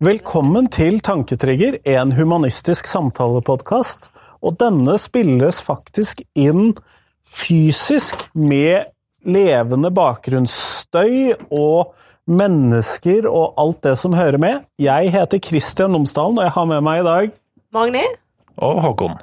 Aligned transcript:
Velkommen 0.00 0.64
til 0.72 0.94
Tanketrigger, 1.04 1.74
en 1.84 2.14
humanistisk 2.16 2.86
samtalepodkast. 2.88 4.06
Og 4.40 4.54
denne 4.56 4.94
spilles 4.96 5.58
faktisk 5.60 6.22
inn 6.32 6.70
fysisk 7.28 8.24
med 8.32 8.88
levende 9.28 9.90
bakgrunnsstøy 9.92 11.34
og 11.52 11.92
mennesker 12.24 13.28
og 13.28 13.60
alt 13.60 13.82
det 13.90 13.92
som 14.00 14.16
hører 14.16 14.40
med. 14.40 14.64
Jeg 14.80 15.12
heter 15.12 15.44
Kristian 15.50 15.92
Lomsdalen, 15.92 16.40
og 16.40 16.48
jeg 16.48 16.56
har 16.56 16.70
med 16.72 16.86
meg 16.88 17.02
i 17.02 17.08
dag 17.10 17.34
Magni. 17.76 18.06
Og 18.56 18.80
Håkon. 18.86 19.20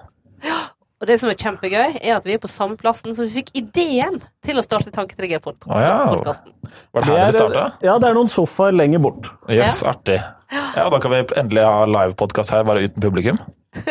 Og 0.98 1.06
det 1.06 1.20
som 1.22 1.30
er 1.30 1.38
kjempegøy, 1.38 2.00
er 2.02 2.16
at 2.16 2.26
vi 2.26 2.34
er 2.34 2.40
på 2.42 2.50
samme 2.50 2.78
plassen, 2.80 3.14
som 3.14 3.28
vi 3.28 3.44
fikk 3.44 3.52
ideen 3.60 4.16
til 4.46 4.58
å 4.58 4.64
starte 4.66 4.90
Tanketrigger-podkasten. 4.96 5.70
Å 5.70 5.82
ja. 5.84 6.72
Var 6.96 7.06
det 7.06 7.12
her 7.12 7.28
Det 7.28 7.36
starta? 7.38 7.66
Ja, 7.86 7.98
det 8.02 8.10
er 8.10 8.18
noen 8.18 8.32
sofaer 8.34 8.74
lenger 8.74 9.04
bort. 9.04 9.30
Jøss, 9.52 9.84
artig. 9.86 10.18
Ja, 10.50 10.88
Da 10.90 11.00
kan 11.04 11.14
vi 11.14 11.20
endelig 11.38 11.68
ha 11.68 11.86
livepodkast 11.86 12.56
her, 12.56 12.66
bare 12.68 12.88
uten 12.88 13.04
publikum. 13.04 13.38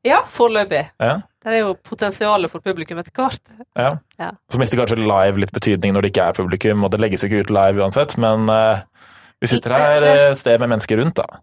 Ja, 0.00 0.22
foreløpig. 0.32 0.78
Ja, 0.96 1.18
Det 1.44 1.50
er 1.52 1.58
jo 1.60 1.74
potensialet 1.84 2.48
for 2.48 2.64
publikum 2.64 2.96
etter 3.02 3.12
hvert. 3.12 3.42
ja. 3.76 3.90
Ja. 4.18 4.30
Så 4.48 4.56
mister 4.58 4.80
kanskje 4.80 4.96
live 4.96 5.42
litt 5.42 5.52
betydning 5.52 5.92
når 5.92 6.06
det 6.06 6.10
ikke 6.14 6.28
er 6.30 6.38
publikum, 6.38 6.84
og 6.84 6.90
det 6.94 7.00
legges 7.02 7.20
jo 7.20 7.28
ikke 7.28 7.42
ut 7.44 7.52
live 7.52 7.82
uansett, 7.84 8.14
men 8.16 8.48
uh, 8.48 8.80
vi 9.44 9.50
sitter 9.52 9.74
her 9.76 10.06
eh, 10.08 10.22
et 10.30 10.40
sted 10.40 10.56
med 10.60 10.72
mennesker 10.72 10.96
rundt, 11.02 11.20
da. 11.20 11.42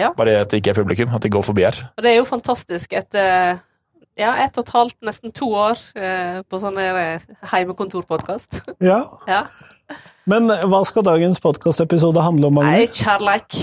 Ja. 0.00 0.08
Bare 0.16 0.38
at 0.40 0.48
det 0.52 0.62
ikke 0.62 0.72
er 0.72 0.78
publikum, 0.80 1.12
at 1.12 1.20
de 1.24 1.28
går 1.36 1.44
forbi 1.44 1.66
her. 1.68 1.82
Og 1.98 2.04
det 2.04 2.14
er 2.14 2.16
jo 2.22 2.24
fantastisk 2.28 2.96
etter 2.96 3.60
ja, 4.18 4.34
ett 4.44 4.58
og 4.58 4.66
et 4.66 4.72
halvt, 4.74 4.98
nesten 5.06 5.32
to 5.34 5.48
år 5.56 5.78
eh, 5.96 6.40
på 6.48 6.58
sånn 6.62 6.78
eh, 6.78 7.20
heimekontorpodkast. 7.52 8.60
Ja. 8.92 9.04
Ja. 9.28 9.44
Men 10.24 10.46
hva 10.48 10.84
skal 10.88 11.04
dagens 11.04 11.40
podkastepisode 11.42 12.22
handle 12.24 12.48
om, 12.48 12.60
Nei, 12.64 12.86
kjærleik. 12.86 13.56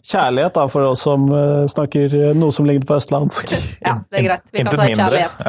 Kjærlighet, 0.00 0.54
da, 0.56 0.64
for 0.72 0.86
oss 0.88 1.02
som 1.04 1.26
eh, 1.36 1.66
snakker 1.68 2.14
eh, 2.16 2.30
noe 2.38 2.50
som 2.56 2.66
ligner 2.66 2.86
på 2.88 2.96
østlandsk. 2.96 3.52
Ja, 3.86 3.98
det 4.10 4.22
er 4.22 4.26
greit. 4.30 4.46
Vi 4.54 4.64
kan 4.64 4.72
mindre. 4.80 4.96
kjærlighet. 4.96 5.44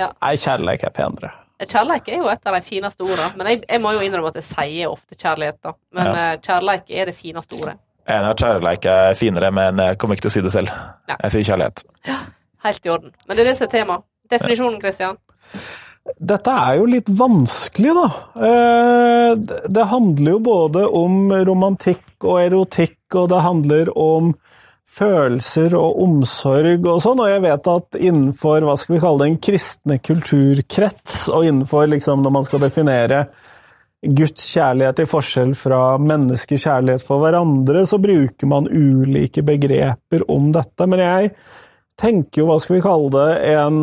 Ja. 0.00 0.08
Nei, 0.18 0.32
kjærleik 0.42 0.84
er 0.88 0.92
penere. 0.96 1.30
Kjærleik 1.62 2.08
er 2.10 2.18
jo 2.18 2.26
et 2.32 2.48
av 2.50 2.56
de 2.58 2.60
fineste 2.66 3.04
ordene, 3.06 3.28
men 3.38 3.46
jeg, 3.52 3.60
jeg 3.70 3.80
må 3.84 3.92
jo 3.94 4.02
innrømme 4.02 4.32
at 4.32 4.40
jeg 4.40 4.48
sier 4.48 4.90
ofte 4.90 5.14
kjærlighet, 5.14 5.60
da. 5.62 5.76
Men 5.94 6.10
Ja. 6.10 6.14
eh, 6.32 6.38
kjærleik 6.42 6.90
er 6.90 7.12
det 7.12 7.14
fineste 7.16 7.54
ordet. 7.60 7.76
Jeg 8.02 8.16
er 8.16 8.18
enig 8.18 8.32
i 8.32 8.34
at 8.34 8.42
kjærleik 8.42 8.86
er 8.90 9.14
finere, 9.14 9.52
men 9.54 9.78
jeg 9.78 9.98
kommer 10.02 10.18
ikke 10.18 10.26
til 10.26 10.32
å 10.32 10.34
si 10.34 10.42
det 10.48 10.52
selv. 10.58 10.72
Ja. 11.08 11.16
Jeg 11.22 11.36
sier 11.36 11.48
kjærlighet. 11.52 11.84
Helt 12.62 12.86
i 12.86 12.90
orden. 12.94 13.12
Men 13.26 13.36
det 13.36 13.44
er 13.44 13.50
det 13.50 13.56
som 13.58 13.68
er 13.68 13.72
temaet. 13.76 14.06
Definisjonen, 14.32 14.80
Christian? 14.80 15.18
Dette 16.18 16.50
er 16.50 16.78
jo 16.80 16.86
litt 16.90 17.10
vanskelig, 17.14 17.92
da. 17.94 18.06
Eh, 18.48 19.34
Det 19.70 19.84
handler 19.90 20.32
jo 20.32 20.40
både 20.42 20.86
om 20.88 21.30
romantikk 21.46 22.24
og 22.24 22.40
erotikk, 22.42 22.98
og 23.14 23.28
det 23.30 23.44
handler 23.44 23.92
om 23.98 24.34
følelser 24.92 25.72
og 25.78 26.02
omsorg 26.04 26.84
og 26.84 27.00
sånn, 27.00 27.22
og 27.22 27.30
jeg 27.30 27.42
vet 27.46 27.70
at 27.72 27.96
innenfor 27.96 28.66
hva 28.66 28.74
skal 28.76 28.96
vi 28.96 29.00
kalle 29.00 29.22
det, 29.22 29.30
en 29.30 29.40
kristne 29.46 29.98
kulturkrets, 30.04 31.28
og 31.32 31.46
innenfor 31.48 31.88
liksom 31.94 32.22
når 32.24 32.34
man 32.34 32.44
skal 32.44 32.60
definere 32.66 33.22
Guds 34.02 34.48
kjærlighet 34.50 35.04
i 35.04 35.06
forskjell 35.06 35.54
fra 35.54 35.80
menneskers 36.02 36.64
kjærlighet 36.66 37.04
for 37.06 37.22
hverandre, 37.22 37.86
så 37.86 38.00
bruker 38.02 38.50
man 38.50 38.66
ulike 38.66 39.44
begreper 39.46 40.24
om 40.28 40.50
dette. 40.52 40.88
Men 40.90 41.04
jeg 41.04 41.30
tenker 42.02 42.42
jo, 42.42 42.48
hva 42.50 42.58
skal 42.62 42.78
vi 42.78 42.84
kalle 42.84 43.12
det, 43.14 43.28
en 43.54 43.78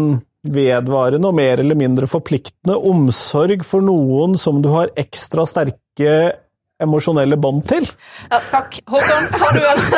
vedvarende 0.50 1.28
og 1.28 1.36
mer 1.36 1.60
eller 1.60 1.76
mindre 1.80 2.08
forpliktende 2.08 2.78
omsorg 2.90 3.66
for 3.68 3.84
noen 3.84 4.38
som 4.40 4.62
du 4.64 4.70
har 4.72 4.94
ekstra 5.00 5.44
sterke 5.50 6.14
emosjonelle 6.80 7.36
bånd 7.36 7.66
til. 7.68 7.84
Ja, 8.30 8.40
takk. 8.54 8.78
Håkon, 8.88 9.26
har 9.42 9.58
du 9.58 9.66
en? 9.68 9.82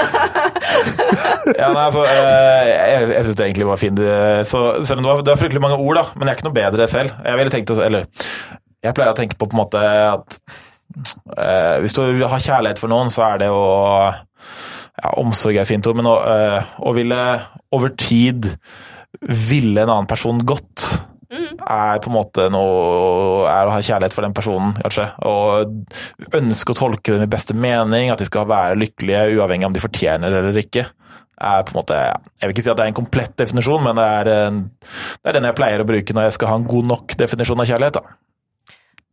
Ja, 1.51 1.67
nei, 1.73 1.83
altså, 1.83 2.01
eh, 2.07 2.67
jeg 2.69 3.07
jeg 3.11 3.25
syns 3.25 3.37
det 3.37 3.45
egentlig 3.45 3.67
var 3.67 3.79
fint. 3.81 4.01
Så, 4.47 4.59
selv 4.87 5.01
om 5.01 5.05
det 5.05 5.11
var, 5.11 5.21
det 5.25 5.33
var 5.33 5.39
fryktelig 5.41 5.61
mange 5.61 5.77
ord, 5.77 5.99
da, 5.99 6.03
men 6.15 6.25
jeg 6.25 6.33
er 6.33 6.39
ikke 6.39 6.47
noe 6.47 6.57
bedre 6.57 6.87
selv. 6.89 7.13
Jeg 7.25 7.37
ville 7.37 7.53
tenkt, 7.53 7.73
eller, 7.85 8.07
jeg 8.81 8.97
pleier 8.97 9.13
å 9.13 9.17
tenke 9.17 9.37
på 9.37 9.49
på 9.49 9.57
en 9.57 9.61
måte 9.61 9.81
at 9.83 10.37
eh, 11.37 11.77
hvis 11.83 11.97
du 11.97 12.01
har 12.23 12.41
kjærlighet 12.41 12.81
for 12.81 12.91
noen, 12.91 13.11
så 13.13 13.25
er 13.29 13.43
det 13.43 13.51
å 13.53 13.63
ja, 15.01 15.13
Omsorg 15.21 15.57
er 15.57 15.69
fint 15.69 15.87
ord, 15.89 15.97
men 15.99 16.09
å, 16.09 16.17
eh, 16.23 16.73
å 16.85 16.93
ville 16.95 17.21
over 17.75 17.95
tid 17.97 18.53
ville 19.21 19.81
en 19.81 19.89
annen 19.91 20.09
person 20.09 20.39
godt 20.45 20.91
er 21.31 21.99
på 22.01 22.09
en 22.09 22.15
måte 22.15 22.47
noe 22.51 23.49
er 23.49 23.67
å 23.67 23.73
ha 23.73 23.81
kjærlighet 23.83 24.15
for 24.15 24.25
den 24.25 24.35
personen, 24.35 24.73
kanskje. 24.81 25.07
Og 25.27 26.35
ønske 26.37 26.73
å 26.73 26.77
tolke 26.77 27.15
dem 27.15 27.25
i 27.25 27.31
beste 27.31 27.55
mening, 27.57 28.11
at 28.11 28.21
de 28.21 28.27
skal 28.27 28.49
være 28.49 28.79
lykkelige 28.79 29.37
uavhengig 29.37 29.69
om 29.69 29.75
de 29.75 29.83
fortjener 29.83 30.33
det 30.33 30.41
eller 30.41 30.61
ikke. 30.61 30.87
Er 31.41 31.63
på 31.65 31.73
en 31.73 31.79
måte, 31.79 31.97
jeg 31.97 32.49
vil 32.49 32.55
ikke 32.55 32.65
si 32.67 32.71
at 32.73 32.77
det 32.77 32.85
er 32.85 32.91
en 32.91 32.99
komplett 32.99 33.37
definisjon, 33.39 33.85
men 33.85 33.97
det 33.97 34.09
er, 34.19 34.31
en, 34.49 34.59
det 35.21 35.31
er 35.31 35.39
den 35.39 35.47
jeg 35.49 35.57
pleier 35.57 35.81
å 35.81 35.87
bruke 35.89 36.15
når 36.17 36.27
jeg 36.27 36.37
skal 36.37 36.51
ha 36.51 36.59
en 36.59 36.67
god 36.69 36.91
nok 36.91 37.15
definisjon 37.17 37.63
av 37.63 37.71
kjærlighet. 37.71 37.97
Da. 37.97 38.20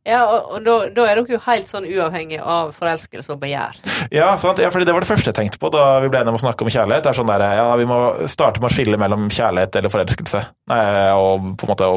Ja, 0.08 0.22
og, 0.24 0.54
og 0.56 0.64
da, 0.64 0.76
da 0.94 1.04
er 1.04 1.18
dere 1.20 1.34
jo 1.36 1.40
helt 1.44 1.68
sånn 1.68 1.86
uavhengig 1.88 2.38
av 2.40 2.72
forelskelse 2.76 3.34
og 3.34 3.42
begjær. 3.42 3.76
Ja, 4.14 4.30
sant? 4.40 4.62
ja, 4.62 4.70
fordi 4.72 4.88
det 4.88 4.94
var 4.96 5.04
det 5.04 5.10
første 5.10 5.32
jeg 5.32 5.36
tenkte 5.36 5.60
på 5.60 5.70
da 5.74 5.98
vi 6.00 6.08
ble 6.08 6.22
enige 6.22 6.32
om 6.32 6.38
å 6.38 6.44
snakke 6.46 6.64
om 6.64 6.72
kjærlighet. 6.72 7.04
Det 7.04 7.12
er 7.12 7.18
sånn 7.18 7.28
der, 7.28 7.44
ja, 7.58 7.66
Vi 7.76 7.88
må 7.88 7.98
starte 8.30 8.62
med 8.62 8.70
å 8.70 8.74
skille 8.74 9.00
mellom 9.00 9.28
kjærlighet 9.28 9.76
eller 9.80 9.92
forelskelse. 9.92 10.42
Nei, 10.72 10.80
og 11.18 11.52
på 11.60 11.68
en 11.68 11.72
måte 11.74 11.90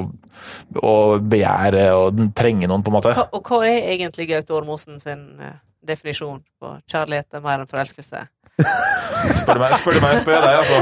å 0.82 0.94
begjære 1.32 1.88
og 1.96 2.22
trenge 2.38 2.68
noen, 2.68 2.84
på 2.84 2.92
en 2.92 2.98
måte. 2.98 3.16
Hva, 3.16 3.28
og 3.38 3.48
hva 3.48 3.64
er 3.70 3.94
egentlig 3.96 4.28
Gaute 4.32 4.56
Ormosen 4.58 5.00
sin 5.02 5.26
eh, 5.40 5.58
definisjon 5.88 6.42
på 6.60 6.76
kjærlighet 6.92 7.40
er 7.40 7.46
mer 7.46 7.64
enn 7.64 7.72
forelskelse? 7.72 8.26
Spør 8.60 9.58
du 9.58 9.62
meg, 9.62 9.74
spør 9.80 9.96
du 9.96 10.02
meg, 10.04 10.18
spør 10.22 10.36
jeg 10.36 10.44
deg, 10.44 10.58
altså. 10.60 10.78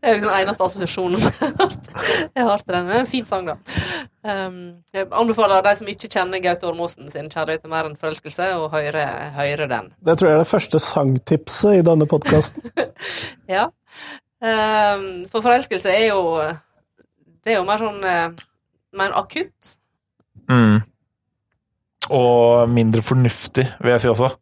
Det 0.00 0.08
er 0.08 0.16
liksom 0.16 0.30
den 0.30 0.38
eneste 0.40 0.66
assosiasjonen 0.66 1.22
jeg 2.36 2.46
har 2.48 2.62
til 2.62 2.74
den. 2.74 2.90
Er 2.90 3.00
en 3.00 3.10
fin 3.10 3.26
sang, 3.28 3.48
da. 3.48 3.56
Um, 4.26 4.56
jeg 4.94 5.06
anbefaler 5.20 5.62
de 5.66 5.74
som 5.78 5.90
ikke 5.90 6.10
kjenner 6.10 6.42
Gaute 6.42 6.66
Ormåsen 6.66 7.10
sin 7.12 7.28
kjærlighet 7.30 7.66
er 7.66 7.72
mer 7.72 7.90
enn 7.90 7.98
forelskelse, 8.00 8.48
å 8.58 8.70
høre, 8.72 9.04
høre 9.36 9.68
den. 9.70 9.92
Det 10.06 10.16
tror 10.18 10.30
jeg 10.30 10.38
er 10.38 10.42
det 10.42 10.50
første 10.50 10.82
sangtipset 10.82 11.80
i 11.80 11.86
denne 11.86 12.08
podkasten. 12.10 12.70
Ja. 13.46 13.68
Um, 14.42 15.24
for 15.30 15.38
forelskelse 15.44 15.88
er 15.88 16.08
jo 16.10 16.18
Det 17.46 17.52
er 17.52 17.60
jo 17.60 17.64
mer 17.64 17.78
sånn 17.78 18.02
eh, 18.04 18.34
mer 18.98 19.14
akutt. 19.16 19.76
Mm. 20.50 20.80
Og 22.10 22.68
mindre 22.70 23.04
fornuftig, 23.06 23.68
vil 23.80 23.94
jeg 23.94 24.02
si 24.02 24.10
også. 24.10 24.32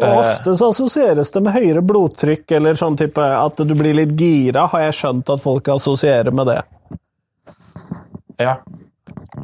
Og 0.00 0.04
Eh, 0.08 0.18
ofte 0.18 0.56
så 0.58 0.70
assosieres 0.72 1.30
det 1.30 1.42
med 1.42 1.54
høyere 1.54 1.82
blodtrykk, 1.86 2.50
eller 2.56 2.74
sånn 2.74 2.96
type 2.98 3.22
at 3.22 3.56
du 3.62 3.74
blir 3.78 3.94
litt 3.94 4.16
gira, 4.18 4.66
har 4.72 4.80
jeg 4.88 4.96
skjønt 4.98 5.30
at 5.30 5.42
folk 5.44 5.68
assosierer 5.68 6.34
med 6.34 6.46
det. 6.50 6.60
ja. 8.42 8.56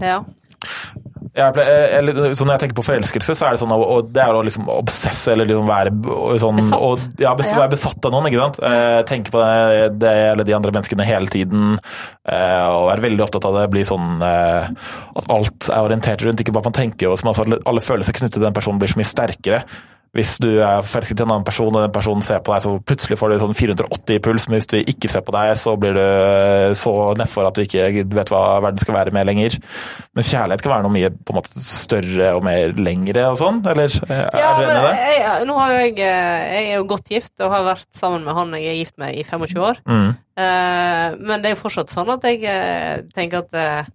Ja. 0.00 0.20
Jeg 1.30 1.54
ble, 1.54 1.62
eller, 1.96 2.32
så 2.34 2.44
når 2.44 2.56
jeg 2.56 2.60
tenker 2.64 2.76
på 2.80 2.84
forelskelse, 2.84 3.34
så 3.38 3.46
er 3.46 3.54
det 3.54 3.60
sånn 3.62 3.70
og, 3.72 3.82
og 3.86 4.08
det 4.12 4.20
er 4.24 4.34
å 4.34 4.40
liksom 4.44 4.66
obsesse, 4.72 5.30
eller 5.32 5.46
liksom 5.46 5.68
være 5.70 5.92
og 6.10 6.34
sånn 6.42 6.58
Besatt. 6.58 6.82
Og, 6.82 7.04
ja, 7.22 7.34
bes, 7.38 7.52
Ja. 7.52 7.60
være 7.62 7.70
besatt 7.76 8.08
av 8.08 8.12
noen, 8.12 8.26
ikke 8.28 8.40
sant. 8.42 8.58
Eh, 8.66 9.02
tenke 9.08 9.30
på 9.30 9.38
det, 9.40 10.00
det 10.02 10.14
eller 10.32 10.44
de 10.48 10.56
andre 10.58 10.74
menneskene 10.74 11.06
hele 11.06 11.30
tiden, 11.30 11.78
eh, 12.26 12.66
og 12.66 12.88
være 12.90 13.06
veldig 13.06 13.24
opptatt 13.28 13.46
av 13.46 13.60
det. 13.60 13.68
Bli 13.70 13.84
sånn 13.86 14.18
eh, 14.26 14.66
at 15.22 15.30
alt 15.30 15.70
er 15.70 15.86
orientert 15.86 16.26
rundt, 16.26 16.42
ikke 16.42 16.52
bare 16.56 16.66
man 16.68 16.76
tenker, 16.80 17.08
og 17.12 17.20
som 17.22 17.30
altså, 17.30 17.46
alle 17.46 17.80
følelser 17.84 18.18
knyttet 18.18 18.40
til 18.40 18.48
den 18.48 18.56
personen 18.56 18.82
blir 18.82 18.90
så 18.90 18.98
mye 19.00 19.12
sterkere. 19.14 19.62
Hvis 20.16 20.32
du 20.42 20.48
er 20.58 20.80
forelsket 20.82 21.20
i 21.20 21.22
en 21.22 21.30
annen 21.30 21.44
person, 21.46 21.68
og 21.70 21.84
den 21.84 21.92
personen 21.94 22.24
ser 22.26 22.40
på 22.42 22.50
deg, 22.50 22.64
så 22.64 22.72
plutselig 22.82 23.18
får 23.20 23.30
du 23.30 23.36
sånn 23.44 23.54
480 23.54 24.16
i 24.16 24.22
puls, 24.24 24.48
men 24.48 24.56
hvis 24.58 24.66
de 24.72 24.80
ikke 24.90 25.10
ser 25.12 25.22
på 25.22 25.34
deg, 25.36 25.52
så 25.60 25.76
blir 25.78 25.94
du 25.94 26.74
så 26.74 26.94
nedfor 27.20 27.46
at 27.46 27.54
du 27.54 27.62
ikke 27.62 27.84
vet 28.10 28.32
hva 28.34 28.40
verden 28.64 28.82
skal 28.82 28.96
være 28.96 29.14
med 29.14 29.28
lenger. 29.30 29.54
Mens 30.18 30.32
kjærlighet 30.32 30.64
kan 30.64 30.74
være 30.74 30.86
noe 30.88 30.94
mye 30.96 31.12
på 31.14 31.30
en 31.34 31.38
måte 31.38 31.62
større 31.62 32.32
og 32.34 32.42
mer 32.48 32.74
lengre 32.80 33.28
og 33.30 33.38
sånn, 33.38 33.62
eller 33.70 33.86
eh, 34.08 34.24
er 34.24 34.42
Ja, 34.42 34.50
men 34.58 34.74
det? 34.88 34.96
jeg, 35.20 35.46
nå 35.46 35.60
har 35.62 35.76
jeg, 35.76 35.94
eh, 36.02 36.42
jeg 36.56 36.66
er 36.72 36.76
jo 36.80 36.88
godt 36.90 37.14
gift 37.14 37.46
og 37.46 37.54
har 37.54 37.68
vært 37.70 37.86
sammen 37.94 38.26
med 38.26 38.34
han 38.40 38.58
jeg 38.58 38.66
er 38.72 38.80
gift 38.82 38.98
med 38.98 39.14
i 39.14 39.22
25 39.22 39.62
år. 39.70 39.80
Mm. 39.86 40.10
Eh, 40.40 41.06
men 41.22 41.38
det 41.42 41.50
er 41.52 41.56
jo 41.56 41.62
fortsatt 41.62 41.94
sånn 41.94 42.10
at 42.16 42.26
jeg 42.26 42.42
eh, 42.50 43.02
tenker 43.14 43.44
at 43.44 43.54
eh, 43.62 43.94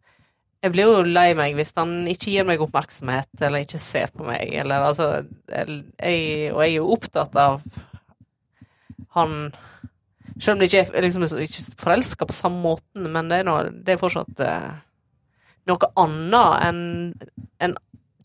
jeg 0.66 0.74
blir 0.74 0.90
jo 0.90 1.04
lei 1.06 1.30
meg 1.38 1.56
hvis 1.58 1.76
han 1.78 2.08
ikke 2.10 2.32
gir 2.34 2.48
meg 2.48 2.64
oppmerksomhet, 2.64 3.30
eller 3.40 3.66
ikke 3.66 3.82
ser 3.82 4.10
på 4.16 4.26
meg, 4.26 4.50
eller 4.62 4.88
altså 4.90 5.10
jeg, 5.22 5.84
Og 6.52 6.62
jeg 6.64 6.72
er 6.72 6.76
jo 6.80 6.92
opptatt 6.96 7.38
av 7.38 7.60
han 9.16 9.38
Selv 10.36 10.56
om 10.56 10.60
det 10.60 10.68
ikke 10.72 10.98
er 10.98 11.06
liksom, 11.06 11.24
ikke 11.24 11.64
forelska 11.80 12.28
på 12.28 12.36
samme 12.36 12.60
måten, 12.60 13.06
men 13.14 13.30
det 13.32 13.40
er, 13.40 13.46
noe, 13.48 13.70
det 13.72 13.94
er 13.94 14.02
fortsatt 14.02 14.42
eh, 14.44 14.74
noe 15.70 15.90
annet 16.02 16.66
enn 16.66 16.82
en 17.64 17.76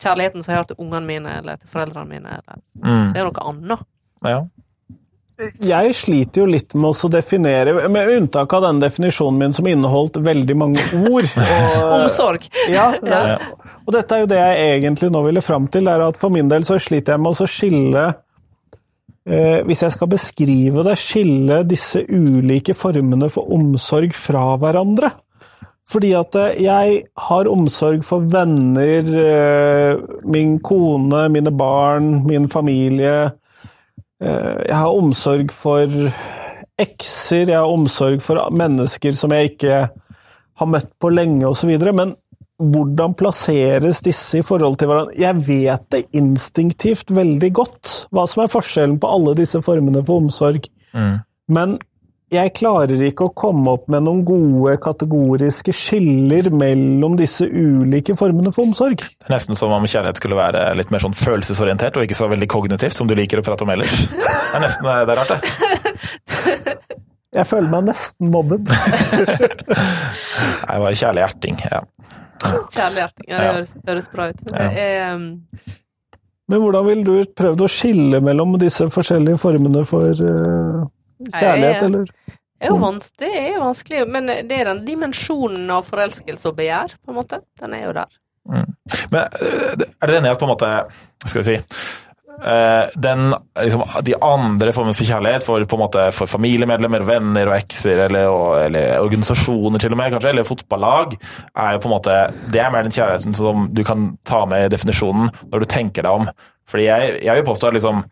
kjærligheten 0.00 0.42
som 0.42 0.52
jeg 0.52 0.58
har 0.58 0.66
til 0.66 0.80
ungene 0.82 1.06
mine 1.06 1.36
eller 1.38 1.60
til 1.60 1.70
foreldrene 1.70 2.10
mine. 2.10 2.40
Eller. 2.40 2.58
Mm. 2.82 3.12
Det 3.14 3.20
er 3.20 3.28
noe 3.28 3.44
annet. 3.52 3.86
Ja. 4.26 4.40
Jeg 5.64 5.94
sliter 5.96 6.42
jo 6.42 6.46
litt 6.50 6.74
med 6.76 6.90
å 6.92 7.10
definere, 7.12 7.74
med 7.88 8.12
unntak 8.16 8.52
av 8.56 8.64
den 8.66 8.80
definisjonen 8.82 9.38
min 9.40 9.54
som 9.56 9.68
inneholdt 9.68 10.18
veldig 10.20 10.56
mange 10.58 10.84
ord. 11.08 11.28
Og, 11.30 11.78
Omsorg. 12.00 12.44
ja, 12.68 12.90
det, 13.02 13.20
og 13.86 13.94
dette 13.96 14.16
er 14.16 14.24
jo 14.24 14.30
det 14.30 14.40
jeg 14.40 14.74
egentlig 14.74 15.12
nå 15.14 15.22
ville 15.28 15.44
fram 15.44 15.70
til, 15.72 15.88
er 15.88 16.04
at 16.04 16.20
for 16.20 16.32
min 16.34 16.50
del 16.50 16.66
så 16.68 16.78
sliter 16.80 17.16
jeg 17.16 17.24
med 17.24 17.32
å 17.32 17.48
skille 17.48 18.04
eh, 19.24 19.58
Hvis 19.68 19.84
jeg 19.86 19.96
skal 19.96 20.12
beskrive 20.12 20.84
det, 20.86 20.98
skille 21.00 21.62
disse 21.68 22.04
ulike 22.08 22.76
formene 22.76 23.32
for 23.32 23.48
omsorg 23.56 24.16
fra 24.16 24.54
hverandre. 24.60 25.14
Fordi 25.90 26.12
at 26.18 26.36
eh, 26.38 26.62
jeg 26.66 27.02
har 27.26 27.50
omsorg 27.50 28.04
for 28.06 28.28
venner, 28.30 29.08
eh, 29.24 30.20
min 30.28 30.58
kone, 30.62 31.26
mine 31.32 31.52
barn, 31.56 32.20
min 32.28 32.48
familie. 32.52 33.30
Eh, 34.20 34.56
Jeg 34.68 34.76
har 34.76 34.92
omsorg 34.92 35.52
for 35.52 35.86
ekser, 36.80 37.48
jeg 37.48 37.56
har 37.58 37.68
omsorg 37.68 38.22
for 38.24 38.40
mennesker 38.52 39.16
som 39.16 39.32
jeg 39.36 39.52
ikke 39.54 39.78
har 40.60 40.68
møtt 40.68 40.90
på 41.00 41.10
lenge, 41.12 41.46
osv. 41.48 41.72
Men 41.92 42.14
hvordan 42.60 43.14
plasseres 43.16 44.02
disse 44.04 44.40
i 44.40 44.44
forhold 44.44 44.76
til 44.80 44.90
hverandre? 44.90 45.16
Jeg 45.16 45.36
vet 45.46 45.86
det 45.92 46.02
instinktivt 46.16 47.12
veldig 47.16 47.52
godt, 47.56 47.92
hva 48.12 48.26
som 48.28 48.44
er 48.44 48.52
forskjellen 48.52 48.98
på 49.00 49.08
alle 49.08 49.34
disse 49.38 49.60
formene 49.64 50.02
for 50.04 50.20
omsorg. 50.20 50.68
Men 51.48 51.78
jeg 52.30 52.52
klarer 52.54 53.00
ikke 53.08 53.26
å 53.26 53.32
komme 53.34 53.72
opp 53.74 53.88
med 53.90 54.04
noen 54.06 54.22
gode 54.26 54.76
kategoriske 54.82 55.72
skiller 55.74 56.50
mellom 56.54 57.16
disse 57.18 57.44
ulike 57.46 58.14
formene 58.18 58.52
for 58.54 58.62
omsorg. 58.68 59.02
Det 59.02 59.26
er 59.26 59.34
Nesten 59.34 59.58
som 59.58 59.74
om 59.74 59.88
kjærlighet 59.88 60.20
skulle 60.20 60.38
være 60.38 60.60
litt 60.78 60.90
mer 60.94 61.02
sånn 61.02 61.16
følelsesorientert 61.18 61.98
og 61.98 62.06
ikke 62.06 62.18
så 62.18 62.30
veldig 62.30 62.48
kognitivt, 62.50 62.94
som 62.94 63.10
du 63.10 63.14
liker 63.18 63.42
å 63.42 63.46
prate 63.46 63.66
om 63.66 63.74
ellers. 63.74 63.94
Det 64.14 64.58
er 64.58 64.62
nesten 64.62 64.86
det 64.86 64.94
er 65.00 65.18
rart, 65.18 65.32
det. 65.34 65.40
Jeg 67.30 67.46
føler 67.46 67.70
meg 67.70 67.84
nesten 67.86 68.26
mobbet. 68.34 68.66
Nei, 68.70 70.74
det 70.74 70.80
var 70.82 70.94
kjærlig 70.98 71.22
hjerting. 71.22 71.56
Ja. 71.62 71.78
Kjærlig 72.74 73.00
hjerting. 73.04 73.26
Ja, 73.28 73.36
det 73.36 73.50
høres, 73.50 73.72
høres 73.86 74.08
bra 74.10 74.26
ut. 74.30 74.40
Det 74.46 74.52
er, 74.82 75.14
um, 75.14 75.22
Men 76.50 76.58
hvordan 76.64 76.86
ville 76.88 77.04
du 77.06 77.14
prøvd 77.38 77.60
å 77.62 77.68
skille 77.70 78.18
mellom 78.26 78.58
disse 78.58 78.88
forskjellige 78.90 79.38
formene 79.38 79.84
for 79.86 80.10
eh, 80.10 80.80
kjærlighet, 81.28 81.82
eller? 81.82 82.06
eller? 82.06 82.38
er 82.60 82.72
jo 82.72 82.80
vans 82.80 83.12
det 83.20 83.30
er 83.32 83.54
jo 83.54 83.60
vanskelig, 83.64 84.02
men 84.12 84.28
det 84.48 84.56
er 84.56 84.68
den 84.68 84.82
dimensjonen 84.84 85.70
av 85.72 85.86
forelskelse 85.88 86.50
og 86.50 86.58
begjær, 86.58 86.96
på 87.00 87.12
en 87.12 87.20
måte. 87.20 87.40
Den 87.60 87.76
er 87.76 87.86
jo 87.86 87.94
der. 87.96 88.18
Men 88.50 89.20
øh, 89.20 89.72
er 89.76 90.06
dere 90.06 90.18
enig 90.18 90.30
i 90.30 90.34
at 90.34 90.40
på 90.40 90.48
en 90.48 90.52
måte 90.54 90.70
skal 91.26 91.42
vi 91.42 91.46
si 91.46 91.56
den, 93.00 93.34
liksom, 93.60 93.82
De 94.06 94.14
andre 94.24 94.72
formene 94.72 94.96
for 94.96 95.08
kjærlighet, 95.08 95.44
for, 95.46 95.64
på 95.68 95.76
en 95.76 95.82
måte, 95.82 96.06
for 96.16 96.30
familiemedlemmer, 96.30 97.04
venner 97.06 97.50
og 97.50 97.56
ekser, 97.58 98.06
eller, 98.06 98.28
og, 98.32 98.54
eller 98.64 99.02
organisasjoner 99.02 99.82
til 99.82 99.92
og 99.92 100.00
med, 100.00 100.14
kanskje, 100.14 100.32
eller 100.32 100.48
fotballag, 100.48 101.18
er 101.52 101.74
jo 101.74 101.82
på 101.82 101.90
en 101.90 101.96
måte 101.96 102.16
Det 102.52 102.62
er 102.62 102.72
mer 102.72 102.86
den 102.86 102.96
kjærligheten 102.96 103.36
som 103.36 103.68
du 103.74 103.84
kan 103.86 104.14
ta 104.24 104.46
med 104.48 104.66
i 104.66 104.72
definisjonen 104.72 105.28
når 105.50 105.62
du 105.62 105.70
tenker 105.70 106.06
deg 106.06 106.22
om. 106.22 106.32
Fordi 106.70 106.84
jeg, 106.86 107.16
jeg 107.24 107.34
vil 107.34 107.46
påstå 107.46 107.66
at 107.66 107.74
liksom, 107.74 108.02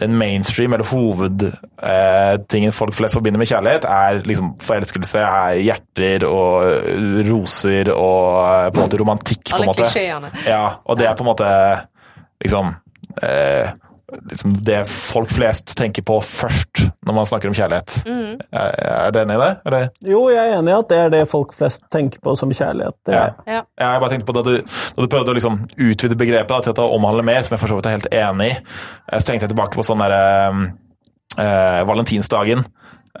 den 0.00 0.14
mainstream, 0.16 0.72
eller 0.72 0.88
hovedtingen 0.88 2.72
folk 2.72 2.94
flest 2.96 3.16
forbinder 3.18 3.40
med 3.42 3.50
kjærlighet, 3.50 3.84
er 3.84 4.22
liksom 4.24 4.54
forelskelse, 4.64 5.20
er 5.20 5.60
hjerter 5.60 6.24
og 6.28 6.70
øh, 6.70 7.20
roser 7.28 7.92
og 7.92 8.40
øh, 8.40 8.72
på 8.72 8.80
en 8.80 8.86
måte 8.86 9.00
romantikk. 9.02 9.44
på 9.50 9.62
en 9.62 9.70
måte. 9.72 9.84
Ja, 10.48 10.64
og 10.84 10.98
det 10.98 11.10
er 11.10 11.14
på 11.18 11.26
en 11.26 11.30
måte 11.32 11.50
liksom, 12.44 12.72
eh, 13.22 13.72
liksom 14.30 14.54
det 14.62 14.84
folk 14.88 15.30
flest 15.30 15.74
tenker 15.78 16.04
på 16.06 16.18
først 16.22 16.84
når 17.06 17.14
man 17.14 17.26
snakker 17.26 17.50
om 17.50 17.56
kjærlighet. 17.56 17.96
Mm. 18.06 18.38
Er, 18.54 18.70
er 18.94 19.14
du 19.14 19.18
enig 19.20 19.36
i 19.36 19.42
det? 19.42 19.50
det? 19.74 19.82
Jo, 20.12 20.20
jeg 20.30 20.42
er 20.42 20.58
enig 20.60 20.72
i 20.72 20.76
at 20.76 20.88
det 20.92 21.00
er 21.02 21.12
det 21.14 21.22
folk 21.30 21.54
flest 21.56 21.84
tenker 21.92 22.22
på 22.22 22.36
som 22.38 22.52
kjærlighet. 22.54 22.96
Det 23.06 23.14
Ja. 23.14 23.26
Ja. 23.46 23.62
Ja, 23.78 23.90
Jeg 23.92 24.00
bare 24.00 24.10
tenkte 24.10 24.26
på 24.26 24.36
Da 24.36 24.42
du, 24.46 24.54
da 24.62 25.02
du 25.02 25.10
prøvde 25.10 25.34
å 25.34 25.36
liksom 25.38 25.60
utvide 25.76 26.18
begrepet 26.18 26.54
da, 26.54 26.60
til 26.62 26.74
at 26.74 26.80
det 26.80 26.88
omhandler 26.98 27.26
mer, 27.26 27.42
som 27.42 27.56
jeg 27.56 27.62
for 27.62 27.72
så 27.72 27.78
vidt 27.78 27.86
er 27.90 27.98
helt 27.98 28.12
enig 28.12 28.50
i, 28.50 28.56
eh, 28.56 29.18
så 29.18 29.26
tenkte 29.26 29.46
jeg 29.46 29.54
tilbake 29.54 29.78
på 29.78 29.86
sånn 29.86 30.02
derre 30.02 30.24
eh, 31.38 31.82
valentinsdagen. 31.88 32.66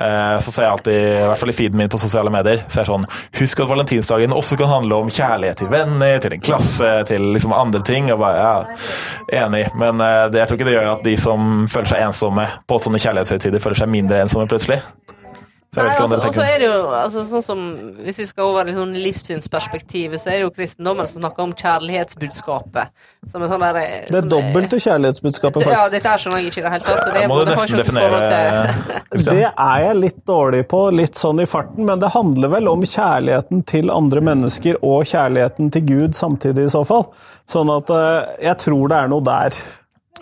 Eh, 0.00 0.38
så 0.40 0.52
ser 0.52 0.66
jeg 0.66 0.72
alltid, 0.72 0.96
i 0.96 1.26
hvert 1.30 1.40
fall 1.40 1.52
i 1.52 1.56
feeden 1.56 1.80
min 1.80 1.90
på 1.92 2.00
sosiale 2.00 2.32
medier, 2.32 2.62
så 2.68 2.82
er 2.82 2.88
sånn 2.90 3.06
Husk 3.38 3.62
at 3.64 3.70
valentinsdagen 3.70 4.34
også 4.36 4.58
kan 4.60 4.72
handle 4.72 5.00
om 5.04 5.12
kjærlighet 5.12 5.62
til 5.62 5.70
venner, 5.72 6.18
til 6.22 6.36
en 6.36 6.44
klasse, 6.44 6.92
til 7.08 7.30
liksom 7.36 7.54
andre 7.56 7.82
ting. 7.86 8.10
Og 8.12 8.20
bare, 8.20 8.42
ja, 8.42 9.42
Enig, 9.44 9.66
men 9.78 10.02
eh, 10.04 10.26
det, 10.32 10.42
jeg 10.42 10.50
tror 10.50 10.60
ikke 10.60 10.70
det 10.70 10.76
gjør 10.76 10.92
at 10.96 11.04
de 11.06 11.16
som 11.20 11.66
føler 11.72 11.92
seg 11.92 12.06
ensomme 12.06 12.48
på 12.68 12.80
sånne 12.82 13.02
kjærlighetshøytider, 13.02 13.62
føler 13.62 13.82
seg 13.82 13.92
mindre 13.92 14.24
ensomme 14.24 14.48
plutselig. 14.50 14.82
Nei, 15.76 15.92
altså, 15.92 16.16
og 16.16 16.34
så 16.34 16.42
er 16.46 16.58
det 16.62 16.66
jo 16.70 16.76
altså, 16.96 17.22
sånn 17.28 17.42
som 17.44 17.58
Hvis 18.04 18.18
vi 18.22 18.24
skal 18.28 18.44
over 18.48 18.68
i 18.70 18.74
sånn 18.76 18.94
livssynsperspektivet, 18.96 20.20
så 20.22 20.30
er 20.30 20.38
det 20.38 20.44
jo 20.46 20.50
kristendommen 20.56 21.06
som 21.10 21.20
snakker 21.20 21.44
om 21.44 21.52
kjærlighetsbudskapet. 21.52 22.92
Som 23.30 23.42
er 23.44 23.50
sånn 23.52 23.64
der, 23.66 23.78
Det 24.08 24.20
er 24.22 24.28
dobbelte 24.30 24.78
kjærlighetsbudskapet, 24.80 25.66
Ja, 25.66 25.68
faktisk. 25.82 25.92
dette 25.96 26.08
her 26.08 26.22
skjønner 26.22 26.40
jeg 26.40 26.50
ikke 26.50 26.60
i 26.60 26.66
det 26.66 26.72
hele 26.72 26.86
tatt. 26.88 27.14
Det 27.16 27.28
må 27.28 27.38
du 27.44 27.50
nesten 27.50 27.80
definere 27.82 28.20
til- 29.12 29.24
Det 29.30 29.44
er 29.52 29.78
jeg 29.86 29.96
litt 30.00 30.20
dårlig 30.26 30.62
på, 30.68 30.82
litt 30.96 31.14
sånn 31.14 31.40
i 31.42 31.46
farten, 31.46 31.84
men 31.84 31.98
det 32.00 32.12
handler 32.16 32.48
vel 32.56 32.68
om 32.68 32.82
kjærligheten 32.82 33.64
til 33.66 33.90
andre 33.90 34.20
mennesker 34.20 34.78
og 34.82 35.04
kjærligheten 35.04 35.72
til 35.72 35.82
Gud 35.88 36.14
samtidig, 36.14 36.66
i 36.66 36.72
så 36.72 36.84
fall. 36.86 37.08
Sånn 37.46 37.70
at 37.76 37.90
eh, 37.90 38.36
jeg 38.48 38.56
tror 38.64 38.88
det 38.88 38.96
er 39.04 39.08
noe 39.12 39.22
der. 39.26 39.52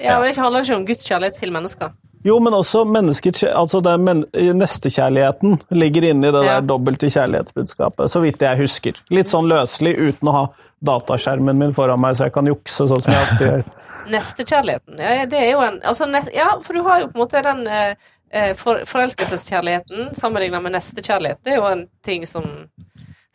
Ja, 0.02 0.18
men 0.18 0.28
Det 0.32 0.36
handler 0.42 0.64
ikke 0.66 0.76
om 0.76 0.86
Guds 0.88 1.06
kjærlighet 1.06 1.38
til 1.38 1.52
mennesker. 1.54 1.92
Jo, 2.24 2.38
men 2.40 2.54
også 2.56 2.86
menneskets 2.88 3.42
Altså 3.44 3.82
den 3.84 4.04
men 4.04 4.22
nestekjærligheten 4.32 5.58
ligger 5.76 6.06
inni 6.10 6.30
det 6.32 6.44
Ja. 6.44 6.54
der 6.54 6.68
dobbelte 6.70 7.10
kjærlighetsbudskapet, 7.12 8.10
så 8.10 8.20
vidt 8.20 8.40
jeg 8.40 8.58
husker. 8.58 8.92
Litt 9.10 9.28
sånn 9.28 9.48
løselig, 9.50 9.92
uten 9.98 10.28
å 10.28 10.32
ha 10.32 10.44
dataskjermen 10.84 11.58
min 11.58 11.74
foran 11.76 12.00
meg, 12.00 12.16
så 12.16 12.24
jeg 12.28 12.32
kan 12.32 12.48
jukse 12.48 12.88
sånn 12.88 13.02
som 13.04 13.12
jeg 13.12 13.26
alltid 13.26 13.46
gjør. 13.48 13.64
Nestekjærligheten, 14.14 14.98
ja, 15.00 15.26
det 15.26 15.38
er 15.38 15.50
jo 15.52 15.60
en 15.64 15.80
altså, 15.84 16.06
nest, 16.06 16.30
Ja, 16.34 16.54
for 16.62 16.72
du 16.76 16.82
har 16.82 17.00
jo 17.00 17.08
på 17.08 17.18
en 17.18 17.24
måte 17.24 17.42
den 17.44 17.66
eh, 17.66 17.94
eh, 18.32 18.54
for, 18.56 18.80
forelskelseskjærligheten 18.88 20.14
sammenlignet 20.16 20.62
med 20.62 20.72
nestekjærlighet. 20.76 21.40
Det 21.44 21.54
er 21.54 21.60
jo 21.60 21.68
en 21.70 21.86
ting 22.04 22.26
som 22.28 22.48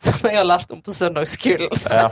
som 0.00 0.30
jeg 0.30 0.38
har 0.38 0.46
lært 0.48 0.70
om 0.72 0.80
på 0.80 0.92
søndagsskolen. 0.96 1.68
Ja. 1.90 2.06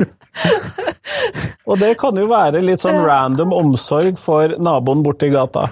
Og 1.65 1.79
det 1.81 1.95
kan 1.99 2.17
jo 2.21 2.27
være 2.29 2.61
litt 2.61 2.83
sånn 2.83 3.01
random 3.01 3.55
omsorg 3.57 4.19
for 4.21 4.53
naboen 4.61 5.01
borti 5.07 5.31
gata. 5.33 5.71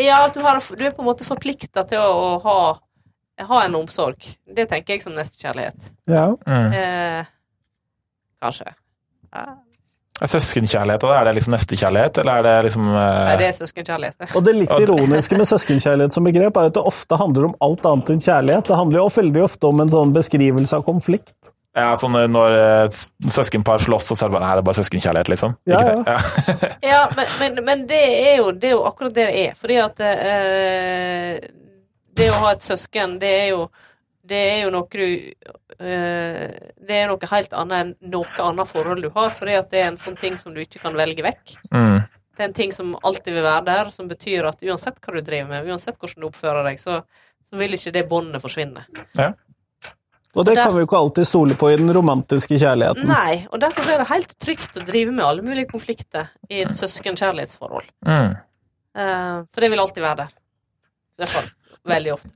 Ja, 0.00 0.24
at 0.26 0.34
du, 0.34 0.42
har, 0.42 0.58
du 0.58 0.82
er 0.82 0.94
på 0.94 1.04
en 1.04 1.08
måte 1.08 1.26
forplikta 1.26 1.84
til 1.86 2.02
å, 2.02 2.14
å 2.14 2.30
ha, 2.42 2.56
ha 3.46 3.60
en 3.66 3.76
omsorg. 3.78 4.26
Det 4.42 4.66
tenker 4.70 4.96
jeg 4.96 5.04
som 5.04 5.14
nestekjærlighet. 5.14 5.92
Ja. 6.10 6.26
Mm. 6.48 6.74
Eh, 6.74 7.28
kanskje. 8.42 8.72
Ja. 9.34 9.46
Er 10.22 10.30
Søskenkjærlighet, 10.30 11.02
da? 11.02 11.14
er 11.18 11.26
det 11.26 11.32
liksom 11.40 11.54
nestekjærlighet, 11.56 12.18
eller 12.22 12.36
er 12.38 12.44
det 12.46 12.66
liksom 12.68 12.84
eh, 12.86 13.16
Nei, 13.26 13.38
det 13.40 13.46
er 13.48 13.56
søskenkjærlighet. 13.56 14.26
Og 14.38 14.44
det 14.46 14.52
litt 14.54 14.74
ironiske 14.84 15.38
med 15.40 15.48
søskenkjærlighet 15.50 16.14
som 16.14 16.26
begrep, 16.28 16.58
er 16.60 16.70
at 16.70 16.76
det 16.76 16.84
ofte 16.86 17.18
handler 17.18 17.48
om 17.48 17.56
alt 17.66 17.88
annet 17.90 18.12
enn 18.14 18.22
kjærlighet. 18.22 18.68
Det 18.68 18.78
handler 18.78 19.00
jo 19.00 19.08
veldig 19.16 19.42
ofte 19.42 19.70
om 19.70 19.82
en 19.82 19.90
sånn 19.90 20.14
beskrivelse 20.14 20.78
av 20.78 20.86
konflikt. 20.86 21.50
Ja, 21.74 21.88
sånn 21.98 22.14
når 22.30 22.52
eh, 22.54 22.98
søskenpar 23.34 23.82
slåss, 23.82 24.12
og 24.14 24.18
så 24.18 24.26
er 24.26 24.30
det 24.30 24.36
bare 24.36 24.46
Nei, 24.46 24.52
det 24.54 24.62
er 24.62 24.66
bare 24.68 24.78
søskenkjærlighet, 24.78 25.30
liksom. 25.32 25.56
Ja? 25.66 25.80
Ja. 26.06 26.18
Ja, 26.94 27.00
men, 27.16 27.32
men, 27.40 27.64
men 27.66 27.86
det, 27.90 28.02
er 28.28 28.36
jo, 28.38 28.52
det 28.54 28.70
er 28.70 28.76
jo 28.76 28.84
akkurat 28.86 29.16
det 29.16 29.24
det 29.26 29.40
er. 29.48 29.56
Fordi 29.58 29.80
at 29.82 30.04
eh, 30.04 31.48
Det 32.14 32.30
å 32.30 32.38
ha 32.44 32.52
et 32.54 32.62
søsken, 32.66 33.18
det 33.22 33.32
er 33.40 33.50
jo 33.54 33.66
det 34.24 34.38
er 34.40 34.62
jo 34.62 34.70
noe 34.72 34.88
du 34.88 35.02
eh, 35.04 36.44
Det 36.80 36.96
er 36.96 37.10
noe 37.10 37.28
helt 37.28 37.56
annet 37.60 37.80
enn 37.82 38.12
noe 38.14 38.46
annet 38.46 38.70
forhold 38.70 39.04
du 39.04 39.10
har, 39.12 39.34
fordi 39.36 39.58
at 39.58 39.68
det 39.72 39.82
er 39.82 39.90
en 39.90 40.00
sånn 40.00 40.16
ting 40.20 40.38
som 40.40 40.54
du 40.54 40.62
ikke 40.62 40.80
kan 40.80 40.96
velge 40.96 41.26
vekk. 41.26 41.58
Mm. 41.74 41.98
Det 42.34 42.42
er 42.42 42.48
en 42.48 42.56
ting 42.56 42.72
som 42.74 42.94
alltid 43.02 43.36
vil 43.36 43.44
være 43.44 43.66
der, 43.68 43.90
som 43.94 44.08
betyr 44.10 44.48
at 44.48 44.64
uansett 44.64 44.98
hva 45.02 45.14
du 45.14 45.20
driver 45.20 45.50
med, 45.52 45.68
uansett 45.68 45.98
hvordan 46.00 46.24
du 46.24 46.28
oppfører 46.30 46.66
deg, 46.66 46.80
så, 46.82 47.02
så 47.46 47.60
vil 47.60 47.76
ikke 47.76 47.92
det 47.94 48.06
båndet 48.10 48.42
forsvinne. 48.42 48.86
Ja. 49.18 49.34
Og 50.34 50.44
det 50.44 50.56
Der- 50.56 50.64
kan 50.64 50.74
vi 50.74 50.80
jo 50.82 50.86
ikke 50.88 50.98
alltid 50.98 51.26
stole 51.26 51.54
på 51.54 51.70
i 51.70 51.76
den 51.76 51.90
romantiske 51.94 52.58
kjærligheten. 52.58 53.06
Nei, 53.06 53.46
og 53.52 53.60
derfor 53.60 53.86
er 53.90 53.98
det 53.98 54.08
helt 54.08 54.38
trygt 54.38 54.76
å 54.76 54.84
drive 54.84 55.12
med 55.12 55.24
alle 55.24 55.42
mulige 55.42 55.70
konflikter 55.70 56.30
i 56.50 56.62
et 56.62 56.74
søskenkjærlighetsforhold. 56.74 57.86
Mm. 58.06 58.34
Uh, 58.94 59.44
for 59.52 59.60
det 59.60 59.70
vil 59.70 59.78
alltid 59.78 60.02
være 60.02 60.16
der. 60.16 60.32
Derfor. 61.18 61.50
Veldig 61.88 62.12
ofte. 62.16 62.32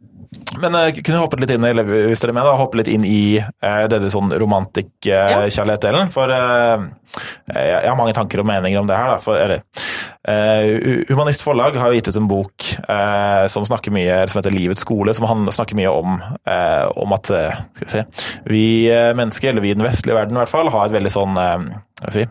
Men 0.61 0.75
uh, 0.77 0.89
kunne 0.93 1.21
hoppet 1.23 1.43
litt 1.43 1.53
inn, 1.55 1.65
eller 1.65 1.87
hvis 1.89 2.21
dere 2.23 2.33
er 2.35 2.37
med, 2.37 2.47
da, 2.49 2.57
hoppe 2.59 2.81
litt 2.81 2.91
inn 2.93 3.05
i 3.07 3.39
uh, 3.41 3.85
denne 3.91 4.11
sånn 4.13 4.33
romantikk-kjærlighet-delen? 4.41 6.11
For 6.13 6.33
eh, 6.35 6.89
jeg, 7.53 7.69
jeg 7.71 7.89
har 7.89 7.99
mange 7.99 8.17
tanker 8.17 8.43
og 8.43 8.49
meninger 8.49 8.81
om 8.81 8.89
det 8.89 8.99
her. 8.99 9.15
Da, 9.15 9.23
for, 9.23 9.39
eller, 9.41 9.63
eh, 10.29 11.05
Humanist 11.09 11.45
Forlag 11.45 11.79
har 11.81 11.95
gitt 11.97 12.11
ut 12.11 12.19
en 12.21 12.29
bok 12.31 12.69
eh, 12.81 13.45
som 13.53 13.67
snakker 13.69 13.95
mye, 13.95 14.21
som 14.29 14.41
heter 14.41 14.55
Livets 14.55 14.85
skole, 14.85 15.15
som 15.17 15.29
han 15.31 15.49
snakker 15.55 15.79
mye 15.79 15.93
om, 15.93 16.19
eh, 16.21 16.85
om 17.01 17.17
at 17.17 17.33
eh, 17.35 17.63
vi, 17.81 17.89
se, 17.95 18.05
vi 18.49 18.65
eh, 18.93 19.15
mennesker, 19.19 19.53
eller 19.53 19.65
vi 19.65 19.73
i 19.73 19.79
den 19.79 19.87
vestlige 19.87 20.19
verden 20.19 20.37
i 20.37 20.43
hvert 20.43 20.53
fall, 20.53 20.73
har 20.75 20.89
et 20.89 20.97
veldig 20.99 21.15
sånn 21.15 21.41
eh, 21.45 21.59
si, 22.15 22.27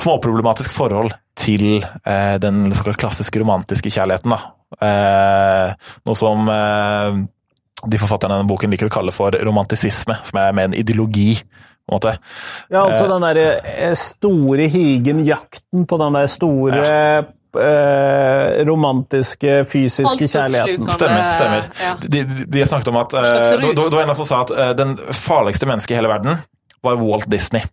småproblematisk 0.00 0.72
forhold 0.74 1.12
til 1.38 1.82
eh, 1.82 2.36
den 2.40 2.70
såkalt 2.76 3.00
klassiske 3.02 3.40
romantiske 3.42 3.92
kjærligheten. 3.92 4.32
Da. 4.32 4.61
Eh, 4.80 5.90
noe 6.06 6.16
som 6.18 6.48
eh, 6.48 7.18
de 7.82 7.98
forfatterne 7.98 8.36
av 8.36 8.42
denne 8.42 8.50
boken 8.50 8.72
liker 8.72 8.88
å 8.88 8.94
kalle 8.94 9.12
for 9.14 9.34
romantisisme, 9.42 10.16
som 10.22 10.38
er 10.38 10.56
med 10.56 10.70
en 10.70 10.78
ideologi. 10.78 11.34
på 11.82 11.90
en 11.90 11.96
måte. 11.98 12.16
Ja, 12.70 12.84
altså 12.86 13.08
den 13.10 13.24
derre 13.26 13.46
eh, 13.66 13.94
store 13.98 14.68
higen, 14.70 15.24
jakten 15.26 15.86
på 15.90 15.98
den 15.98 16.14
der 16.14 16.28
store 16.30 16.84
eh, 17.58 18.64
romantiske, 18.64 19.64
fysiske 19.68 20.28
kjærligheten. 20.28 20.88
Stemmer. 20.94 21.30
stemmer. 21.36 21.68
Ja. 21.82 21.92
De, 22.00 22.22
de, 22.22 22.46
de 22.46 22.62
har 22.62 22.70
snakket 22.70 22.88
om 22.88 23.00
at 23.02 23.12
eh, 23.18 23.50
Det 23.74 23.90
var 23.92 24.06
en 24.06 24.14
som 24.16 24.28
sa 24.28 24.42
at 24.46 24.54
eh, 24.56 24.72
den 24.78 24.96
farligste 25.12 25.68
mennesket 25.68 25.96
i 25.96 26.00
hele 26.00 26.12
verden 26.12 26.38
var 26.82 26.98
Walt 27.02 27.28
Disney. 27.30 27.66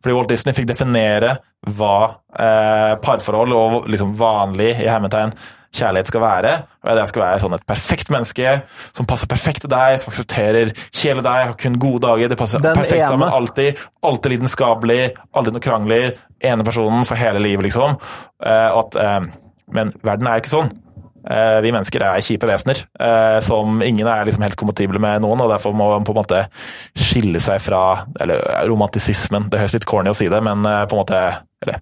Fordi 0.00 0.14
Walt 0.14 0.30
Disney 0.30 0.54
fikk 0.54 0.68
definere 0.70 1.36
hva 1.74 1.96
eh, 2.38 2.94
parforhold 3.02 3.54
og 3.56 3.86
liksom 3.90 4.14
vanlig 4.18 4.76
i 4.76 4.88
hermetegn 4.88 5.34
kjærlighet 5.76 6.10
skal 6.10 6.22
være. 6.24 6.52
Og 6.86 7.00
jeg 7.00 7.10
skal 7.12 7.22
være 7.24 7.42
sånn 7.42 7.56
et 7.56 7.66
perfekt 7.68 8.12
menneske 8.14 8.54
som 8.96 9.08
passer 9.08 9.30
perfekt 9.30 9.64
til 9.66 9.72
deg, 9.72 9.98
som 10.02 10.12
aksepterer 10.12 10.72
hele 11.02 11.24
deg, 11.24 11.42
har 11.50 11.56
kun 11.60 11.76
gode 11.82 12.02
dager, 12.06 12.32
det 12.32 12.38
passer 12.40 12.62
Den 12.64 12.78
perfekt 12.78 13.02
ene. 13.02 13.10
sammen 13.12 13.32
alltid. 13.36 13.82
Alltid 14.06 14.36
lidenskapelig, 14.36 15.02
aldri 15.36 15.54
noe 15.56 15.64
krangler. 15.64 16.16
Ene 16.44 16.64
personen 16.66 17.06
for 17.08 17.16
hele 17.20 17.40
livet, 17.42 17.68
liksom. 17.68 17.96
Eh, 18.44 18.70
at, 18.80 18.96
eh, 19.00 19.20
men 19.76 19.92
verden 20.04 20.28
er 20.30 20.42
ikke 20.42 20.52
sånn. 20.52 20.72
Eh, 21.26 21.56
vi 21.64 21.72
mennesker 21.74 22.04
er 22.06 22.20
kjipe 22.22 22.46
vesener 22.46 22.84
eh, 23.02 23.40
som 23.42 23.80
ingen 23.82 24.06
er 24.06 24.28
liksom 24.28 24.44
helt 24.46 24.54
kompatible 24.60 25.00
med 25.02 25.24
noen, 25.24 25.40
og 25.42 25.50
derfor 25.50 25.74
må 25.74 25.88
man 25.90 26.04
på 26.06 26.14
en 26.14 26.20
måte 26.20 26.44
skille 26.94 27.40
seg 27.42 27.58
fra 27.64 27.80
eller 28.22 28.44
romantisismen. 28.70 29.48
Det 29.50 29.58
høres 29.58 29.74
litt 29.74 29.88
corny 29.90 30.12
å 30.12 30.14
si 30.14 30.28
det, 30.30 30.38
men 30.46 30.62
på 30.62 30.94
en 30.94 31.00
måte 31.00 31.22
eller, 31.64 31.80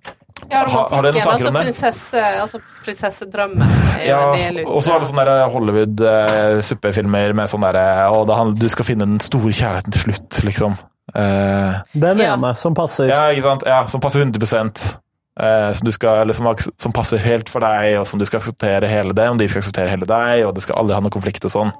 Ja, 0.50 0.64
Har- 0.68 1.02
dere 1.02 1.12
noen 1.12 1.22
tanker 1.22 1.30
Altså, 1.32 1.48
om 1.48 1.54
det? 1.54 1.62
prinsesse, 1.64 2.22
altså 2.42 2.58
prinsessedrømmen 2.84 3.68
ja, 4.04 4.18
Og 4.66 4.82
så 4.84 4.92
har 4.92 5.00
du 5.00 5.06
sånne 5.08 5.36
Hollywood-suppefilmer 5.54 7.34
med 7.34 7.48
sånn 7.50 7.64
derre 7.64 7.84
Å, 8.10 8.24
det 8.28 8.36
handler- 8.36 8.60
du 8.60 8.68
skal 8.68 8.84
finne 8.84 9.06
den 9.08 9.20
store 9.20 9.52
kjærligheten 9.52 9.92
til 9.92 10.02
slutt, 10.08 10.40
liksom. 10.44 10.76
Uh, 11.14 11.80
Den 11.92 12.18
Ja. 12.18 12.34
ene 12.34 12.54
som 12.56 12.74
passer. 12.74 13.08
ja, 13.08 13.28
ikke 13.30 13.42
sant? 13.42 13.62
Ja, 13.66 13.86
som 13.86 14.00
passer 14.00 14.20
100 14.20 14.98
eh, 15.40 15.72
som, 15.72 15.84
du 15.84 15.92
skal, 15.92 16.22
eller 16.22 16.32
som, 16.34 16.54
som 16.78 16.92
passer 16.92 17.18
helt 17.18 17.48
for 17.48 17.60
deg, 17.60 17.98
og 17.98 18.06
som 18.06 18.18
du 18.18 18.24
skal 18.24 18.40
akseptere 18.40 18.88
hele 18.88 19.12
det, 19.12 19.28
om 19.28 19.36
de 19.38 19.48
skal 19.48 19.62
akseptere 19.62 19.90
hele 19.90 20.06
deg, 20.06 20.44
og 20.46 20.54
det 20.54 20.62
skal 20.62 20.76
aldri 20.76 20.94
ha 20.94 21.00
noen 21.00 21.10
konflikt 21.14 21.44
og 21.44 21.50
sånn. 21.50 21.72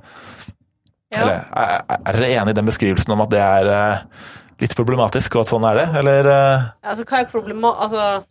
Ja. 1.14 1.20
Eller, 1.22 1.44
er, 1.54 1.82
er 2.08 2.12
dere 2.18 2.30
enig 2.42 2.50
i 2.50 2.58
den 2.58 2.66
beskrivelsen 2.66 3.12
om 3.14 3.20
at 3.22 3.30
det 3.30 3.40
er 3.40 3.70
eh, 3.70 3.98
litt 4.60 4.74
problematisk, 4.74 5.36
og 5.36 5.44
at 5.44 5.52
sånn 5.52 5.66
er 5.70 5.74
det? 5.82 5.88
Eller 6.02 6.30
eh, 6.32 6.64
Altså, 6.82 7.04
hva 7.06 7.20
er 7.22 7.30
problema... 7.30 7.74
Altså, 7.86 8.24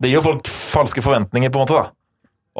Det 0.00 0.08
gir 0.08 0.18
jo 0.20 0.24
folk 0.24 0.48
falske 0.48 1.04
forventninger, 1.04 1.52
på 1.52 1.60
en 1.60 1.66
måte, 1.66 1.80
da. 1.80 1.90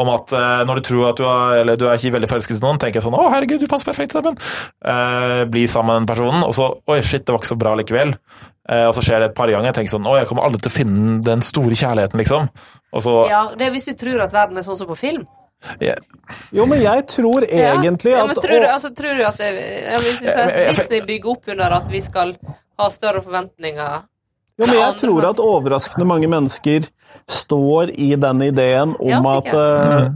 Om 0.01 0.11
at 0.13 0.33
eh, 0.33 0.61
når 0.69 0.79
du 0.79 0.87
tror 0.87 1.09
at 1.09 1.19
du 1.19 1.25
er, 1.27 1.55
eller 1.63 1.79
du 1.79 1.89
er 1.89 1.99
ikke 1.99 2.15
veldig 2.15 2.29
forelsket 2.31 2.61
i 2.61 2.63
noen, 2.63 2.79
tenker 2.81 3.01
jeg 3.01 3.07
sånn 3.09 3.17
'Å, 3.19 3.27
herregud, 3.33 3.59
du 3.61 3.67
passer 3.71 3.89
perfekt 3.89 4.15
sammen'. 4.15 4.39
Eh, 4.87 5.43
bli 5.51 5.65
sammen 5.69 5.91
med 5.91 6.01
den 6.03 6.11
personen, 6.13 6.45
og 6.47 6.55
så 6.55 6.71
'Oi, 6.87 7.01
shit, 7.03 7.25
det 7.27 7.35
var 7.35 7.43
ikke 7.43 7.55
så 7.55 7.59
bra 7.59 7.75
likevel'. 7.75 8.15
Eh, 8.71 8.87
og 8.87 8.95
så 8.95 9.03
skjer 9.03 9.19
det 9.19 9.31
et 9.31 9.35
par 9.35 9.51
ganger. 9.51 9.73
Jeg 9.73 9.81
tenker 9.81 9.97
sånn 9.97 10.07
'Å, 10.07 10.19
jeg 10.21 10.31
kommer 10.31 10.47
aldri 10.47 10.63
til 10.63 10.71
å 10.71 10.79
finne 10.79 11.19
den 11.27 11.43
store 11.43 11.75
kjærligheten', 11.75 12.23
liksom. 12.23 12.49
Og 12.95 13.03
så 13.03 13.17
ja, 13.29 13.43
det 13.57 13.67
er 13.67 13.75
hvis 13.75 13.91
du 13.91 13.95
tror 13.99 14.23
at 14.23 14.33
verden 14.33 14.59
er 14.59 14.63
sånn 14.63 14.79
som 14.79 14.87
på 14.87 14.97
film. 14.97 15.27
Yeah. 15.81 15.99
Jo, 16.57 16.65
men 16.65 16.81
jeg 16.81 17.05
tror 17.11 17.45
egentlig 17.45 18.15
ja, 18.15 18.23
ja, 18.23 18.27
men 18.27 18.39
tror, 18.39 18.49
du, 18.49 18.67
altså, 18.67 18.95
tror 18.97 19.19
du 19.19 19.27
at 19.29 19.37
det, 19.37 19.51
ja, 19.85 19.99
hvis 20.01 20.23
hvis, 20.23 20.33
hvis, 20.33 20.79
Disney 20.79 21.03
bygger 21.05 21.35
opp 21.35 21.51
under 21.53 21.75
at 21.77 21.91
vi 21.91 22.01
skal 22.01 22.33
ha 22.81 22.87
større 22.89 23.21
forventninger 23.21 24.07
Jo, 24.61 24.67
men 24.67 24.77
jeg 24.77 24.97
tror 25.01 25.31
at 25.31 25.41
overraskende 25.43 26.09
mange 26.09 26.29
mennesker 26.31 26.89
står 27.31 27.95
i 27.97 28.13
den 28.21 28.43
ideen 28.45 28.93
om 29.01 29.09
Ja, 29.09 29.21
at 29.39 29.55
eh, 29.57 30.11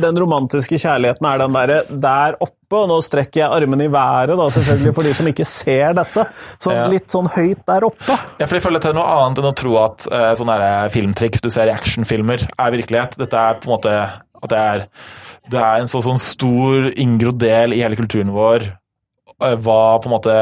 den 0.00 0.16
romantiske 0.20 0.78
kjærligheten 0.80 1.26
er 1.28 1.40
den 1.42 1.56
derre 1.56 1.78
der 1.88 2.36
oppe, 2.40 2.76
og 2.76 2.88
nå 2.90 2.98
strekker 3.04 3.42
jeg 3.42 3.52
armene 3.52 3.86
i 3.86 3.92
været, 3.92 4.34
da, 4.36 4.46
selvfølgelig 4.52 4.94
for 4.96 5.08
de 5.08 5.12
som 5.16 5.28
ikke 5.30 5.46
ser 5.48 5.96
dette. 5.96 6.24
Så 6.60 6.74
litt 6.92 7.12
sånn 7.12 7.28
høyt 7.32 7.60
der 7.68 7.86
oppe. 7.88 8.16
Ja, 8.40 8.46
for 8.46 8.58
jeg 8.58 8.64
føler 8.64 8.82
til 8.82 8.92
det 8.92 8.96
er 8.96 9.00
noe 9.00 9.18
annet 9.26 9.42
enn 9.42 9.50
å 9.50 9.56
tro 9.56 9.76
at 9.82 10.08
uh, 10.12 10.32
sånne 10.40 10.58
filmtriks 10.92 11.44
du 11.44 11.50
ser 11.52 11.70
i 11.70 11.76
actionfilmer, 11.76 12.48
er 12.48 12.74
virkelighet. 12.76 13.16
Dette 13.20 13.44
er 13.44 13.60
på 13.60 13.68
en 13.68 13.74
måte 13.76 13.94
at 14.38 14.52
det 14.52 14.58
er, 14.58 14.84
det 15.52 15.62
er 15.62 15.82
en 15.82 15.90
så 15.90 16.02
sånn 16.04 16.20
stor 16.22 16.90
inngrodd 16.94 17.40
del 17.42 17.74
i 17.76 17.82
hele 17.82 17.98
kulturen 17.98 18.30
vår 18.34 18.68
eh, 18.68 18.77
hva 19.38 19.82
på 20.02 20.08
en 20.08 20.14
måte 20.16 20.32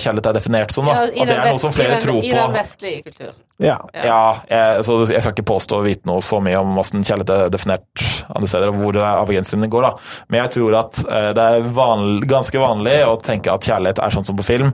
kjærlighet 0.00 0.30
er 0.30 0.36
definert 0.38 0.72
som. 0.72 0.86
Da. 0.88 1.02
Ja, 1.04 1.08
at 1.10 1.28
det 1.28 1.34
er 1.36 1.50
noe 1.52 1.60
som 1.60 1.74
flere 1.76 1.98
den, 1.98 2.04
tror 2.06 2.22
I 2.24 2.30
den 2.32 2.54
vestlige 2.56 3.02
kulturen. 3.04 3.34
Ja. 3.60 3.76
Ja, 3.92 4.22
jeg, 4.48 4.84
så 4.84 4.96
jeg 5.04 5.20
skal 5.24 5.34
ikke 5.34 5.46
påstå 5.48 5.78
å 5.78 5.84
vite 5.84 6.08
noe 6.08 6.24
så 6.24 6.40
mye 6.44 6.58
om 6.60 6.72
hvordan 6.76 7.04
kjærlighet 7.04 7.32
er 7.34 7.52
definert 7.52 8.06
andre 8.32 8.48
steder, 8.50 8.72
og 8.72 8.80
hvor 8.80 8.98
avgrensningen 9.04 9.72
går, 9.72 9.86
da. 9.86 10.08
Men 10.32 10.42
jeg 10.42 10.54
tror 10.56 10.78
at 10.80 11.02
eh, 11.04 11.30
det 11.36 11.46
er 11.52 11.68
vanlig, 11.76 12.26
ganske 12.32 12.64
vanlig 12.64 12.96
å 13.04 13.14
tenke 13.20 13.52
at 13.52 13.68
kjærlighet 13.68 14.02
er 14.04 14.16
sånn 14.16 14.28
som 14.28 14.40
på 14.40 14.48
film. 14.48 14.72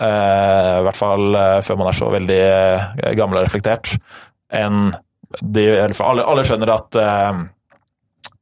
Eh, 0.00 0.72
I 0.80 0.82
hvert 0.86 1.00
fall 1.00 1.36
eh, 1.36 1.60
før 1.64 1.80
man 1.80 1.92
er 1.92 2.00
så 2.00 2.10
veldig 2.12 2.42
eh, 2.48 3.14
gammel 3.20 3.40
og 3.40 3.46
reflektert. 3.46 3.94
En, 4.56 4.90
de, 5.40 5.66
eller 5.76 5.96
for 5.96 6.10
alle, 6.10 6.24
alle 6.24 6.44
skjønner 6.48 6.72
at 6.74 7.00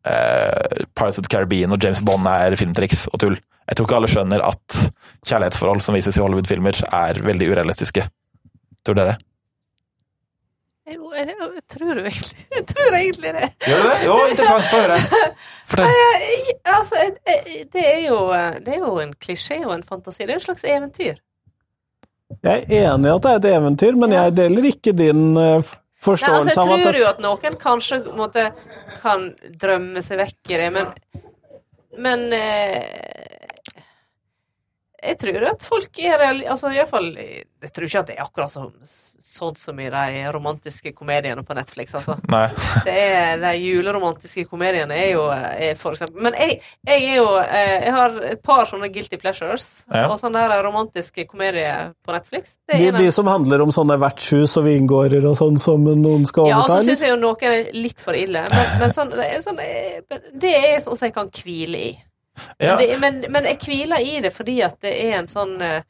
eh, 0.08 0.80
eh, 0.80 0.84
Pirates 0.96 1.18
of 1.20 1.26
the 1.28 1.32
Caribbean 1.36 1.72
og 1.76 1.84
James 1.84 2.00
Bond 2.04 2.26
er 2.30 2.56
filmtriks 2.60 3.06
og 3.12 3.20
tull. 3.22 3.38
Jeg 3.68 3.76
tror 3.76 3.86
ikke 3.88 3.96
alle 4.00 4.08
skjønner 4.08 4.44
at 4.48 4.76
kjærlighetsforhold 5.28 5.80
som 5.84 5.96
vises 5.98 6.16
i 6.16 6.22
Hollywood-filmer, 6.24 6.78
er 6.88 7.18
veldig 7.26 7.50
urealistiske. 7.52 8.06
Tror 8.86 8.96
dere? 8.96 9.18
Jo, 10.88 11.10
jeg, 11.12 11.34
jeg 11.36 11.62
tror 11.68 11.98
egentlig 12.00 12.46
Jeg 12.56 12.62
tror 12.70 12.94
egentlig 12.96 13.32
det. 13.36 13.48
Gjør 13.68 13.82
du 13.82 13.88
det? 13.90 13.96
Jo, 14.06 14.14
interessant. 14.30 14.68
Få 14.70 14.78
høre. 14.80 14.98
Fortell. 15.68 15.90
Altså, 16.64 17.02
det 17.74 17.82
er, 17.84 17.98
jo, 18.06 18.20
det 18.64 18.78
er 18.78 18.86
jo 18.86 18.94
en 19.02 19.12
klisjé 19.20 19.58
og 19.66 19.74
en 19.74 19.84
fantasi. 19.84 20.22
Det 20.24 20.32
er 20.32 20.38
jo 20.38 20.44
et 20.44 20.46
slags 20.48 20.64
eventyr. 20.64 21.18
Jeg 22.44 22.64
er 22.68 22.88
enig 22.94 23.08
i 23.08 23.12
at 23.12 23.22
det 23.24 23.30
er 23.34 23.38
et 23.42 23.50
eventyr, 23.58 23.96
men 24.00 24.12
Ja. 24.16 24.22
jeg 24.28 24.36
deler 24.40 24.70
ikke 24.70 24.92
din 24.96 25.22
eh, 25.98 26.06
Nei, 26.06 26.38
altså, 26.38 26.54
forståelse 26.54 26.54
jeg 26.54 26.58
av 26.58 26.72
at 26.72 26.84
tror 26.86 26.98
jo 27.00 27.08
at 27.08 27.22
noen 27.24 27.58
kanskje 27.58 28.00
måtte, 28.16 28.44
kan 29.02 29.28
drømme 29.60 30.02
seg 30.02 30.18
vekk 30.22 30.52
i 30.54 30.60
det, 30.62 30.70
men 30.72 30.92
Men 31.98 32.32
eh, 32.32 32.84
jeg 35.02 35.18
tror 35.18 35.46
at 35.50 35.62
folk 35.62 35.98
er 35.98 36.18
reali... 36.18 36.46
Altså, 36.46 36.70
i 36.70 36.78
hvert 36.78 36.90
fall 36.90 37.08
Jeg 37.18 37.70
tror 37.74 37.86
ikke 37.86 38.00
at 38.00 38.10
det 38.10 38.16
er 38.16 38.24
akkurat 38.24 38.52
som, 38.52 38.72
sånn 39.28 39.56
som 39.58 39.78
i 39.80 39.88
de 39.92 40.22
romantiske 40.32 40.92
komediene 40.96 41.42
på 41.44 41.54
Netflix, 41.56 41.94
altså. 41.98 42.16
Nei. 42.32 42.46
Det 42.86 42.94
er, 42.94 43.36
de 43.42 43.50
juleromantiske 43.60 44.46
komediene 44.48 44.96
er 44.96 45.10
jo 45.12 45.26
er 45.32 45.76
for 45.78 45.96
eksempel 45.96 46.24
Men 46.24 46.36
jeg, 46.38 46.58
jeg 46.88 47.04
er 47.10 47.18
jo 47.18 47.26
eh, 47.42 47.74
Jeg 47.84 47.94
har 47.94 48.16
et 48.32 48.42
par 48.44 48.64
sånne 48.70 48.88
guilty 48.94 49.20
pleasures, 49.20 49.68
Ja. 49.92 50.06
og 50.08 50.16
sånne 50.20 50.46
der 50.48 50.64
romantiske 50.64 51.26
komedier 51.28 51.92
på 52.06 52.14
Netflix. 52.16 52.56
Det 52.66 52.78
er 52.78 52.82
de, 52.82 52.88
en 52.94 53.00
de 53.04 53.12
som 53.14 53.28
handler 53.30 53.62
om 53.64 53.72
sånne 53.74 53.98
vertshus 54.00 54.56
og 54.60 54.66
vingårder 54.68 55.28
og 55.28 55.36
sånn 55.38 55.60
som 55.60 55.84
noen 55.88 56.26
skal 56.28 56.48
Ja, 56.48 56.58
og 56.62 56.64
overta, 56.66 56.74
så 56.74 56.80
eller? 56.80 56.90
syns 56.90 57.04
jeg 57.04 57.12
jo 57.14 57.20
noen 57.22 57.48
er 57.52 57.72
litt 57.76 58.00
for 58.02 58.16
ille. 58.18 58.44
Men, 58.52 58.74
men 58.80 58.94
sånn, 58.96 59.12
det, 59.14 59.28
er 59.28 59.44
sånn, 59.44 59.62
eh, 59.62 60.20
det 60.34 60.54
er 60.56 60.78
sånn 60.84 60.96
som 60.98 61.08
jeg 61.10 61.16
kan 61.16 61.32
hvile 61.42 61.84
i. 61.90 61.94
Ja. 62.62 62.76
Det, 62.78 62.92
men, 63.02 63.20
men 63.34 63.48
jeg 63.50 63.58
hviler 63.66 64.02
i 64.04 64.18
det 64.22 64.30
fordi 64.34 64.60
at 64.62 64.76
det 64.84 64.92
er 64.94 65.16
en 65.18 65.26
sånn 65.30 65.56
eh, 65.64 65.80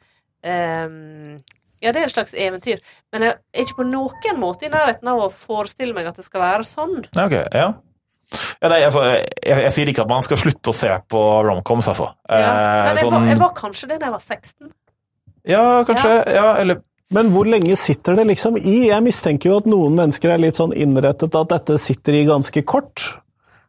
ehm, 0.49 1.37
Ja, 1.85 1.93
det 1.95 2.03
er 2.03 2.09
et 2.09 2.15
slags 2.15 2.35
eventyr. 2.35 2.81
Men 3.15 3.27
jeg 3.27 3.37
er 3.39 3.67
ikke 3.67 3.81
på 3.83 3.87
noen 3.89 4.41
måte 4.41 4.67
i 4.67 4.73
nærheten 4.73 5.11
av 5.11 5.27
å 5.27 5.29
forestille 5.35 5.95
meg 5.97 6.09
at 6.11 6.19
det 6.19 6.27
skal 6.27 6.43
være 6.43 6.67
sånn. 6.67 6.97
Ja, 7.15 7.27
Ok, 7.29 7.37
ja. 7.55 7.69
ja 8.63 8.71
nei, 8.73 8.81
altså, 8.89 9.05
jeg, 9.07 9.63
jeg 9.69 9.73
sier 9.77 9.93
ikke 9.93 10.05
at 10.07 10.11
man 10.11 10.27
skal 10.27 10.41
slutte 10.41 10.73
å 10.73 10.77
se 10.77 10.91
på 11.09 11.23
romcoms, 11.47 11.89
altså. 11.95 12.11
Ja. 12.29 12.43
Eh, 12.43 12.83
Men 12.89 12.93
jeg, 12.97 13.05
sånn, 13.07 13.15
var, 13.15 13.31
jeg 13.33 13.41
var 13.45 13.55
kanskje 13.63 13.91
det 13.93 14.01
da 14.03 14.11
jeg 14.11 14.17
var 14.19 14.27
16. 14.27 14.73
Ja, 15.49 15.65
kanskje. 15.89 16.13
Ja. 16.35 16.49
eller 16.61 16.83
Men 17.15 17.31
hvor 17.33 17.47
lenge 17.49 17.77
sitter 17.81 18.19
det 18.19 18.27
liksom 18.29 18.59
i? 18.61 18.91
Jeg 18.91 19.01
mistenker 19.07 19.49
jo 19.49 19.61
at 19.63 19.69
noen 19.71 19.95
mennesker 19.97 20.35
er 20.35 20.43
litt 20.43 20.59
sånn 20.59 20.75
innrettet 20.77 21.39
at 21.39 21.55
dette 21.55 21.79
sitter 21.81 22.19
i 22.19 22.27
ganske 22.29 22.63
kort. 22.69 23.07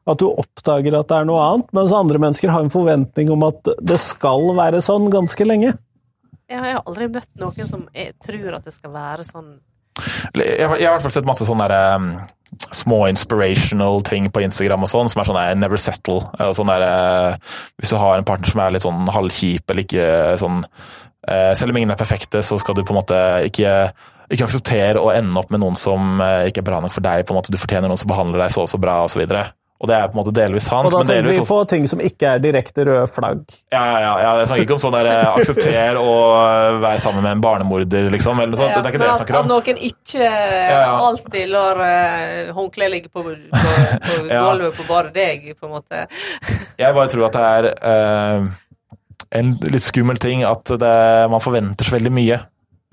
At 0.09 0.19
du 0.19 0.25
oppdager 0.27 0.97
at 0.97 1.07
det 1.11 1.19
er 1.21 1.27
noe 1.29 1.43
annet, 1.45 1.69
mens 1.77 1.93
andre 1.95 2.19
mennesker 2.19 2.51
har 2.51 2.65
en 2.65 2.73
forventning 2.73 3.29
om 3.31 3.45
at 3.47 3.69
det 3.85 3.99
skal 4.01 4.49
være 4.57 4.81
sånn 4.83 5.07
ganske 5.13 5.45
lenge. 5.47 5.75
Jeg 6.49 6.59
har 6.63 6.81
aldri 6.85 7.07
møtt 7.13 7.29
noen 7.37 7.67
som 7.69 7.87
tror 8.25 8.55
at 8.57 8.65
det 8.65 8.73
skal 8.73 8.91
være 8.95 9.25
sånn 9.27 9.57
Jeg, 10.33 10.67
har- 10.67 10.79
i 10.79 10.85
hvert 10.87 11.03
fall 11.03 11.11
sett 11.11 11.27
masse 11.27 11.45
sånne 11.45 11.67
der, 11.67 11.95
um, 11.99 12.21
små 12.73 13.01
inspirational 13.09 14.01
ting 14.07 14.29
på 14.31 14.41
Instagram 14.41 14.85
og 14.85 14.89
sånn, 14.89 15.09
som 15.11 15.19
er 15.21 15.27
sånn 15.27 15.37
der 15.37 15.55
never 15.59 15.77
settle. 15.77 16.23
Og 16.39 16.55
sånn 16.57 16.71
der, 16.71 16.85
uh, 16.87 17.35
hvis 17.77 17.91
du 17.93 17.97
har 17.99 18.17
en 18.17 18.23
partner 18.25 18.47
som 18.49 18.61
er 18.63 18.71
litt 18.73 18.85
sånn 18.85 19.05
halvkjip 19.11 19.69
eller 19.69 19.83
ikke 19.83 20.07
sånn 20.41 20.63
uh, 21.29 21.51
Selv 21.53 21.69
om 21.73 21.77
ingen 21.77 21.91
er 21.91 21.99
perfekte, 21.99 22.41
så 22.45 22.57
skal 22.61 22.75
du 22.79 22.83
på 22.83 22.95
en 22.95 23.01
måte 23.03 23.19
ikke 23.49 23.91
ikke 24.29 24.45
akseptere 24.45 25.01
å 25.01 25.09
ende 25.09 25.39
opp 25.41 25.49
med 25.49 25.59
noen 25.63 25.75
som 25.75 26.19
uh, 26.21 26.45
ikke 26.45 26.61
er 26.61 26.67
bra 26.69 26.79
nok 26.81 26.93
for 26.93 27.01
deg. 27.01 27.25
på 27.25 27.33
en 27.33 27.39
måte 27.41 27.51
Du 27.51 27.57
fortjener 27.57 27.89
noen 27.89 27.97
som 27.97 28.07
behandler 28.11 28.43
deg 28.45 28.51
så 28.53 28.61
og 28.61 28.69
så 28.69 28.77
bra, 28.81 28.99
osv. 29.07 29.25
Og, 29.79 29.87
det 29.87 29.95
er 29.95 30.09
på 30.11 30.17
en 30.17 30.19
måte 30.19 30.33
delvis 30.35 30.65
sant, 30.67 30.85
Og 30.89 30.91
da 30.91 30.99
tenker 31.07 31.23
vi 31.29 31.31
vi 31.37 31.39
også 31.39 31.55
på 31.55 31.59
ting 31.71 31.85
som 31.87 32.01
ikke 32.03 32.33
er 32.33 32.41
direkte 32.43 32.83
røde 32.83 33.05
flagg. 33.07 33.45
ja, 33.71 33.83
ja, 34.03 34.09
ja, 34.19 34.31
jeg 34.41 34.47
snakker 34.49 34.63
ikke 34.65 34.75
om 34.75 34.81
sånn 34.83 34.95
der 34.97 35.07
eh, 35.07 35.29
aksepter 35.39 35.99
å 36.01 36.15
eh, 36.41 36.79
være 36.83 36.99
sammen 36.99 37.23
med 37.23 37.31
en 37.37 37.43
barnemorder, 37.45 38.09
liksom. 38.11 38.41
Eller 38.43 38.51
noe 38.51 38.59
sånt. 38.59 38.73
Ja, 38.73 38.81
det 38.83 38.89
er 38.89 38.91
ikke 38.91 39.01
det 39.05 39.07
jeg 39.07 39.19
snakker 39.21 39.37
om. 39.39 39.45
at 39.45 39.51
noen 39.53 39.79
ikke 39.87 40.25
ja. 40.27 40.81
alltid 41.07 41.53
lar 41.53 41.79
uh, 41.79 42.51
håndkleet 42.57 42.91
ligge 42.91 43.07
på, 43.13 43.23
på, 43.23 43.35
på 43.55 44.17
Ja. 44.35 44.41
gulvet 44.49 44.75
på 44.81 44.87
bare 44.89 45.13
deg, 45.15 45.47
på 45.55 45.69
en 45.69 45.77
måte. 45.77 46.03
Jeg 46.83 46.95
bare 46.95 47.09
tror 47.11 47.25
at 47.29 47.37
det 47.39 47.47
er 47.47 47.69
uh, 47.79 48.49
en 49.39 49.53
litt 49.71 49.83
skummel 49.85 50.17
ting 50.19 50.43
at 50.47 50.75
det, 50.81 50.93
man 51.31 51.43
forventer 51.43 51.87
så 51.87 51.95
veldig 51.95 52.11
mye. 52.19 52.37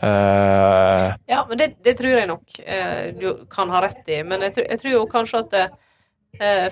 Uh, 0.02 1.14
Ja, 1.26 1.43
men 1.49 1.59
det, 1.59 1.71
det 1.85 1.97
tror 1.99 2.12
jeg 2.19 2.28
nok 2.28 2.59
eh, 2.62 3.14
du 3.16 3.31
kan 3.50 3.71
ha 3.73 3.81
rett 3.87 4.07
i. 4.12 4.23
Men 4.26 4.43
jeg, 4.47 4.52
tror- 4.57 4.66
jeg 4.71 4.81
tror 4.83 4.93
jo 4.93 5.05
kanskje 5.11 5.40
at 5.45 5.50
det, 5.55 5.64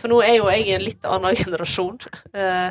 For 0.01 0.09
nå 0.13 0.21
er 0.25 0.37
jo 0.37 0.49
jeg 0.51 0.67
i 0.67 0.75
en 0.77 0.85
litt 0.85 1.07
annen 1.07 1.35
generasjon, 1.43 1.99
eh, 2.35 2.71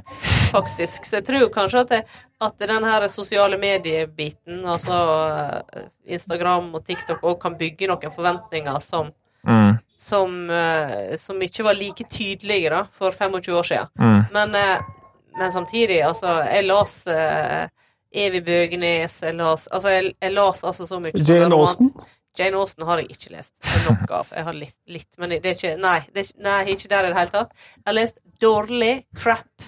faktisk. 0.52 1.06
Så 1.10 1.20
jeg 1.20 1.26
tror 1.28 1.50
kanskje 1.54 1.82
at, 1.84 1.90
det, 1.90 2.02
at 2.42 2.58
den 2.60 2.84
her 2.88 3.08
sosiale 3.12 3.58
mediebiten, 3.62 4.64
altså 4.66 5.00
eh, 5.74 5.88
Instagram 6.18 6.74
og 6.76 6.86
TikTok, 6.86 7.22
òg 7.24 7.40
kan 7.42 7.58
bygge 7.60 7.88
noen 7.92 8.12
forventninger 8.16 8.80
som, 8.86 9.12
Mm. 9.44 9.74
som, 10.00 10.50
eh, 10.50 11.18
som 11.20 11.42
ikke 11.44 11.64
var 11.68 11.76
like 11.76 12.06
tydelige 12.08 12.70
da, 12.72 12.86
for 12.96 13.12
25 13.12 13.58
år 13.60 13.64
siden. 13.68 13.90
Mm. 14.00 14.22
Men, 14.32 14.56
eh, 14.56 14.80
men 15.38 15.52
samtidig, 15.52 15.98
altså, 16.08 16.38
jeg 16.48 16.64
las 16.64 16.94
eh, 17.08 17.68
Evy 18.14 18.40
Bøgenes, 18.46 19.18
jeg 19.22 19.36
las 19.36 19.68
Altså, 19.68 19.90
jeg, 19.90 20.14
jeg 20.22 20.32
las 20.32 20.64
altså 20.64 20.86
så 20.88 21.00
mye 21.02 21.12
Jane 21.28 21.56
Austen? 21.56 21.92
Jane 22.38 22.58
Austen 22.58 22.86
har 22.88 22.98
jeg 23.04 23.12
ikke 23.14 23.32
lest 23.36 23.54
nok 23.88 24.12
av. 24.12 24.28
Jeg 24.34 24.44
har 24.48 24.54
litt, 24.58 24.76
litt 24.90 25.18
men 25.22 25.30
det 25.30 25.42
er 25.46 25.54
ikke 25.54 25.76
Nei, 25.82 26.00
det 26.14 26.24
er, 26.26 26.32
nei, 26.42 26.60
ikke 26.74 26.90
der 26.90 27.06
i 27.06 27.12
det 27.14 27.18
hele 27.20 27.34
tatt. 27.36 27.52
Jeg 27.78 27.86
har 27.92 27.98
lest 28.00 28.18
dårlig, 28.42 28.94
crap, 29.16 29.68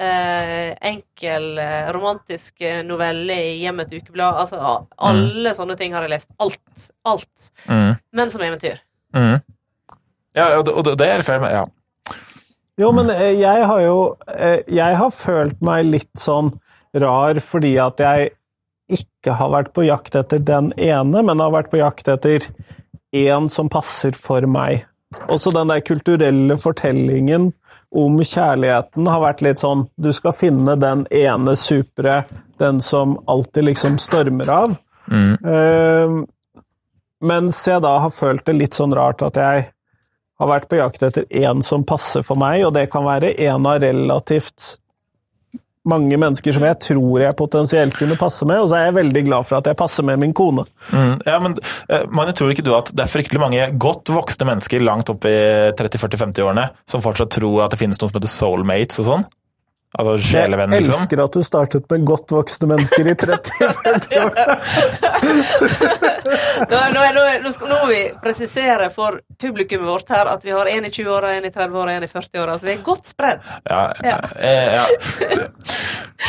eh, 0.00 0.74
enkel, 0.90 1.46
eh, 1.62 1.90
romantisk 1.94 2.60
eh, 2.66 2.80
novelle 2.86 3.36
i 3.52 3.58
Hjem 3.62 3.80
et 3.84 3.92
ukeblad. 4.00 4.40
Altså, 4.42 4.60
alle 4.98 5.54
sånne 5.56 5.76
ting 5.78 5.94
har 5.94 6.02
jeg 6.06 6.14
lest. 6.16 6.30
Alt. 6.42 6.88
Alt. 7.06 7.50
Mm. 7.68 7.94
Men 8.12 8.30
som 8.34 8.42
eventyr. 8.42 8.80
Mm. 9.16 9.38
Ja, 10.36 10.48
og 10.58 10.64
det, 10.66 10.74
og 10.74 10.84
det- 10.86 10.98
det 10.98 11.08
er 11.10 11.22
feil 11.26 11.40
med 11.42 11.52
ja. 11.52 11.64
Jo, 12.78 12.92
men 12.96 13.10
eh, 13.10 13.34
jeg 13.40 13.64
har 13.66 13.80
jo 13.82 14.16
eh, 14.38 14.60
Jeg 14.72 14.96
har 14.96 15.10
følt 15.10 15.60
meg 15.60 15.84
litt 15.84 16.14
sånn 16.16 16.52
rar 16.94 17.34
fordi 17.44 17.74
at 17.78 17.98
jeg 18.00 18.30
ikke 18.92 19.36
har 19.38 19.52
vært 19.52 19.72
på 19.76 19.86
jakt 19.86 20.16
etter 20.18 20.42
den 20.42 20.72
ene, 20.76 21.22
men 21.22 21.42
har 21.42 21.54
vært 21.54 21.70
på 21.72 21.80
jakt 21.80 22.08
etter 22.10 22.46
en 23.16 23.48
som 23.50 23.70
passer 23.72 24.16
for 24.16 24.46
meg. 24.46 24.86
Også 25.30 25.50
den 25.50 25.70
der 25.70 25.82
kulturelle 25.82 26.54
fortellingen 26.58 27.50
om 27.90 28.20
kjærligheten 28.22 29.08
har 29.10 29.22
vært 29.24 29.40
litt 29.42 29.58
sånn 29.58 29.88
Du 29.98 30.12
skal 30.14 30.36
finne 30.38 30.76
den 30.78 31.02
ene 31.10 31.56
supre, 31.58 32.22
den 32.62 32.78
som 32.84 33.16
alltid 33.26 33.72
liksom 33.72 33.98
stormer 33.98 34.52
av. 34.54 34.76
Mm. 35.10 35.34
Uh, 35.42 36.22
mens 37.26 37.58
jeg 37.66 37.82
da 37.82 37.96
har 38.04 38.14
følt 38.14 38.46
det 38.46 38.56
litt 38.56 38.78
sånn 38.78 38.94
rart 38.96 39.24
at 39.26 39.36
jeg 39.36 39.66
har 40.40 40.48
vært 40.48 40.70
på 40.70 40.78
jakt 40.78 41.02
etter 41.04 41.26
en 41.42 41.60
som 41.64 41.82
passer 41.84 42.22
for 42.24 42.38
meg, 42.40 42.62
og 42.64 42.72
det 42.78 42.86
kan 42.92 43.04
være 43.04 43.34
en 43.44 43.66
av 43.68 43.82
relativt 43.82 44.76
mange 45.88 46.18
mennesker 46.20 46.52
som 46.52 46.64
jeg 46.66 46.76
tror 46.84 47.22
jeg 47.22 47.36
potensielt 47.38 47.96
kunne 47.96 48.18
passe 48.20 48.44
med, 48.48 48.60
og 48.60 48.68
så 48.68 48.76
er 48.76 48.88
jeg 48.88 48.98
veldig 48.98 49.22
glad 49.26 49.48
for 49.48 49.60
at 49.60 49.70
jeg 49.70 49.78
passer 49.80 50.04
med 50.06 50.20
min 50.20 50.34
kone. 50.36 50.66
Mm. 50.92 51.14
ja 51.24 51.38
men 51.40 51.56
man 52.12 52.32
tror 52.36 52.52
ikke 52.52 52.64
du 52.66 52.74
at 52.76 52.92
det 52.92 53.04
er 53.04 53.12
fryktelig 53.12 53.40
mange 53.40 53.68
godt 53.80 54.12
voksne 54.12 54.48
mennesker 54.50 54.84
langt 54.84 55.12
opp 55.12 55.24
i 55.28 55.36
30-40-50-årene 55.78 56.68
som 56.90 57.04
fortsatt 57.04 57.32
tror 57.38 57.64
at 57.64 57.74
det 57.74 57.80
finnes 57.80 58.00
noe 58.00 58.10
som 58.10 58.18
heter 58.20 58.32
soulmates 58.32 59.00
og 59.02 59.08
sånn? 59.08 59.28
Altså 59.98 60.12
Jeg 60.14 60.22
sjelevenn, 60.30 60.70
liksom? 60.70 60.94
elsker 61.00 61.18
at 61.24 61.34
du 61.34 61.42
startet 61.42 61.82
med 61.90 62.04
godt 62.06 62.30
voksne 62.30 62.68
mennesker 62.70 63.08
i 63.10 63.14
30-40 63.18 64.22
år. 64.22 64.30
Nå, 66.70 66.78
nå, 66.94 67.00
nå, 67.16 67.22
nå, 67.42 67.50
skal, 67.54 67.66
nå 67.72 67.76
må 67.82 67.86
vi 67.90 68.00
presisere 68.22 68.86
for 68.94 69.18
publikummet 69.40 69.88
vårt 69.90 70.08
her 70.14 70.26
at 70.30 70.44
vi 70.46 70.52
har 70.54 70.66
en 70.70 70.84
i 70.86 70.90
20-åra, 70.94 71.32
en 71.40 71.46
i 71.48 71.50
30-åra, 71.50 71.90
en 71.98 72.06
i 72.06 72.10
40-åra. 72.10 72.54
Så 72.60 72.64
vi 72.68 72.72
er 72.76 72.84
godt 72.86 73.06
spredd. 73.10 73.42
Ja, 73.66 73.82
Ja. 74.04 74.18
eh, 74.38 74.78
ja. 74.78 74.84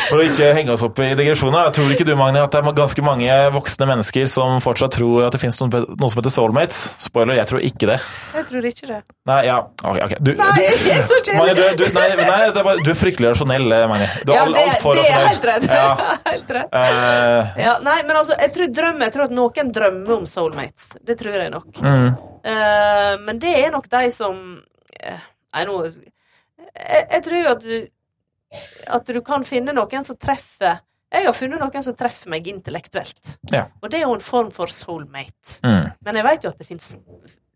For 0.08 0.20
å 0.20 0.24
ikke 0.26 0.48
henge 0.56 0.72
oss 0.74 0.82
opp 0.84 0.98
i 1.02 1.10
digresjoner, 1.18 1.70
tror 1.74 1.92
ikke 1.94 2.06
du 2.08 2.12
Magne, 2.18 2.42
at 2.44 2.54
det 2.54 2.60
er 2.60 2.74
ganske 2.76 3.04
mange 3.04 3.36
voksne 3.54 3.88
mennesker 3.88 4.28
som 4.30 4.58
fortsatt 4.64 4.96
tror 4.96 5.26
at 5.26 5.36
det 5.36 5.40
finnes 5.42 5.58
noe, 5.60 5.82
noe 5.98 6.10
som 6.10 6.20
heter 6.20 6.34
soulmates? 6.34 6.80
Spoiler, 7.06 7.36
jeg 7.38 7.48
tror 7.50 7.64
ikke 7.68 7.88
det. 7.92 7.98
Jeg 8.36 8.48
tror 8.50 8.68
ikke 8.70 8.88
det. 8.90 8.98
Nei, 9.30 9.38
ja, 9.46 9.58
ok. 9.82 10.00
ok. 10.06 10.16
Du, 10.24 10.32
Nei, 10.38 10.50
jeg 10.64 10.96
er 10.96 11.06
så 11.10 11.20
Magne, 11.36 11.54
du, 11.58 11.62
du, 11.80 11.84
nei, 11.96 12.08
nei 12.18 12.40
det 12.48 12.62
er 12.62 12.66
bare, 12.66 12.82
du 12.82 12.92
er 12.92 12.98
fryktelig 12.98 13.32
rasjonell, 13.34 13.68
eh, 13.78 13.86
Magne. 13.92 14.10
Du 14.22 14.32
er 14.32 14.36
Ja, 14.36 14.42
alt, 14.46 14.58
det, 14.58 14.66
alt 14.66 14.84
for 14.84 14.98
det 14.98 15.06
er 15.06 15.28
helt 15.28 15.48
rett. 15.50 15.68
Ja. 15.70 16.10
helt 16.32 16.52
rett. 16.58 16.76
Uh, 16.76 17.62
Ja, 17.62 17.78
nei, 17.84 17.98
men 18.08 18.18
altså, 18.18 18.36
jeg 18.40 18.54
tror 18.56 18.74
drømmer, 18.80 19.06
jeg 19.08 19.16
tror 19.16 19.28
at 19.28 19.36
noen 19.38 19.72
drømmer 19.78 20.16
om 20.18 20.28
soulmates. 20.28 20.90
Det 21.00 21.18
tror 21.20 21.40
jeg 21.40 21.54
nok. 21.54 21.72
mm, 21.78 22.12
Uh, 22.42 23.20
men 23.22 23.38
det 23.38 23.52
er 23.54 23.68
nok 23.70 23.84
de 23.86 24.08
som 24.10 24.34
Nei, 24.98 25.60
nå 25.68 25.76
jeg, 25.86 27.02
jeg 27.12 27.22
tror 27.22 27.36
jo 27.38 27.50
at 27.52 27.66
at 28.86 29.06
du 29.06 29.20
kan 29.24 29.44
finne 29.44 29.72
noen 29.72 30.04
som 30.04 30.16
treffer 30.16 30.80
Jeg 31.12 31.26
har 31.26 31.34
funnet 31.36 31.60
noen 31.60 31.82
som 31.84 31.94
treffer 31.94 32.30
meg 32.32 32.46
intellektuelt. 32.48 33.34
Ja. 33.52 33.66
Og 33.82 33.90
det 33.90 33.98
er 33.98 34.06
jo 34.06 34.14
en 34.14 34.20
form 34.24 34.50
for 34.50 34.66
soulmate. 34.72 35.58
mm, 35.62 35.90
Men 36.00 36.16
jeg 36.16 36.24
vet 36.24 36.44
jo 36.44 36.50
at 36.50 36.58
det 36.58 36.66
fins 36.66 36.96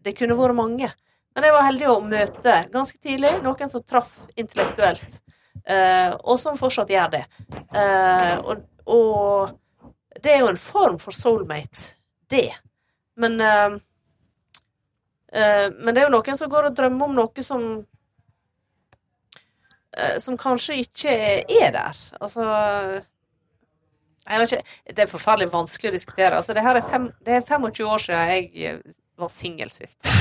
Det 0.03 0.13
kunne 0.19 0.37
vært 0.37 0.55
mange. 0.55 0.91
Men 1.35 1.45
jeg 1.45 1.53
var 1.53 1.65
heldig 1.67 1.89
å 1.89 2.01
møte 2.01 2.53
ganske 2.73 2.99
tidlig 2.99 3.33
noen 3.43 3.71
som 3.71 3.83
traff 3.83 4.23
intellektuelt, 4.37 5.21
eh, 5.67 6.15
og 6.25 6.39
som 6.41 6.57
fortsatt 6.57 6.89
gjør 6.89 7.11
det. 7.13 7.25
Eh, 7.75 8.37
og, 8.39 8.63
og 8.87 10.23
det 10.23 10.33
er 10.33 10.39
jo 10.41 10.49
en 10.49 10.57
form 10.61 10.97
for 10.99 11.13
soulmate, 11.13 11.97
det. 12.29 12.53
Men 13.17 13.41
eh, 13.41 13.77
eh, 15.33 15.69
Men 15.77 15.95
det 15.95 16.01
er 16.01 16.09
jo 16.09 16.15
noen 16.17 16.37
som 16.39 16.51
går 16.51 16.71
og 16.71 16.77
drømmer 16.77 17.05
om 17.11 17.15
noe 17.21 17.43
som 17.45 17.67
Som 20.21 20.37
kanskje 20.37 20.81
ikke 20.83 21.13
er 21.47 21.71
der. 21.73 22.01
Altså 22.21 22.47
jeg 24.27 24.41
vet 24.41 24.53
ikke, 24.53 24.77
Det 24.97 25.03
er 25.05 25.11
forferdelig 25.11 25.53
vanskelig 25.53 25.91
å 25.91 25.95
diskutere. 25.97 26.37
Altså, 26.37 26.55
det, 26.57 26.63
her 26.67 26.81
er 26.81 26.87
fem, 26.91 27.11
det 27.27 27.37
er 27.39 27.45
25 27.47 27.91
år 27.95 28.03
siden 28.03 28.31
jeg 28.33 28.71
eh, 28.73 28.95
var 29.17 29.31
singel 29.33 29.71
sist. 29.75 29.99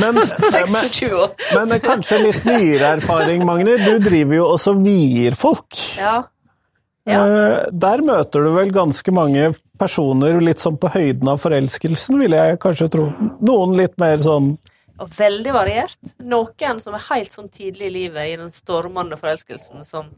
Men, 0.00 0.14
men, 0.16 0.30
26 0.54 1.10
år. 1.12 1.32
men 1.68 1.80
kanskje 1.82 2.16
litt 2.22 2.44
nyere 2.46 2.94
erfaring, 2.94 3.42
Magne. 3.44 3.74
Du 3.82 3.98
driver 4.00 4.36
jo 4.38 4.46
også 4.54 4.72
vier 4.78 5.34
folk. 5.36 5.76
Ja. 5.98 6.14
Ja. 7.04 7.18
Eh, 7.20 7.56
Der 7.84 8.00
møter 8.06 8.46
du 8.46 8.54
vel 8.54 8.70
ganske 8.72 9.12
mange 9.12 9.50
personer 9.78 10.38
litt 10.40 10.62
sånn 10.62 10.78
på 10.80 10.88
høyden 10.94 11.28
av 11.28 11.42
forelskelsen, 11.42 12.16
vil 12.22 12.36
jeg 12.38 12.60
kanskje 12.62 12.88
tro. 12.94 13.10
Noen 13.44 13.76
litt 13.76 13.98
mer 14.00 14.22
sånn 14.24 14.54
Og 15.02 15.08
veldig 15.10 15.52
variert. 15.56 16.12
Noen 16.22 16.78
som 16.80 16.94
er 16.94 17.02
helt 17.08 17.32
sånn 17.34 17.48
tidlig 17.50 17.88
i 17.88 17.94
livet, 17.96 18.28
i 18.30 18.36
den 18.38 18.52
stormende 18.54 19.16
forelskelsen, 19.18 19.82
som, 19.84 20.12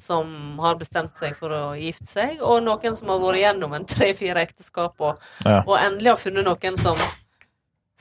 som 0.00 0.58
har 0.64 0.78
bestemt 0.80 1.12
seg 1.18 1.36
for 1.36 1.52
å 1.52 1.62
gifte 1.76 2.08
seg, 2.08 2.40
og 2.40 2.62
noen 2.64 2.96
som 2.96 3.12
har 3.12 3.20
vært 3.20 3.42
gjennom 3.42 3.74
en 3.76 3.84
tre-fire 3.84 4.40
ekteskap, 4.46 4.94
og, 5.04 5.20
Ja. 5.44 5.58
og 5.66 5.76
endelig 5.78 6.14
har 6.14 6.22
funnet 6.22 6.44
noen 6.48 6.76
som 6.80 6.96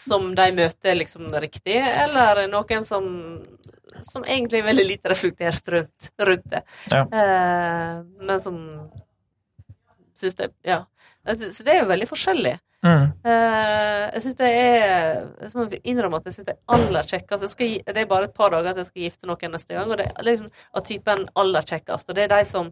som 0.02 0.32
de 0.34 0.48
møter 0.58 0.96
liksom 0.98 1.28
riktig, 1.44 1.76
eller 1.78 2.48
noen 2.50 2.84
som 2.88 3.04
som 4.08 4.24
egentlig 4.24 4.62
er 4.62 4.66
veldig 4.72 4.86
lite 4.88 5.10
reflektert 5.12 5.68
rundt, 5.70 6.08
rundt 6.18 6.48
det. 6.50 6.62
Ja. 6.90 7.02
Eh, 7.06 8.00
men 8.24 8.40
som 8.42 8.56
syns 10.18 10.36
det 10.40 10.48
Ja. 10.64 10.86
Så 11.28 11.64
det 11.64 11.76
er 11.76 11.82
jo 11.84 11.90
veldig 11.92 12.08
forskjellig. 12.10 12.56
Mm, 12.86 13.08
Eh, 13.26 14.06
jeg 14.16 14.24
syns 14.24 14.38
det 14.40 14.48
er 14.50 15.28
Jeg 15.42 15.52
må 15.56 15.66
innrømme 15.84 16.18
at 16.18 16.26
jeg 16.26 16.38
syns 16.38 16.48
det 16.48 16.56
er 16.56 16.76
aller 16.76 17.08
kjekkest. 17.08 17.50
Skal, 17.54 17.76
det 17.86 18.02
er 18.04 18.10
bare 18.10 18.30
et 18.30 18.34
par 18.38 18.52
dager 18.54 18.74
til 18.74 18.84
jeg 18.84 18.90
skal 18.90 19.06
gifte 19.06 19.30
noen 19.30 19.54
neste 19.56 19.78
gang, 19.78 19.92
og 19.92 20.02
det 20.02 20.08
er 20.10 20.28
liksom 20.28 20.50
av 20.74 20.86
typen 20.88 21.26
aller 21.44 21.68
kjekkest. 21.72 22.10
Og 22.10 22.18
det 22.18 22.26
er 22.26 22.34
de 22.34 22.44
som, 22.50 22.72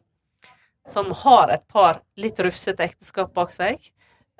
som 0.90 1.12
har 1.24 1.54
et 1.54 1.66
par 1.72 2.02
litt 2.18 2.40
rufsete 2.40 2.86
ekteskap 2.90 3.34
bak 3.38 3.54
seg, 3.56 3.78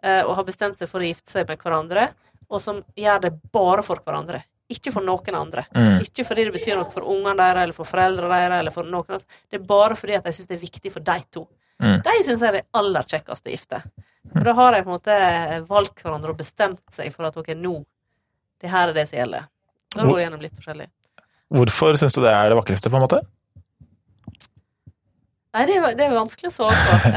eh, 0.04 0.22
og 0.24 0.36
har 0.40 0.48
bestemt 0.48 0.80
seg 0.82 0.90
for 0.92 1.04
å 1.04 1.10
gifte 1.12 1.32
seg 1.32 1.48
med 1.50 1.62
hverandre, 1.62 2.10
og 2.50 2.62
som 2.64 2.82
gjør 2.98 3.28
det 3.28 3.36
bare 3.54 3.86
for 3.86 4.02
hverandre. 4.06 4.42
Ikke 4.70 4.92
for 4.94 5.02
noen 5.02 5.34
andre. 5.34 5.64
mm. 5.74 6.02
Ikke 6.06 6.24
fordi 6.28 6.44
det 6.46 6.54
betyr 6.54 6.78
noe 6.78 6.92
for 6.94 7.06
ungene 7.10 7.38
deres 7.38 7.64
eller 7.64 7.74
for 7.74 7.90
foreldrene 7.90 8.36
deres. 8.36 8.60
Eller 8.60 8.74
for 8.74 8.86
noen 8.86 9.16
andre. 9.16 9.40
Det 9.50 9.58
er 9.58 9.66
bare 9.66 9.96
fordi 9.98 10.14
at 10.18 10.26
jeg 10.30 10.38
syns 10.38 10.50
det 10.52 10.58
er 10.60 10.62
viktig 10.62 10.92
for 10.94 11.06
de 11.08 11.16
to. 11.34 11.48
Mm. 11.82 11.96
De 12.06 12.14
syns 12.26 12.44
jeg 12.44 12.52
er 12.52 12.58
det 12.60 12.68
aller 12.78 13.08
kjekkeste 13.10 13.50
gifte. 13.56 13.80
For 14.34 14.44
da 14.46 14.54
har 14.54 14.72
de 14.76 14.82
på 14.84 14.90
en 14.92 14.98
måte 14.98 15.16
valgt 15.70 16.04
hverandre 16.04 16.34
og 16.34 16.38
bestemt 16.42 16.82
seg 16.94 17.14
for 17.16 17.26
at 17.30 17.38
ok, 17.40 17.54
nå 17.58 17.80
Det 18.62 18.70
her 18.70 18.90
er 18.92 18.94
det 18.98 19.08
som 19.10 19.18
gjelder. 19.22 19.46
Da 19.96 20.04
går 20.06 20.16
det 20.20 20.24
gjennom 20.26 20.42
litt 20.44 20.56
forskjellig. 20.60 20.88
Hvorfor 21.50 21.96
syns 21.98 22.14
du 22.14 22.22
det 22.22 22.30
er 22.36 22.50
det 22.52 22.58
vakreste, 22.60 22.92
på 22.92 23.00
en 23.00 23.06
måte? 23.08 23.22
Nei, 25.56 25.64
det 25.66 25.78
er, 25.80 25.96
det 25.98 26.06
er 26.06 26.14
vanskelig 26.14 26.52
å 26.52 26.56
svare 26.60 26.82
på. 26.86 27.14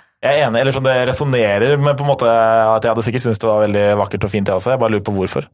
Eh, 0.26 0.32
Jeg 0.32 0.40
er 0.40 0.46
enig, 0.48 0.60
eller 0.60 0.72
sånn 0.74 0.86
det 0.86 0.94
resonnerer 1.08 1.74
med 1.78 1.96
på 1.98 2.02
en 2.04 2.08
måte 2.10 2.26
at 2.28 2.82
jeg 2.84 2.90
hadde 2.92 3.02
sikkert 3.06 3.22
syntes 3.24 3.40
det 3.42 3.48
var 3.50 3.60
veldig 3.64 3.82
vakkert 4.00 4.24
og 4.26 4.30
fint, 4.32 4.48
jeg 4.48 4.58
også. 4.60 4.72
Jeg 4.72 4.80
bare 4.82 4.94
lurer 4.94 5.04
på 5.06 5.12
hvorfor. 5.14 5.46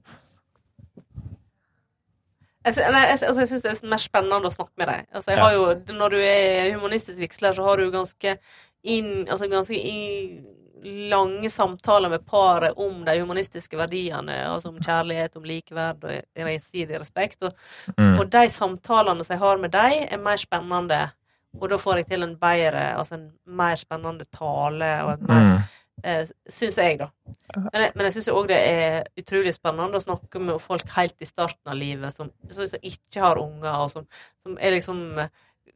Jeg, 2.62 2.74
sy- 2.76 2.86
nei, 2.94 3.02
jeg, 3.10 3.18
altså, 3.26 3.40
jeg 3.42 3.50
syns 3.50 3.64
det 3.64 3.72
er 3.72 3.88
mer 3.90 4.00
spennende 4.02 4.48
å 4.48 4.54
snakke 4.54 4.78
med 4.78 4.88
deg. 4.92 5.06
Altså, 5.18 5.32
Ja. 5.34 5.42
har 5.44 5.52
jo, 5.56 5.64
når 5.98 6.14
du 6.14 6.18
er 6.22 6.70
humanistisk 6.76 7.18
vigsler, 7.18 7.52
så 7.56 7.64
har 7.66 7.76
du 7.82 7.90
ganske, 7.90 8.36
inn, 8.84 9.26
altså, 9.28 9.48
ganske 9.50 9.76
i, 9.76 10.42
lange 10.82 11.46
samtaler 11.50 12.10
med 12.10 12.24
paret 12.26 12.74
om 12.76 13.04
de 13.06 13.12
humanistiske 13.20 13.78
verdiene, 13.78 14.34
altså 14.50 14.72
om 14.72 14.80
kjærlighet, 14.82 15.36
om 15.38 15.44
likeverd 15.46 16.02
og 16.02 16.16
gjensidig 16.34 16.98
respekt. 16.98 17.42
Og, 17.42 17.52
Mm. 17.98 18.18
og 18.18 18.30
de 18.30 18.48
samtalene 18.48 19.24
som 19.24 19.34
jeg 19.34 19.38
har 19.44 19.58
med 19.58 19.70
deg, 19.70 20.08
er 20.10 20.18
mer 20.18 20.36
spennende 20.36 21.12
og 21.60 21.68
da 21.68 21.76
får 21.76 21.96
jeg 22.00 22.06
til 22.08 22.22
en 22.22 22.36
bedre, 22.40 22.96
altså 22.96 23.14
en 23.18 23.32
mer 23.46 23.76
spennende 23.76 24.24
tale, 24.32 24.90
og 25.04 25.12
et 25.12 25.22
mer 25.28 25.44
Mm. 25.44 25.58
eh, 26.04 26.26
Syns 26.48 26.76
jeg, 26.78 26.98
da. 26.98 27.08
Men 27.56 27.82
jeg, 27.82 27.92
men 27.94 28.04
jeg 28.06 28.12
syns 28.12 28.28
òg 28.28 28.48
det 28.48 28.56
er 28.56 29.04
utrolig 29.18 29.52
spennende 29.54 29.98
å 30.00 30.02
snakke 30.02 30.40
med 30.40 30.60
folk 30.60 30.88
helt 30.96 31.14
i 31.20 31.24
starten 31.28 31.68
av 31.68 31.76
livet, 31.76 32.12
som, 32.12 32.30
som 32.50 32.64
ikke 32.82 33.20
har 33.20 33.38
unger, 33.38 33.84
og 33.84 33.90
som, 33.90 34.06
som 34.42 34.56
er 34.58 34.70
liksom 34.70 35.18
eh, 35.18 35.28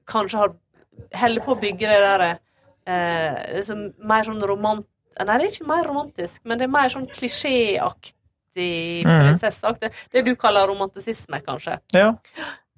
Kanskje 0.07 0.39
har 0.39 0.53
holder 1.15 1.43
på 1.45 1.53
å 1.53 1.61
bygge 1.61 1.89
det 1.91 2.01
der 2.01 2.39
eh, 2.87 3.57
liksom 3.57 3.89
mer 3.99 4.29
sånn 4.29 4.43
romant... 4.47 4.87
Nei, 5.17 5.39
det 5.39 5.47
er 5.47 5.53
ikke 5.55 5.69
mer 5.71 5.87
romantisk, 5.89 6.43
men 6.45 6.59
det 6.61 6.67
er 6.67 6.73
mer 6.75 6.91
sånn 6.93 7.07
klisjéaktig, 7.09 8.15
Mhm. 8.57 9.19
prinsesseaktig. 9.23 9.91
Det 10.13 10.23
du 10.25 10.35
kaller 10.37 10.69
romantisisme, 10.69 11.41
kanskje. 11.45 11.79
Ja. 11.97 12.15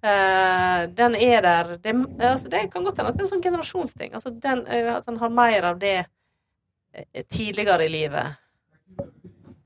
Eh, 0.02 0.86
den 0.94 1.14
er 1.16 1.42
der 1.42 1.76
det, 1.82 1.94
altså, 2.20 2.48
det 2.48 2.70
kan 2.70 2.84
godt 2.84 2.96
hende 2.98 3.10
at 3.10 3.16
det 3.16 3.24
er 3.24 3.26
en 3.26 3.32
sånn 3.32 3.42
generasjonsting. 3.42 4.12
Altså, 4.14 4.30
den, 4.30 4.64
eh, 4.66 4.94
at 4.94 5.08
en 5.08 5.18
har 5.18 5.28
mer 5.28 5.64
av 5.72 5.78
det 5.78 6.06
eh, 6.94 7.24
tidligere 7.28 7.86
i 7.86 7.88
livet 7.88 8.36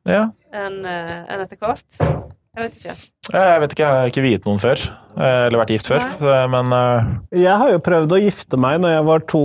ja. 0.08 0.30
enn 0.52 0.84
en 0.86 1.26
enn 1.28 1.44
etter 1.44 1.60
hvert. 1.60 1.98
Jeg 2.00 2.64
vet 2.64 2.78
ikke. 2.80 2.96
Jeg 3.30 3.60
vet 3.62 3.70
ikke, 3.74 3.84
jeg 3.86 3.94
har 4.02 4.08
ikke 4.10 4.22
viet 4.24 4.46
noen 4.48 4.58
før. 4.58 4.80
eh, 5.14 5.44
Eller 5.46 5.60
vært 5.60 5.70
gift 5.70 5.86
før. 5.92 6.02
nei. 6.18 6.40
Men 6.50 6.72
uh... 6.74 7.12
Jeg 7.38 7.54
har 7.60 7.70
jo 7.70 7.82
prøvd 7.86 8.14
å 8.16 8.18
gifte 8.18 8.58
meg 8.58 8.80
når 8.82 8.96
jeg 8.96 9.04
var 9.06 9.22
to 9.30 9.42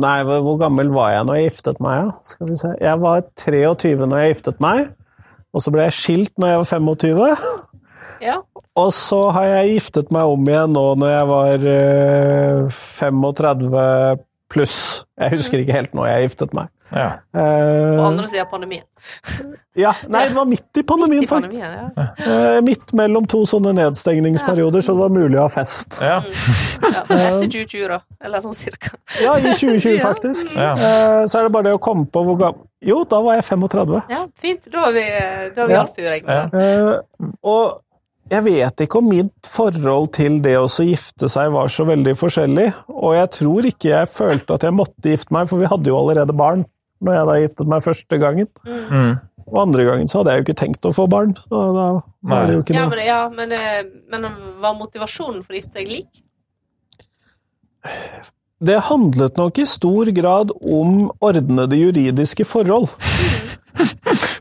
Nei, 0.00 0.14
hvor 0.24 0.56
gammel 0.62 0.88
var 0.94 1.10
jeg 1.12 1.26
når 1.28 1.36
jeg 1.36 1.50
giftet 1.50 1.82
meg? 1.84 1.98
Ja? 2.00 2.14
Skal 2.24 2.48
vi 2.48 2.56
se. 2.56 2.70
Jeg 2.80 3.02
var 3.04 3.26
23 3.44 3.92
når 4.08 4.22
jeg 4.22 4.32
giftet 4.32 4.62
meg, 4.64 4.88
og 5.52 5.64
så 5.64 5.74
ble 5.74 5.84
jeg 5.90 5.98
skilt 5.98 6.32
når 6.40 6.54
jeg 6.54 6.62
var 6.62 6.70
25. 6.72 7.20
Ja. 8.24 8.38
Og 8.78 8.88
så 8.96 9.20
har 9.36 9.44
jeg 9.46 9.76
giftet 9.76 10.08
meg 10.14 10.32
om 10.32 10.48
igjen 10.48 10.72
nå 10.74 10.86
når 10.98 11.12
jeg 11.12 11.28
var 11.34 11.68
uh, 11.68 12.80
35 13.02 13.68
pluss. 14.48 15.04
Jeg 15.18 15.34
husker 15.36 15.60
ikke 15.60 15.74
helt 15.76 15.94
når 15.96 16.06
jeg 16.08 16.28
giftet 16.28 16.52
meg. 16.56 16.68
ja. 16.94 17.08
Uh, 17.36 17.98
På 17.98 18.04
andre 18.06 18.28
sida 18.30 18.44
av 18.46 18.50
pandemien. 18.52 18.84
ja, 19.76 19.90
nei, 20.08 20.22
det 20.30 20.36
var 20.36 20.46
midt 20.48 20.80
i 20.80 20.84
pandemien, 20.88 21.20
midt 21.20 21.28
I 21.28 21.32
faktisk. 21.34 21.60
pandemien, 21.60 21.90
ja. 21.96 22.56
Uh, 22.56 22.60
midt 22.64 22.94
mellom 22.96 23.26
to 23.28 23.42
sånne 23.50 23.74
nedstengningsperioder, 23.76 24.84
så 24.84 24.94
det 24.96 25.02
var 25.02 25.12
mulig 25.12 25.36
å 25.38 25.44
ha 25.44 25.50
fest. 25.52 25.98
ja. 26.00 26.20
ja. 26.22 27.02
Etter 27.08 27.50
2020, 27.50 27.84
da. 27.92 28.00
Eller 28.24 28.44
sånn 28.46 28.56
cirka. 28.56 28.94
Ja, 29.20 29.34
i 29.36 29.52
2020, 29.52 29.98
faktisk. 30.02 30.54
Ja. 30.56 30.72
Eh, 30.72 31.26
så 31.28 31.40
er 31.42 31.48
det 31.48 31.52
bare 31.54 31.68
det 31.68 31.74
å 31.76 31.82
komme 31.82 32.06
på 32.08 32.22
hvor 32.26 32.38
gammel 32.40 32.64
Jo, 32.84 33.02
da 33.10 33.18
var 33.24 33.34
jeg 33.40 33.44
35. 33.48 33.94
Ja, 34.12 34.22
fint. 34.38 34.68
Da 34.70 34.84
har 34.86 34.92
vi, 34.94 35.04
da 35.56 35.64
har 35.64 35.68
vi 35.70 35.74
Ja. 35.74 35.82
Og 35.84 35.98
regnet. 36.14 36.54
Ja. 36.54 36.62
Eh, 36.62 37.30
og 37.42 37.80
jeg 38.28 38.44
vet 38.44 38.82
ikke 38.84 39.00
om 39.00 39.08
mitt 39.08 39.48
forhold 39.48 40.10
til 40.16 40.38
det 40.44 40.56
å 40.60 40.66
gifte 40.68 41.30
seg 41.32 41.52
var 41.54 41.70
så 41.72 41.86
veldig 41.88 42.14
forskjellig. 42.18 42.66
Og 42.92 43.16
jeg 43.16 43.30
tror 43.38 43.68
ikke 43.70 43.92
jeg 43.92 44.10
følte 44.12 44.58
at 44.58 44.66
jeg 44.66 44.76
måtte 44.76 45.14
gifte 45.14 45.34
meg, 45.34 45.48
for 45.50 45.62
vi 45.62 45.70
hadde 45.70 45.90
jo 45.90 45.98
allerede 46.00 46.36
barn 46.36 46.66
når 47.04 47.14
jeg 47.14 47.26
da 47.28 47.34
giftet 47.42 47.70
meg 47.70 47.84
første 47.84 48.18
gangen. 48.20 48.48
Mm. 48.66 49.12
Og 49.48 49.60
andre 49.62 49.84
gangen 49.86 50.10
så 50.10 50.20
hadde 50.20 50.34
jeg 50.34 50.42
jo 50.42 50.46
ikke 50.48 50.60
tenkt 50.60 50.88
å 50.88 50.94
få 50.96 51.06
barn. 51.10 51.34
Så 51.46 51.60
da 51.76 51.88
var 52.28 52.48
det 52.48 52.56
jo 52.56 52.64
ikke 52.64 52.76
Ja, 52.76 52.86
men, 52.90 53.04
ja, 53.06 53.20
men, 53.32 53.54
eh, 53.54 53.84
men 54.12 54.26
var 54.60 54.76
motivasjonen 54.76 55.44
for 55.44 55.54
å 55.54 55.60
gifte 55.60 55.80
seg 55.80 55.92
lik? 55.92 56.24
Det 58.58 58.80
handlet 58.88 59.38
nok 59.38 59.60
i 59.62 59.68
stor 59.70 60.10
grad 60.12 60.50
om 60.58 61.06
ordnede 61.22 61.78
juridiske 61.78 62.44
forhold. 62.44 62.90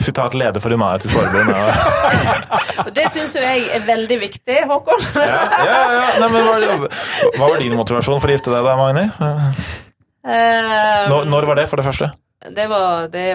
Sitat 0.07 0.37
leder 0.39 0.63
for 0.63 0.73
Humanitisk 0.73 1.13
Forbund. 1.15 1.51
Ja. 1.51 1.65
Og 2.85 2.91
det 2.97 3.07
syns 3.13 3.35
jo 3.35 3.43
jeg 3.43 3.65
er 3.75 3.83
veldig 3.87 4.19
viktig, 4.23 4.59
Håkon. 4.69 5.07
Ja, 5.17 5.25
ja, 5.27 5.81
ja. 5.97 6.05
Nei, 6.23 6.29
men 6.33 6.47
hva, 6.47 6.55
var 6.57 6.87
hva 7.37 7.51
var 7.51 7.59
din 7.63 7.75
motivasjon 7.77 8.23
for 8.23 8.31
å 8.31 8.37
gifte 8.37 8.53
deg 8.53 8.67
da, 8.67 8.77
Magni? 8.79 9.07
Um, 9.19 9.47
Når, 11.11 11.27
når 11.31 11.49
var 11.51 11.59
det, 11.59 11.67
for 11.71 11.79
det 11.79 11.87
første? 11.87 12.11
Det 12.55 12.67
var 12.69 13.07
det, 13.11 13.25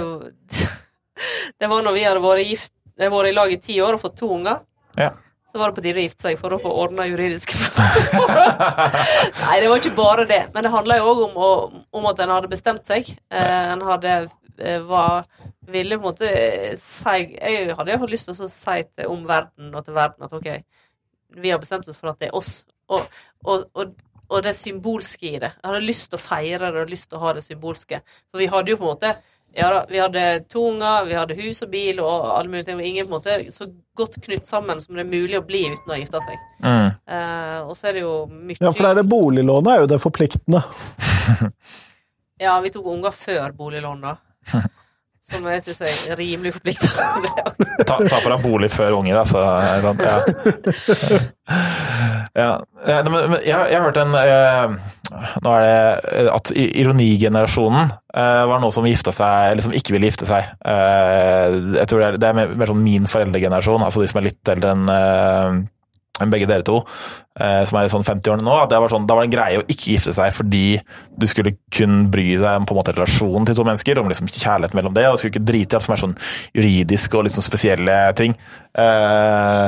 det 1.61 1.69
var 1.69 1.85
når 1.85 1.97
vi 1.97 2.07
hadde 2.07 2.23
vært 2.25 2.47
gift 2.47 2.73
vært 3.11 3.31
i 3.31 3.35
lag 3.35 3.53
i 3.53 3.61
ti 3.61 3.79
år 3.83 3.97
og 3.97 4.03
fått 4.03 4.19
to 4.21 4.31
unger. 4.35 4.63
Ja. 4.99 5.11
Så 5.53 5.61
var 5.61 5.69
det 5.69 5.77
på 5.77 5.85
tide 5.85 6.01
å 6.01 6.05
gifte 6.07 6.25
seg 6.29 6.39
for 6.41 6.55
å 6.55 6.61
få 6.61 6.71
ordna 6.85 7.05
juridiske 7.09 7.57
forhold. 7.59 8.63
Nei, 9.45 9.59
det 9.61 9.69
var 9.69 9.81
ikke 9.83 9.97
bare 9.99 10.25
det. 10.29 10.43
Men 10.55 10.65
det 10.65 10.73
handla 10.73 10.97
jo 11.01 11.11
òg 11.11 11.25
om, 11.27 11.83
om 11.93 12.09
at 12.09 12.23
en 12.25 12.33
hadde 12.33 12.53
bestemt 12.53 12.87
seg. 12.89 13.11
Eh, 13.33 13.73
en 13.75 13.85
hadde 13.85 14.15
eh, 14.23 14.79
var, 14.89 15.27
ville 15.71 15.99
på 15.99 16.03
en 16.03 16.11
måte 16.11 16.29
eh, 16.29 16.73
si 16.79 17.19
Jeg 17.37 17.75
hadde 17.77 17.93
iallfall 17.93 18.11
lyst 18.11 18.31
til 18.31 18.35
å 18.35 18.49
si 18.51 18.79
til 18.91 19.11
omverdenen 19.13 19.75
og 19.75 19.85
til 19.87 19.97
verden 19.97 20.27
at 20.27 20.33
ok, 20.39 20.49
vi 21.43 21.53
har 21.53 21.61
bestemt 21.63 21.89
oss 21.89 22.01
for 22.01 22.13
at 22.13 22.23
det 22.23 22.31
er 22.31 22.39
oss. 22.39 22.65
Og, 22.93 23.05
og, 23.47 23.69
og, 23.79 23.93
og 24.29 24.43
det 24.45 24.55
symbolske 24.59 25.31
i 25.31 25.39
det. 25.39 25.53
Jeg 25.55 25.69
hadde 25.69 25.85
lyst 25.87 26.11
til 26.11 26.19
å 26.19 26.25
feire 26.25 26.73
det 26.73 26.83
og 26.83 26.91
lyst 26.91 27.09
til 27.11 27.21
å 27.21 27.23
ha 27.27 27.37
det 27.37 27.45
symbolske. 27.47 28.03
For 28.31 28.43
vi 28.43 28.51
hadde 28.53 28.75
jo 28.75 28.81
på 28.81 28.89
en 28.89 28.95
måte 28.95 29.15
ja 29.53 29.69
da, 29.69 29.87
vi 29.89 29.99
hadde 30.01 30.45
to 30.49 30.63
unger, 30.71 31.05
vi 31.05 31.17
hadde 31.17 31.35
hus 31.37 31.59
og 31.65 31.69
bil 31.73 31.99
og 32.01 32.29
alle 32.39 32.49
mulige 32.49 32.71
ting. 32.71 32.79
og 32.81 32.87
Ingen 32.89 33.09
på 33.09 33.13
en 33.13 33.19
måte 33.19 33.53
så 33.53 33.67
godt 33.97 34.17
knytt 34.25 34.49
sammen 34.49 34.81
som 34.81 34.97
det 34.97 35.05
er 35.05 35.11
mulig 35.11 35.37
å 35.37 35.45
bli 35.45 35.67
uten 35.69 35.93
å 35.93 35.99
gifte 36.01 36.23
seg. 36.25 36.47
Mm. 36.65 36.89
Eh, 36.89 37.59
og 37.61 37.77
så 37.77 37.91
er 37.91 37.99
det 37.99 38.05
jo 38.07 38.15
mye 38.33 38.57
Ja, 38.57 38.73
for 38.73 38.81
det 38.81 38.93
er 38.95 39.01
det 39.03 39.09
boliglånet 39.13 39.75
er 39.75 39.83
jo 39.85 39.91
det 39.95 40.03
forpliktende. 40.03 40.63
Ja, 42.43 42.57
vi 42.59 42.73
tok 42.75 42.89
unger 42.91 43.13
før 43.15 43.53
boliglån, 43.55 44.01
da. 44.03 44.17
Som 45.23 45.47
jeg 45.47 45.63
syns 45.63 45.83
er 45.87 46.17
rimelig 46.19 46.57
forpliktende. 46.57 47.45
Ta, 47.89 47.97
ta 47.99 48.19
på 48.21 48.31
deg 48.31 48.43
bolig 48.45 48.69
før 48.71 48.99
unger, 48.99 49.17
altså. 49.23 49.41
Ja. 49.43 49.95
ja. 52.39 52.51
ja 52.87 52.99
men, 53.07 53.37
jeg, 53.41 53.55
jeg 53.55 53.79
har 53.79 53.87
hørt 53.87 53.99
en 53.99 54.13
eh, 54.19 54.75
Nå 55.43 55.55
er 55.57 55.65
det 55.65 56.27
at 56.31 56.53
ironigenerasjonen 56.55 57.91
eh, 57.91 58.43
var 58.51 58.63
noe 58.63 58.75
som 58.75 58.87
gifta 58.87 59.15
seg, 59.15 59.53
eller 59.53 59.67
som 59.67 59.75
ikke 59.77 59.97
ville 59.97 60.11
gifte 60.11 60.29
seg. 60.29 60.53
Eh, 60.69 61.59
jeg 61.81 61.91
tror 61.91 62.03
det 62.03 62.07
er, 62.07 62.21
det 62.23 62.31
er 62.31 62.39
mer, 62.39 62.55
mer 62.61 62.71
sånn 62.71 62.85
min 62.85 63.11
foreldregenerasjon, 63.11 63.87
altså 63.89 64.05
de 64.05 64.11
som 64.13 64.23
er 64.23 64.29
litt 64.31 64.53
eldre 64.55 64.77
enn 64.77 64.95
eh, 64.95 65.63
enn 66.25 66.33
begge 66.33 66.49
dere 66.51 66.65
to, 66.67 66.81
eh, 67.41 67.63
som 67.69 67.79
er 67.79 67.89
i 67.89 67.93
sånn 67.93 68.07
50-årene 68.07 68.47
nå, 68.47 68.57
at 68.65 68.73
det 68.73 68.81
var 68.83 68.93
sånn, 68.93 69.07
da 69.09 69.17
var 69.19 69.27
det 69.27 69.31
en 69.31 69.37
greie 69.37 69.61
å 69.61 69.67
ikke 69.67 69.95
gifte 69.97 70.15
seg 70.17 70.33
fordi 70.37 70.65
du 71.19 71.27
skulle 71.31 71.55
kun 71.75 72.07
bry 72.13 72.29
deg 72.37 72.49
om 72.49 72.67
på 72.69 72.75
en 72.77 72.81
måte 72.83 72.95
relasjonen 72.97 73.49
til 73.49 73.59
to 73.59 73.67
mennesker, 73.69 74.01
om 74.03 74.11
liksom 74.11 74.31
kjærlighet 74.33 74.77
mellom 74.79 74.97
det, 74.97 75.07
og 75.09 75.17
du 75.17 75.23
skulle 75.23 75.35
ikke 75.37 75.49
drite 75.53 75.77
i 75.77 75.79
alt 75.79 75.87
som 75.87 75.97
er 75.97 76.03
sånn 76.07 76.19
juridiske 76.59 77.19
og 77.19 77.33
sånn 77.33 77.47
spesielle 77.51 77.97
ting. 78.19 78.37
Eh, 78.79 79.67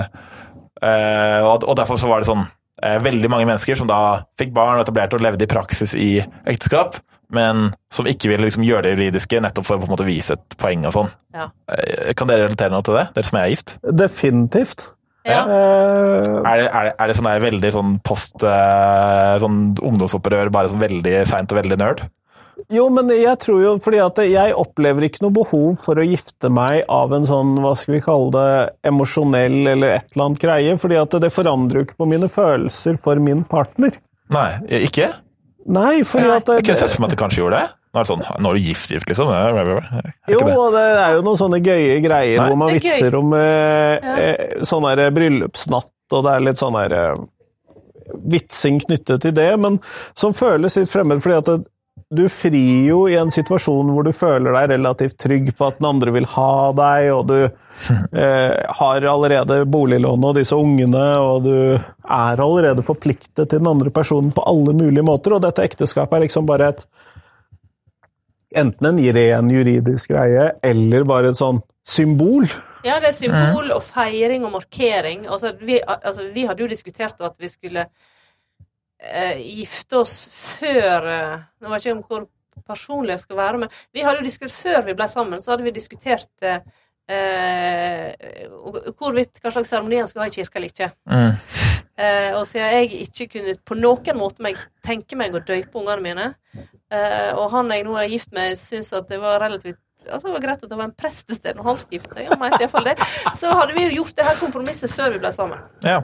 eh, 0.83 1.40
og, 1.45 1.64
og 1.64 1.75
derfor 1.81 2.01
så 2.01 2.11
var 2.11 2.23
det 2.23 2.31
sånn 2.31 2.45
eh, 2.83 2.99
veldig 3.05 3.31
mange 3.33 3.49
mennesker 3.49 3.79
som 3.79 3.90
da 3.90 4.01
fikk 4.40 4.55
barn 4.57 4.79
og 4.79 4.87
etablerte 4.87 5.19
og 5.19 5.25
levde 5.25 5.47
i 5.47 5.51
praksis 5.51 5.95
i 5.99 6.12
ekteskap, 6.51 6.99
men 7.35 7.71
som 7.93 8.07
ikke 8.07 8.29
ville 8.31 8.47
liksom 8.47 8.67
gjøre 8.67 8.85
det 8.87 8.95
juridiske 8.97 9.40
nettopp 9.43 9.67
for 9.67 9.79
å 9.79 9.83
på 9.83 9.88
en 9.88 9.95
måte 9.97 10.07
vise 10.07 10.37
et 10.37 10.59
poeng 10.61 10.85
og 10.87 10.95
sånn. 10.95 11.14
Ja. 11.35 11.49
Eh, 11.73 12.12
Kan 12.19 12.31
dere 12.31 12.49
relatere 12.49 12.75
noe 12.75 12.85
til 12.87 12.99
det, 12.99 13.09
dere 13.17 13.31
som 13.31 13.40
er 13.40 13.51
gift? 13.55 13.77
Definitivt. 14.05 14.88
Ja. 15.25 15.41
Eh, 15.49 16.43
Er 16.45 16.59
det, 16.61 16.67
er 16.69 16.85
det, 16.89 16.93
er 17.01 17.09
det 17.09 17.15
sånn 17.17 17.29
der 17.31 17.41
veldig 17.47 17.71
sånn 17.73 17.95
post 18.05 18.43
eh, 18.45 19.39
sånn 19.41 19.63
ungdomsopprør, 19.81 20.51
bare 20.53 20.69
sånn 20.73 20.83
veldig 20.83 21.15
seint 21.31 21.53
og 21.55 21.61
veldig 21.63 21.79
nerd? 21.81 22.05
Jo, 22.73 22.87
men 22.93 23.09
jeg 23.11 23.35
tror 23.43 23.59
jo 23.65 23.73
fordi 23.83 23.99
at 24.01 24.21
jeg 24.31 24.55
opplever 24.57 25.05
ikke 25.09 25.25
noe 25.25 25.35
behov 25.35 25.75
for 25.83 25.99
å 26.01 26.05
gifte 26.07 26.49
meg 26.53 26.85
av 26.93 27.13
en 27.17 27.27
sånn, 27.29 27.57
hva 27.65 27.73
skal 27.77 27.97
vi 27.97 28.03
kalle 28.05 28.31
det, 28.37 28.53
emosjonell 28.89 29.59
eller 29.75 29.97
et 29.97 30.07
eller 30.15 30.29
annet 30.29 30.45
greie, 30.45 30.77
fordi 30.81 31.01
at 31.01 31.17
det 31.25 31.33
forandrer 31.35 31.81
jo 31.81 31.87
ikke 31.89 31.99
på 32.05 32.09
mine 32.13 32.31
følelser 32.33 33.01
for 33.03 33.21
min 33.21 33.43
partner. 33.49 33.97
Nei, 34.33 34.49
ikke? 34.87 35.11
Nei, 35.67 36.03
fordi 36.07 36.29
Nei. 36.29 36.37
at 36.39 36.47
det, 36.49 36.61
Jeg 36.61 36.69
kunne 36.71 36.81
sett 36.85 36.95
for 36.95 37.05
meg 37.05 37.11
at 37.11 37.17
det 37.17 37.21
kanskje 37.25 37.43
gjorde 37.43 37.61
det. 37.65 37.73
Nå 37.94 38.00
er 38.00 38.02
det 38.02 38.11
sånn, 38.11 38.22
nå 38.42 38.50
er 38.50 38.57
du 38.59 38.64
gift, 38.66 38.88
gift, 38.90 39.07
liksom. 39.07 39.28
Er 39.30 39.54
Jo, 39.54 40.38
ikke 40.40 40.48
det? 40.48 40.57
og 40.59 40.72
det 40.74 40.80
er 40.98 41.12
jo 41.14 41.20
noen 41.22 41.38
sånne 41.38 41.61
gøye 41.62 42.00
greier 42.02 42.40
Nei. 42.40 42.48
hvor 42.48 42.59
man 42.59 42.72
er 42.72 42.80
vitser 42.80 43.14
om 43.20 43.33
eh, 43.38 44.00
Ja. 44.02 44.16
eh, 44.18 44.64
sånn 44.66 44.88
her 44.88 45.04
bryllupsnatt, 45.14 45.92
og 46.12 46.24
det 46.26 46.33
er 46.35 46.42
litt 46.48 46.59
sånn 46.59 46.74
her 46.80 46.92
eh, 46.98 47.22
vitsing 48.35 48.80
knyttet 48.85 49.22
til 49.24 49.35
det, 49.37 49.52
men 49.62 49.78
som 50.18 50.35
føles 50.37 50.76
litt 50.80 50.90
fremmed, 50.90 51.22
fordi 51.24 51.38
at 51.38 51.48
det, 51.52 51.70
du 52.14 52.24
frir 52.30 52.85
jo 52.88 52.98
i 53.11 53.14
en 53.18 53.30
situasjon 53.33 53.88
hvor 53.94 54.04
du 54.07 54.12
føler 54.14 54.52
deg 54.54 54.68
relativt 54.74 55.16
trygg 55.22 55.48
på 55.57 55.66
at 55.70 55.78
den 55.80 55.88
andre 55.88 56.12
vil 56.14 56.26
ha 56.35 56.50
deg, 56.76 57.09
og 57.14 57.24
du 57.30 57.38
eh, 58.24 58.59
har 58.80 59.07
allerede 59.14 59.62
boliglånet 59.70 60.28
og 60.33 60.37
disse 60.38 60.59
ungene, 60.59 61.07
og 61.22 61.46
du 61.46 61.57
er 61.78 62.42
allerede 62.44 62.85
forpliktet 62.87 63.46
til 63.48 63.59
den 63.62 63.70
andre 63.70 63.90
personen 63.94 64.35
på 64.37 64.44
alle 64.50 64.74
mulige 64.76 65.07
måter, 65.07 65.35
og 65.38 65.42
dette 65.46 65.64
ekteskapet 65.64 66.18
er 66.18 66.26
liksom 66.26 66.46
bare 66.50 66.74
et 66.74 66.87
Enten 68.55 68.90
en 68.90 69.01
ren 69.17 69.51
juridisk 69.51 70.14
greie, 70.14 70.53
eller 70.62 71.07
bare 71.09 71.33
et 71.33 71.38
sånn 71.40 71.61
symbol. 71.85 72.47
Ja, 72.85 72.99
det 73.01 73.11
er 73.11 73.17
symbol 73.17 73.73
og 73.75 73.83
feiring 73.85 74.45
og 74.47 74.55
markering. 74.59 75.25
Altså, 75.29 75.55
vi, 75.61 75.81
altså, 75.85 76.29
vi 76.35 76.45
hadde 76.49 76.64
jo 76.64 76.71
diskutert 76.71 77.21
at 77.25 77.37
vi 77.40 77.51
skulle 77.53 77.87
eh, 79.01 79.40
gifte 79.40 80.01
oss 80.03 80.14
før 80.61 81.11
eh, 81.11 81.45
Nå 81.61 81.73
vet 81.73 81.85
jeg 81.87 81.95
ikke 81.95 81.99
om 81.99 82.07
hvor 82.09 82.27
personlig 82.64 83.14
jeg 83.17 83.25
skal 83.25 83.40
være, 83.40 83.61
men 83.64 83.77
vi 83.93 84.05
hadde 84.05 84.23
jo 84.23 84.29
diskutert 84.29 84.57
før 84.57 84.88
vi 84.88 84.97
ble 84.97 85.09
sammen, 85.11 85.43
så 85.43 85.53
hadde 85.53 85.67
vi 85.67 85.75
diskutert 85.75 86.47
eh, 86.47 86.61
eh, 87.11 88.47
hvorvidt 88.97 89.43
hva 89.43 89.53
slags 89.53 89.73
seremoni 89.73 90.01
en 90.01 90.09
skulle 90.11 90.29
ha 90.29 90.33
i 90.33 90.37
kirka 90.37 90.61
eller 90.61 90.73
ikke. 90.73 90.90
Mm. 91.11 91.35
Eh, 91.95 92.31
og 92.35 92.47
siden 92.51 92.73
jeg 92.73 93.03
ikke 93.05 93.29
kunne 93.37 93.57
på 93.64 93.77
noen 93.79 94.19
måte 94.19 94.43
meg, 94.43 94.59
tenke 94.85 95.19
meg 95.19 95.35
å 95.35 95.43
døype 95.45 95.79
ungene 95.79 96.03
mine, 96.05 96.31
og 97.38 97.48
han 97.54 97.72
jeg 97.74 97.87
nå 97.87 97.96
er 98.00 98.12
gift 98.12 98.33
med, 98.37 98.59
syns 98.61 98.92
at 98.96 99.09
det 99.11 99.20
var 99.22 99.40
relativt 99.42 99.80
altså 100.12 100.28
det 100.28 100.35
var 100.35 100.42
greit 100.42 100.64
at 100.64 100.70
det 100.70 100.78
var 100.78 100.88
en 100.88 100.96
prest 100.96 101.26
til 101.28 101.38
stede 101.38 101.57
når 101.59 101.68
han 101.68 101.78
skulle 101.78 101.98
gifte 101.98 102.16
seg, 102.16 102.28
han 102.30 102.40
mente 102.40 102.61
iallfall 102.64 102.88
det, 102.88 102.94
så 103.40 103.54
hadde 103.59 103.76
vi 103.76 103.87
jo 103.87 103.94
gjort 104.00 104.18
det 104.18 104.26
her 104.28 104.37
kompromisset 104.40 104.92
før 104.92 105.14
vi 105.14 105.22
ble 105.22 105.33
sammen. 105.35 105.64
Ja. 105.87 105.96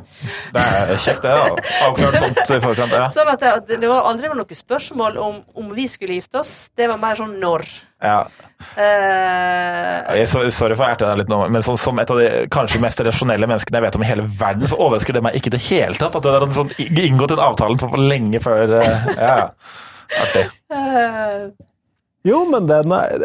Det 0.55 0.65
er 0.65 0.95
kjekt, 0.97 1.27
det. 1.27 1.35
da. 1.37 1.77
Avklart 1.89 2.19
sånt 2.23 2.41
i 2.57 2.61
forkant. 2.65 2.97
Ja. 2.97 3.11
Sånn 3.15 3.33
at 3.35 3.45
det, 3.69 3.79
det 3.83 3.91
var 3.91 4.09
aldri 4.11 4.33
noe 4.33 4.61
spørsmål 4.61 5.21
om, 5.21 5.43
om 5.61 5.71
vi 5.77 5.87
skulle 5.91 6.19
gifte 6.19 6.41
oss, 6.43 6.55
det 6.79 6.89
var 6.91 7.01
mer 7.03 7.19
sånn 7.19 7.37
når. 7.43 7.67
Ja. 8.01 8.23
Uh, 8.77 10.25
sorry 10.29 10.53
for 10.57 10.73
å 10.73 10.89
erte 10.89 11.05
deg 11.05 11.21
litt 11.21 11.33
nå, 11.33 11.43
men 11.53 11.65
så, 11.65 11.75
som 11.81 12.01
et 12.01 12.13
av 12.13 12.21
de 12.21 12.47
kanskje 12.53 12.81
mest 12.81 13.03
rasjonelle 13.05 13.49
menneskene 13.51 13.81
jeg 13.81 13.87
vet 13.89 13.99
om 13.99 14.07
i 14.07 14.09
hele 14.09 14.25
verden, 14.25 14.71
så 14.71 14.81
overrasker 14.81 15.17
det 15.17 15.25
meg 15.27 15.37
ikke 15.37 15.53
i 15.53 15.57
det 15.59 15.63
hele 15.69 16.01
tatt 16.01 16.17
at 16.17 16.25
du 16.25 16.33
hadde 16.33 16.51
sånn, 16.57 16.73
inngått 16.89 17.35
den 17.35 17.45
avtalen 17.45 17.81
for 17.81 18.01
lenge 18.01 18.41
før 18.43 18.79
eh, 18.81 19.09
Ja, 19.21 19.37
ja. 19.45 19.49
Artig. 20.19 20.47
eh, 20.75 21.49
Jo, 22.29 22.43
men 22.53 22.67
den 22.69 22.93
er, 22.93 23.23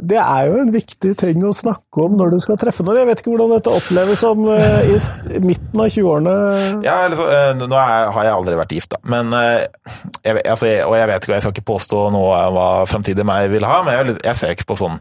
det 0.00 0.16
er 0.16 0.46
jo 0.48 0.60
en 0.62 0.70
viktig 0.72 1.10
ting 1.20 1.42
å 1.44 1.50
snakke 1.52 2.06
om 2.06 2.14
når 2.16 2.30
du 2.32 2.38
skal 2.40 2.56
treffe 2.56 2.80
noen. 2.86 3.02
Jeg 3.02 3.08
vet 3.10 3.18
ikke 3.20 3.34
hvordan 3.34 3.50
dette 3.52 3.72
oppleves 3.76 4.22
som 4.22 4.46
eh, 4.48 4.88
i 4.88 5.40
midten 5.44 5.82
av 5.84 5.90
20-årene. 5.92 6.32
Ja, 6.86 6.94
altså, 7.10 7.26
nå 7.60 7.68
er, 7.76 8.06
har 8.14 8.24
jeg 8.30 8.32
aldri 8.38 8.56
vært 8.62 8.72
gift, 8.72 8.94
da. 8.94 9.02
Men, 9.12 9.28
jeg, 9.36 10.40
altså, 10.48 10.70
og 10.86 10.96
jeg 10.96 11.10
vet 11.12 11.26
ikke, 11.26 11.34
jeg 11.36 11.44
skal 11.44 11.52
ikke 11.58 11.66
påstå 11.68 12.00
noe 12.16 12.38
om 12.46 12.56
hva 12.56 12.68
framtidig 12.88 13.26
meg 13.28 13.50
vil 13.52 13.66
ha, 13.68 13.82
men 13.84 13.98
jeg, 13.98 14.16
jeg 14.24 14.40
ser 14.40 14.54
ikke 14.56 14.70
på 14.72 14.78
sånn, 14.80 14.96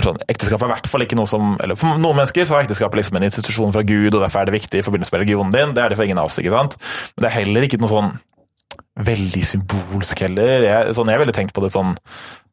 sånn 0.00 0.22
Ekteskap 0.32 0.64
er 0.64 0.70
i 0.70 0.74
hvert 0.78 0.88
fall 0.94 1.04
ikke 1.04 1.18
noe 1.18 1.28
som 1.28 1.56
eller 1.60 1.76
For 1.76 2.00
noen 2.00 2.16
mennesker 2.22 2.48
så 2.48 2.56
er 2.56 2.64
ekteskapet 2.64 3.02
liksom 3.02 3.20
en 3.20 3.28
institusjon 3.28 3.74
fra 3.76 3.84
Gud, 3.84 4.14
og 4.14 4.22
derfor 4.24 4.40
er 4.46 4.48
det 4.48 4.56
viktig 4.62 4.80
i 4.80 4.86
forbindelse 4.86 5.12
med 5.12 5.26
religionen 5.26 5.52
din. 5.52 5.76
Det 5.76 5.84
er 5.84 5.92
det 5.92 6.00
for 6.00 6.08
ingen 6.08 6.22
av 6.24 6.30
oss, 6.32 6.40
ikke 6.40 6.56
sant? 6.56 6.78
Men 7.18 7.26
det 7.26 7.30
er 7.34 7.36
heller 7.42 7.68
ikke 7.68 7.82
noe 7.84 7.92
sånn 7.92 8.10
veldig 8.98 9.44
symbolsk 9.46 10.24
heller. 10.26 10.66
Jeg, 10.66 10.94
sånn, 10.96 11.10
jeg 11.12 11.22
ville 11.22 11.34
tenkt 11.36 11.54
på 11.56 11.62
det 11.64 11.70
sånn 11.74 11.94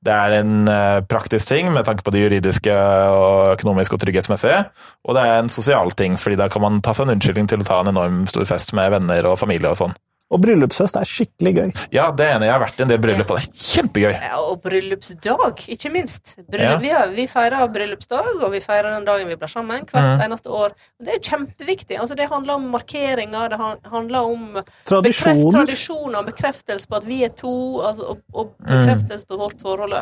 Det 0.05 0.13
er 0.13 0.37
en 0.39 0.69
eh, 0.69 0.99
praktisk 1.09 1.49
ting 1.49 1.71
med 1.73 1.87
tanke 1.87 2.05
på 2.05 2.13
det 2.13 2.21
juridiske 2.21 2.73
og 3.09 3.55
økonomiske 3.55 3.97
og 3.97 4.03
trygghetsmessige, 4.03 4.59
og 5.05 5.17
det 5.17 5.23
er 5.25 5.39
en 5.39 5.49
sosial 5.49 5.95
ting, 5.97 6.19
fordi 6.21 6.37
da 6.37 6.45
kan 6.51 6.61
man 6.61 6.81
ta 6.85 6.93
seg 6.93 7.07
en 7.07 7.15
unnskyldning 7.15 7.49
til 7.49 7.63
å 7.63 7.67
ta 7.67 7.79
en 7.81 7.89
enorm 7.89 8.25
stor 8.29 8.45
fest 8.49 8.75
med 8.77 8.93
venner 8.93 9.25
og 9.31 9.39
familie 9.41 9.71
og 9.71 9.79
sånn. 9.81 9.97
Og 10.33 10.41
bryllupshøst 10.41 10.95
er 10.97 11.05
skikkelig 11.05 11.51
gøy. 11.53 11.67
Ja, 11.93 12.07
det 12.11 12.25
er 12.25 12.31
enig. 12.39 12.47
Jeg 12.47 12.53
har 12.55 12.61
vært 12.63 12.79
i 12.79 12.83
en 12.83 12.89
del 12.89 12.97
bryllup, 13.03 13.29
og 13.29 13.37
det 13.37 13.45
er 13.45 13.65
kjempegøy. 13.69 14.13
ja, 14.15 14.39
og 14.41 14.61
bryllupsdag, 14.63 15.61
ikke 15.75 15.91
minst. 15.93 16.35
Bryllup, 16.49 16.71
Ja. 16.71 16.77
vi, 16.81 16.89
har, 16.89 17.07
vi 17.13 17.25
feirer 17.29 17.67
bryllupsdag, 17.75 18.31
og 18.41 18.51
vi 18.51 18.59
feirer 18.63 18.95
den 18.95 19.05
dagen 19.05 19.27
vi 19.29 19.35
blir 19.37 19.51
sammen, 19.51 19.85
hvert 19.85 20.17
mm. 20.17 20.23
eneste 20.25 20.49
år. 20.49 20.73
Det 20.99 21.13
er 21.13 21.19
kjempeviktig. 21.29 21.99
Altså, 22.01 22.15
det 22.17 22.29
handler 22.31 22.53
om 22.57 22.65
markeringer, 22.73 23.49
det 23.53 23.59
handler 23.91 24.19
om 24.31 24.47
bekreft, 24.55 24.87
Tradisjoner. 24.89 25.51
tradisjoner, 25.59 26.25
bekreftelse 26.31 26.87
på 26.89 26.95
at 26.95 27.05
vi 27.07 27.23
er 27.23 27.29
to, 27.37 27.53
altså, 27.81 28.03
og, 28.15 28.17
og 28.33 28.51
Mm. 28.65 28.71
bekreftelse 28.81 29.25
på 29.29 29.37
vårt 29.37 29.61
forhold, 29.61 29.93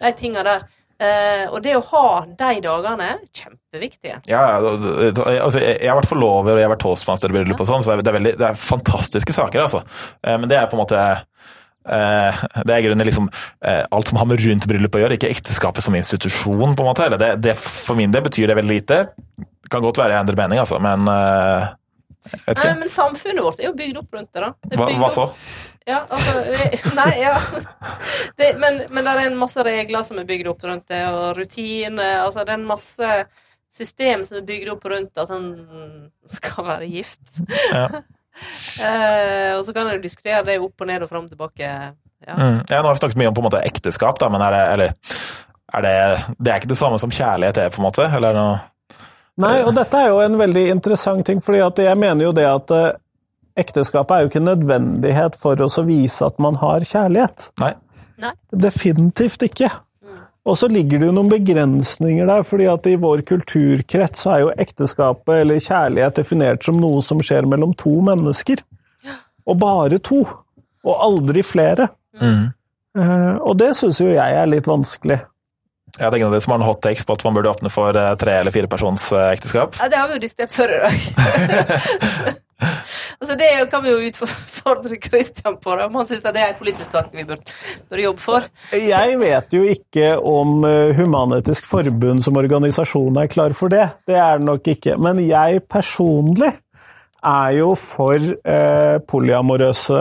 de 0.00 0.12
tinga 0.12 0.42
der. 0.44 0.68
Eh, 1.00 1.46
og 1.48 1.62
det 1.64 1.72
å 1.78 1.84
ha 1.94 2.06
de 2.28 2.60
dagene, 2.60 3.08
kjempeviktige. 3.32 4.18
Ja, 4.28 4.42
altså, 4.60 5.62
jeg 5.62 5.88
har 5.88 5.96
vært 5.96 6.10
forlover 6.10 6.52
og 6.52 6.60
jeg 6.60 6.68
har 6.68 6.74
vært 6.74 6.84
toastmaster 6.84 7.32
i 7.32 7.38
bryllup 7.38 7.62
og 7.62 7.70
sånn, 7.70 7.84
så 7.84 7.96
det 7.96 8.04
er, 8.04 8.16
veldig, 8.18 8.34
det 8.36 8.48
er 8.50 8.60
fantastiske 8.60 9.32
saker, 9.32 9.64
altså. 9.64 9.80
Eh, 10.20 10.36
Men 10.36 10.50
det 10.52 10.60
er 10.60 10.68
på 10.68 10.76
en 10.76 10.82
måte 10.82 11.00
uh, 11.00 12.42
det 12.66 12.74
er 12.74 12.84
grunnen 12.84 13.08
liksom 13.08 13.30
alt 13.64 14.10
som 14.10 14.20
har 14.20 14.28
med 14.28 14.42
rundt 14.44 14.66
bryllupet 14.68 15.00
å 15.00 15.04
gjøre, 15.06 15.16
ikke 15.16 15.32
ekteskapet 15.32 15.84
som 15.84 15.96
institusjon, 15.96 16.76
på 16.76 16.84
en 16.84 16.90
måte. 16.92 17.08
Eller 17.08 17.20
det, 17.22 17.32
det, 17.48 17.56
for 17.56 17.96
min 17.96 18.12
del 18.12 18.26
betyr 18.28 18.52
det 18.52 18.58
veldig 18.60 18.76
lite. 18.76 19.00
Kan 19.72 19.84
godt 19.86 20.02
være 20.02 20.18
jeg 20.18 20.26
endrer 20.26 20.38
mening, 20.42 20.60
altså, 20.60 20.76
men 20.82 21.08
Nei, 22.46 22.72
men 22.78 22.88
samfunnet 22.92 23.44
vårt 23.44 23.60
er 23.62 23.70
jo 23.70 23.76
bygd 23.78 24.00
opp 24.02 24.16
rundt 24.16 24.32
det, 24.36 24.42
da. 24.44 24.50
Det 24.68 24.78
Hva, 24.80 24.88
hva 25.00 25.10
så? 25.14 25.26
Ja, 25.88 26.02
altså 26.04 26.94
Nei, 26.98 27.12
ja. 27.22 27.36
Det, 28.38 28.52
men, 28.60 28.82
men 28.90 29.06
det 29.06 29.14
er 29.14 29.30
en 29.30 29.38
masse 29.40 29.64
regler 29.66 30.04
som 30.06 30.20
er 30.20 30.28
bygd 30.28 30.50
opp 30.52 30.64
rundt 30.68 30.88
det, 30.92 31.02
og 31.08 31.38
rutiner. 31.38 32.20
Altså, 32.24 32.44
det 32.44 32.54
er 32.54 32.60
en 32.60 32.68
masse 32.68 33.10
system 33.70 34.24
som 34.26 34.40
er 34.40 34.46
bygd 34.46 34.72
opp 34.72 34.86
rundt 34.90 35.20
at 35.20 35.30
han 35.32 35.50
skal 36.28 36.66
være 36.68 36.90
gift. 36.90 37.24
Ja. 37.72 37.86
eh, 38.86 39.52
og 39.56 39.64
så 39.66 39.74
kan 39.76 39.90
en 39.90 40.02
diskutere 40.02 40.44
det 40.46 40.60
opp 40.62 40.80
og 40.80 40.90
ned 40.90 41.06
og 41.06 41.12
fram 41.12 41.28
og 41.28 41.34
tilbake. 41.34 41.68
Ja. 42.26 42.36
Mm. 42.36 42.60
Ja, 42.68 42.80
nå 42.80 42.88
har 42.88 42.96
vi 42.96 43.02
snakket 43.02 43.20
mye 43.20 43.30
om 43.30 43.36
på 43.36 43.44
en 43.44 43.48
måte 43.48 43.62
ekteskap, 43.64 44.20
da, 44.20 44.28
men 44.32 44.44
er 44.44 44.56
det, 44.56 44.64
eller, 44.74 45.14
er 45.78 45.86
det, 45.86 45.94
det 46.36 46.52
er 46.52 46.60
ikke 46.60 46.74
det 46.74 46.80
samme 46.80 47.00
som 47.00 47.12
kjærlighet 47.14 47.62
er, 47.62 47.72
på 47.72 47.80
en 47.80 47.88
måte? 47.88 48.08
Eller 48.18 48.36
noe? 48.36 48.58
Nei, 49.40 49.58
og 49.64 49.74
dette 49.76 49.98
er 50.00 50.10
jo 50.12 50.20
en 50.24 50.38
veldig 50.40 50.64
interessant 50.74 51.24
ting, 51.26 51.40
fordi 51.44 51.60
at 51.64 51.78
jeg 51.82 51.98
mener 51.98 52.28
jo 52.28 52.32
det 52.36 52.46
at 52.48 52.72
eh, 52.76 52.88
ekteskapet 53.60 54.16
er 54.16 54.24
jo 54.24 54.30
ikke 54.30 54.40
en 54.42 54.50
nødvendighet 54.52 55.38
for 55.40 55.60
oss 55.64 55.78
å 55.80 55.86
vise 55.88 56.26
at 56.26 56.38
man 56.42 56.58
har 56.60 56.84
kjærlighet. 56.86 57.50
Nei. 57.62 57.72
Nei. 58.20 58.34
Definitivt 58.52 59.42
ikke. 59.46 59.70
Og 60.48 60.56
så 60.56 60.70
ligger 60.72 61.00
det 61.02 61.08
jo 61.10 61.14
noen 61.14 61.28
begrensninger 61.30 62.28
der, 62.28 62.44
fordi 62.48 62.66
at 62.72 62.86
i 62.88 62.94
vår 63.00 63.22
kulturkrets 63.28 64.22
så 64.24 64.32
er 64.34 64.44
jo 64.46 64.52
ekteskapet 64.64 65.42
eller 65.42 65.60
kjærlighet 65.60 66.16
definert 66.22 66.64
som 66.64 66.78
noe 66.80 67.02
som 67.04 67.20
skjer 67.24 67.48
mellom 67.48 67.74
to 67.78 67.92
mennesker. 68.06 68.62
Og 69.46 69.58
bare 69.60 69.98
to. 70.04 70.22
Og 70.80 71.02
aldri 71.04 71.44
flere. 71.44 71.90
Mm. 72.20 72.48
Eh, 72.96 73.34
Og 73.36 73.56
det 73.60 73.74
syns 73.76 74.00
jo 74.00 74.08
jeg 74.08 74.36
er 74.40 74.48
litt 74.48 74.68
vanskelig. 74.68 75.20
Ja, 75.98 76.06
det 76.08 76.14
er 76.14 76.18
ingen 76.20 76.30
av 76.30 76.34
dere 76.36 76.44
som 76.44 76.52
har 76.54 76.60
en 76.62 76.68
hot 76.68 76.82
takes 76.84 77.04
på 77.08 77.12
at 77.16 77.24
man 77.26 77.34
burde 77.36 77.50
åpne 77.50 77.70
for 77.72 77.90
eh, 77.98 78.12
tre- 78.20 78.38
eller 78.42 78.52
firepersons 78.54 79.04
eh, 79.12 79.32
ekteskap? 79.34 79.70
Ja, 79.80 79.86
det 79.90 79.98
har 80.00 80.06
vi 80.10 80.14
jo 80.18 80.22
diskutert 80.22 80.52
før 80.54 80.68
i 80.76 80.78
dag. 80.84 80.96
altså, 83.20 83.34
det 83.40 83.48
kan 83.72 83.80
vi 83.84 83.90
jo 83.90 84.06
utfordre 84.10 84.96
Christian 85.02 85.56
på, 85.60 85.70
om 85.74 85.94
han 85.98 86.06
syns 86.08 86.22
det 86.24 86.36
er 86.36 86.48
en 86.52 86.58
politisk 86.60 86.90
sak 86.92 87.06
vi 87.16 87.24
bør, 87.28 87.40
bør 87.90 88.00
jobbe 88.04 88.22
for. 88.22 88.40
Jeg 88.76 89.08
vet 89.20 89.48
jo 89.58 89.62
ikke 89.74 90.08
om 90.22 90.48
eh, 90.68 90.94
Human-Etisk 91.00 91.64
Forbund 91.70 92.20
som 92.24 92.36
organisasjon 92.40 93.16
er 93.24 93.28
klar 93.32 93.52
for 93.58 93.68
det. 93.72 93.86
Det 94.08 94.16
er 94.20 94.34
det 94.38 94.46
nok 94.48 94.64
ikke. 94.76 94.92
Men 95.02 95.14
jeg 95.24 95.50
personlig 95.70 96.52
er 97.20 97.50
jo 97.58 97.68
for 97.76 98.16
eh, 98.16 98.96
polyamorøse 99.10 100.00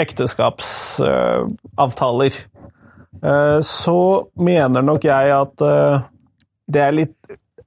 ekteskapsavtaler. 0.00 2.32
Eh, 2.32 2.38
så 3.66 3.98
mener 4.40 4.82
nok 4.86 5.04
jeg 5.04 5.32
at 5.36 5.64
eh, 5.66 6.08
det 6.70 6.82
er 6.86 6.96
litt 6.96 7.16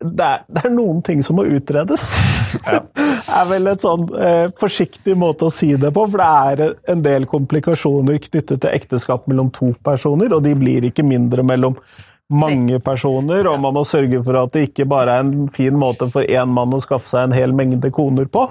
det 0.04 0.26
er, 0.26 0.42
det 0.52 0.66
er 0.66 0.74
noen 0.74 0.98
ting 1.06 1.22
som 1.24 1.38
må 1.40 1.46
utredes. 1.48 2.02
er 3.40 3.46
vel 3.50 3.70
et 3.72 3.84
sånn 3.84 4.08
eh, 4.20 4.48
forsiktig 4.60 5.16
måte 5.20 5.48
å 5.48 5.54
si 5.54 5.74
det 5.80 5.94
på, 5.96 6.06
for 6.12 6.20
det 6.20 6.64
er 6.64 6.94
en 6.94 7.04
del 7.06 7.28
komplikasjoner 7.30 8.20
knyttet 8.26 8.58
til 8.58 8.74
ekteskap 8.74 9.30
mellom 9.32 9.52
to 9.56 9.72
personer, 9.86 10.34
og 10.36 10.44
de 10.46 10.56
blir 10.60 10.90
ikke 10.90 11.06
mindre 11.08 11.46
mellom 11.48 11.78
mange 12.34 12.80
personer, 12.84 13.48
og 13.48 13.60
man 13.62 13.76
må 13.76 13.84
sørge 13.86 14.22
for 14.26 14.40
at 14.40 14.54
det 14.56 14.68
ikke 14.70 14.88
bare 14.90 15.18
er 15.18 15.26
en 15.26 15.50
fin 15.52 15.76
måte 15.78 16.08
for 16.12 16.26
én 16.26 16.52
mann 16.52 16.74
å 16.74 16.82
skaffe 16.82 17.10
seg 17.10 17.28
en 17.28 17.36
hel 17.36 17.54
mengde 17.56 17.92
koner 17.94 18.30
på. 18.32 18.48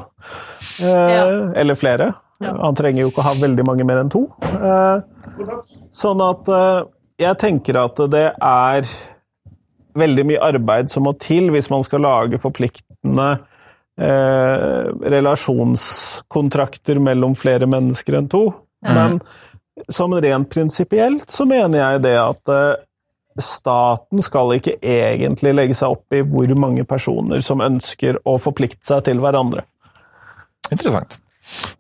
Eh, 0.81 1.13
Ja. 1.13 1.25
Eller 1.59 1.79
flere. 1.79 2.13
Ja. 2.43 2.57
Han 2.59 2.75
trenger 2.75 3.05
jo 3.05 3.13
ikke 3.13 3.23
å 3.23 3.29
ha 3.29 3.35
veldig 3.39 3.65
mange 3.67 3.87
mer 3.87 4.03
enn 4.03 4.11
to. 4.11 4.27
Eh, 4.43 5.22
sånn 5.97 6.23
at 6.25 6.51
eh, 6.53 6.83
jeg 7.23 7.39
tenker 7.41 7.79
at 7.83 8.01
det 8.13 8.29
er 8.35 8.93
veldig 9.99 10.25
mye 10.29 10.45
arbeid 10.45 10.91
som 10.91 11.05
må 11.07 11.15
til 11.21 11.51
hvis 11.53 11.71
man 11.73 11.85
skal 11.85 12.05
lage 12.05 12.41
forpliktende 12.41 13.31
eh, 14.01 14.89
relasjonskontrakter 15.15 17.01
mellom 17.03 17.37
flere 17.39 17.69
mennesker 17.71 18.19
enn 18.21 18.31
to. 18.33 18.47
Men 18.83 19.21
som 19.93 20.15
rent 20.15 20.51
prinsipielt 20.51 21.31
så 21.31 21.47
mener 21.49 21.79
jeg 21.79 22.03
det 22.09 22.17
at 22.21 22.53
eh, 22.53 22.81
staten 23.41 24.23
skal 24.25 24.57
ikke 24.59 24.77
egentlig 24.81 25.55
legge 25.57 25.77
seg 25.79 25.95
opp 25.95 26.17
i 26.17 26.25
hvor 26.27 26.53
mange 26.59 26.85
personer 26.89 27.45
som 27.45 27.65
ønsker 27.65 28.21
å 28.29 28.39
forplikte 28.43 28.85
seg 28.89 29.07
til 29.09 29.23
hverandre. 29.23 29.65
Interessant. 30.73 31.22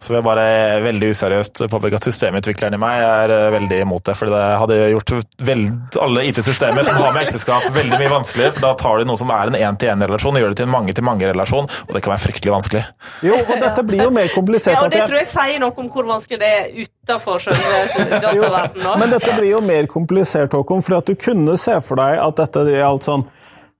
Så 0.02 0.10
vil 0.10 0.18
jeg 0.18 0.26
bare 0.26 0.46
veldig 0.84 1.10
useriøst 1.14 1.62
påpeke 1.70 1.98
at 1.98 2.06
systemutvikleren 2.08 2.76
i 2.76 2.80
meg 2.82 3.02
er 3.06 3.34
eh, 3.34 3.48
veldig 3.54 3.80
imot 3.84 4.04
det. 4.08 4.16
For 4.18 4.32
det 4.32 4.42
hadde 4.62 4.78
gjort 4.92 5.14
veld, 5.42 5.98
alle 6.02 6.24
IT-systemer 6.30 6.86
som 6.86 7.00
har 7.00 7.14
med 7.16 7.28
ekteskap, 7.28 7.68
veldig 7.74 8.00
mye 8.00 8.12
vanskeligere. 8.12 8.54
For 8.56 8.66
da 8.66 8.72
tar 8.82 9.02
du 9.02 9.10
noe 9.10 9.20
som 9.20 9.32
er 9.34 9.52
en 9.52 9.58
én-til-én-relasjon 9.58 10.38
og 10.38 10.44
gjør 10.44 10.54
det 10.54 10.60
til 10.60 10.68
en 10.68 10.74
mange-til-mange-relasjon, 10.74 11.70
og 11.88 11.92
det 11.96 12.02
kan 12.04 12.14
være 12.14 12.24
fryktelig 12.26 12.54
vanskelig. 12.56 12.84
Jo, 13.28 13.36
og 13.42 13.52
dette 13.66 13.86
blir 13.88 14.04
jo 14.06 14.14
mer 14.14 14.32
komplisert. 14.34 14.76
Ja, 14.76 14.86
og 14.86 14.94
det 14.94 15.04
tror 15.06 15.20
jeg 15.20 15.30
sier 15.30 15.62
noe 15.62 15.76
om 15.82 15.90
hvor 15.92 16.08
vanskelig 16.08 16.40
det 16.42 16.50
er 16.56 16.72
utafor 16.82 17.42
selve 17.42 18.08
dataverdenen. 18.22 18.98
Men 19.02 19.14
dette 19.14 19.36
blir 19.38 19.52
jo 19.54 19.62
mer 19.64 19.88
komplisert, 19.90 20.54
Håkon, 20.56 20.82
for 20.84 21.00
at 21.00 21.08
du 21.08 21.16
kunne 21.18 21.56
se 21.60 21.78
for 21.84 22.00
deg 22.00 22.18
at 22.22 22.42
dette 22.42 22.66
gjaldt 22.72 23.08
sånn 23.08 23.24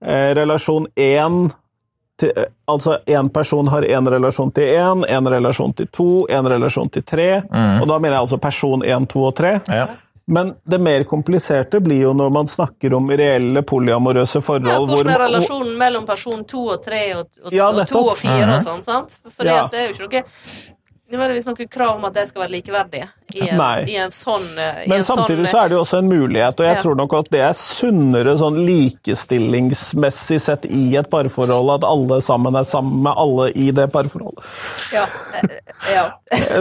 eh, 0.04 0.30
relasjon 0.38 0.88
én 0.98 1.44
til, 2.22 2.32
eh, 2.36 2.50
Altså 2.72 2.96
én 3.10 3.28
person 3.34 3.68
har 3.68 3.82
én 3.84 4.08
relasjon 4.14 4.52
til 4.54 4.70
én, 4.72 5.02
én 5.10 5.28
relasjon 5.34 5.74
til 5.76 5.90
to, 5.92 6.06
én 6.30 6.46
relasjon 6.48 6.88
til 6.94 7.02
tre. 7.04 7.26
Og 7.52 7.84
da 7.90 7.98
mener 7.98 8.14
jeg 8.16 8.22
altså 8.22 8.38
person 8.40 8.82
én, 8.86 9.06
to 9.10 9.26
og 9.28 9.34
tre. 9.36 9.58
Ja. 9.68 9.86
Men 10.32 10.54
det 10.64 10.78
mer 10.80 11.02
kompliserte 11.10 11.80
blir 11.82 12.04
jo 12.06 12.12
når 12.14 12.30
man 12.32 12.46
snakker 12.46 12.94
om 12.94 13.10
reelle 13.10 13.62
polyamorøse 13.66 14.40
forhold. 14.40 14.70
Ja, 14.70 14.78
hvordan 14.86 15.10
er 15.16 15.24
relasjonen 15.26 15.74
mellom 15.80 16.06
person 16.06 16.44
to 16.48 16.62
og 16.76 16.84
tre 16.84 17.02
og, 17.18 17.26
og, 17.44 17.52
Ja, 17.52 17.68
og 17.72 17.82
to 17.90 18.04
og 18.06 18.16
fire 18.20 18.54
og 18.54 18.62
sånn, 18.62 18.84
sant? 18.86 19.18
For 19.28 19.44
Ja. 19.44 19.66
det 19.72 19.80
er 19.80 19.90
jo 19.90 19.96
ikke 19.96 20.22
noe 20.22 20.22
nødvendigvis 21.12 21.46
noe 21.48 21.66
krav 21.70 21.96
om 21.98 22.04
at 22.08 22.14
de 22.16 22.24
skal 22.28 22.42
være 22.46 22.54
likeverdige 22.56 23.08
i 23.32 23.46
en, 23.48 23.60
i 23.88 23.94
en 24.02 24.10
sånn 24.12 24.48
eh, 24.60 24.82
i 24.84 24.88
Men 24.90 24.98
en 25.00 25.04
samtidig 25.06 25.46
sånn, 25.46 25.50
så 25.52 25.60
er 25.62 25.70
det 25.70 25.76
jo 25.76 25.82
også 25.84 26.00
en 26.02 26.08
mulighet, 26.10 26.58
og 26.60 26.66
jeg 26.66 26.76
Ja. 26.76 26.80
tror 26.82 26.96
nok 26.98 27.14
at 27.20 27.30
det 27.32 27.40
er 27.46 27.54
sunnere 27.56 28.34
sånn 28.40 28.58
likestillingsmessig 28.68 30.40
sett 30.40 30.66
i 30.68 30.82
et 31.00 31.08
parforhold, 31.12 31.70
at 31.78 31.86
alle 31.88 32.18
sammen 32.24 32.56
er 32.60 32.66
sammen 32.68 33.02
med 33.06 33.12
alle 33.16 33.50
i 33.56 33.70
det 33.72 33.86
parforholdet. 33.94 34.48
Ja. 34.92 35.06
eh, 35.40 35.94
ja. 35.94 36.04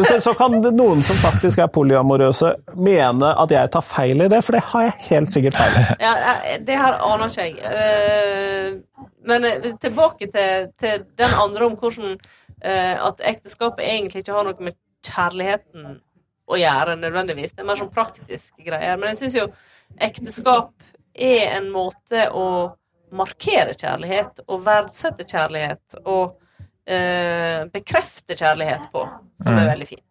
Så, 0.08 0.20
så 0.24 0.34
kan 0.40 0.60
noen 0.62 1.04
som 1.04 1.20
faktisk 1.22 1.60
er 1.64 1.72
polyamorøse, 1.74 2.54
mene 2.76 3.34
at 3.44 3.52
jeg 3.56 3.72
tar 3.74 3.84
feil 3.86 4.22
i 4.26 4.30
det, 4.32 4.42
for 4.46 4.58
det 4.58 4.64
har 4.72 4.88
jeg 4.90 4.98
helt 5.10 5.34
sikkert 5.34 5.60
feil 5.60 5.80
i. 5.82 5.86
ja, 6.04 6.14
det 6.60 6.80
her 6.80 7.00
aner 7.00 7.28
ikke 7.32 7.50
jeg. 7.50 8.80
Men 9.28 9.46
tilbake 9.82 10.28
til, 10.34 10.70
til 10.82 11.04
den 11.20 11.34
andre 11.38 11.68
om 11.68 11.76
hvordan 11.78 12.16
at 12.62 13.22
ekteskapet 13.26 13.82
egentlig 13.82 14.22
ikke 14.22 14.36
har 14.36 14.46
noe 14.46 14.66
med 14.68 14.76
kjærligheten 15.02 15.96
å 16.52 16.60
gjøre, 16.60 16.98
nødvendigvis. 17.00 17.56
Det 17.56 17.64
er 17.64 17.70
mer 17.70 17.80
sånn 17.80 17.94
praktiske 17.94 18.66
greier. 18.66 19.00
Men 19.00 19.12
jeg 19.12 19.22
syns 19.22 19.38
jo 19.40 19.48
ekteskap 20.02 20.86
er 21.14 21.58
en 21.58 21.72
måte 21.74 22.28
å 22.36 22.46
markere 23.12 23.76
kjærlighet 23.76 24.44
og 24.48 24.64
verdsette 24.66 25.26
kjærlighet 25.28 25.98
og 26.06 26.38
eh, 26.88 27.68
bekrefte 27.72 28.38
kjærlighet 28.40 28.88
på, 28.94 29.04
som 29.44 29.58
er 29.58 29.72
veldig 29.74 29.90
fint. 29.90 30.06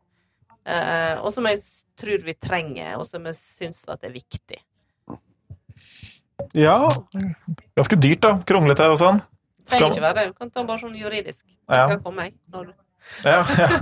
Eh, 0.69 1.15
og 1.23 1.33
som 1.33 1.49
jeg 1.49 1.63
tror 2.01 2.27
vi 2.27 2.37
trenger, 2.37 2.99
og 3.01 3.07
som 3.09 3.25
jeg 3.29 3.39
syns 3.41 3.83
at 3.89 4.05
er 4.05 4.13
viktig. 4.15 4.61
Ja, 6.57 6.89
Ganske 7.77 7.99
dyrt, 8.01 8.23
da. 8.25 8.37
Kronglete 8.49 8.89
og 8.89 8.99
sånn. 9.01 9.21
Trenger 9.69 9.87
Skal- 9.87 9.97
ikke 9.97 10.07
være 10.07 10.19
det. 10.21 10.27
Du 10.31 10.39
kan 10.39 10.51
ta 10.51 10.65
bare 10.65 10.83
sånn 10.83 10.97
juridisk. 10.99 11.45
Jeg 11.47 11.91
skal 11.91 12.01
komme, 12.05 12.29
jeg. 12.29 12.35
Når 12.53 12.71
du... 12.71 12.73
Ja, 13.25 13.45
ja. 13.59 13.69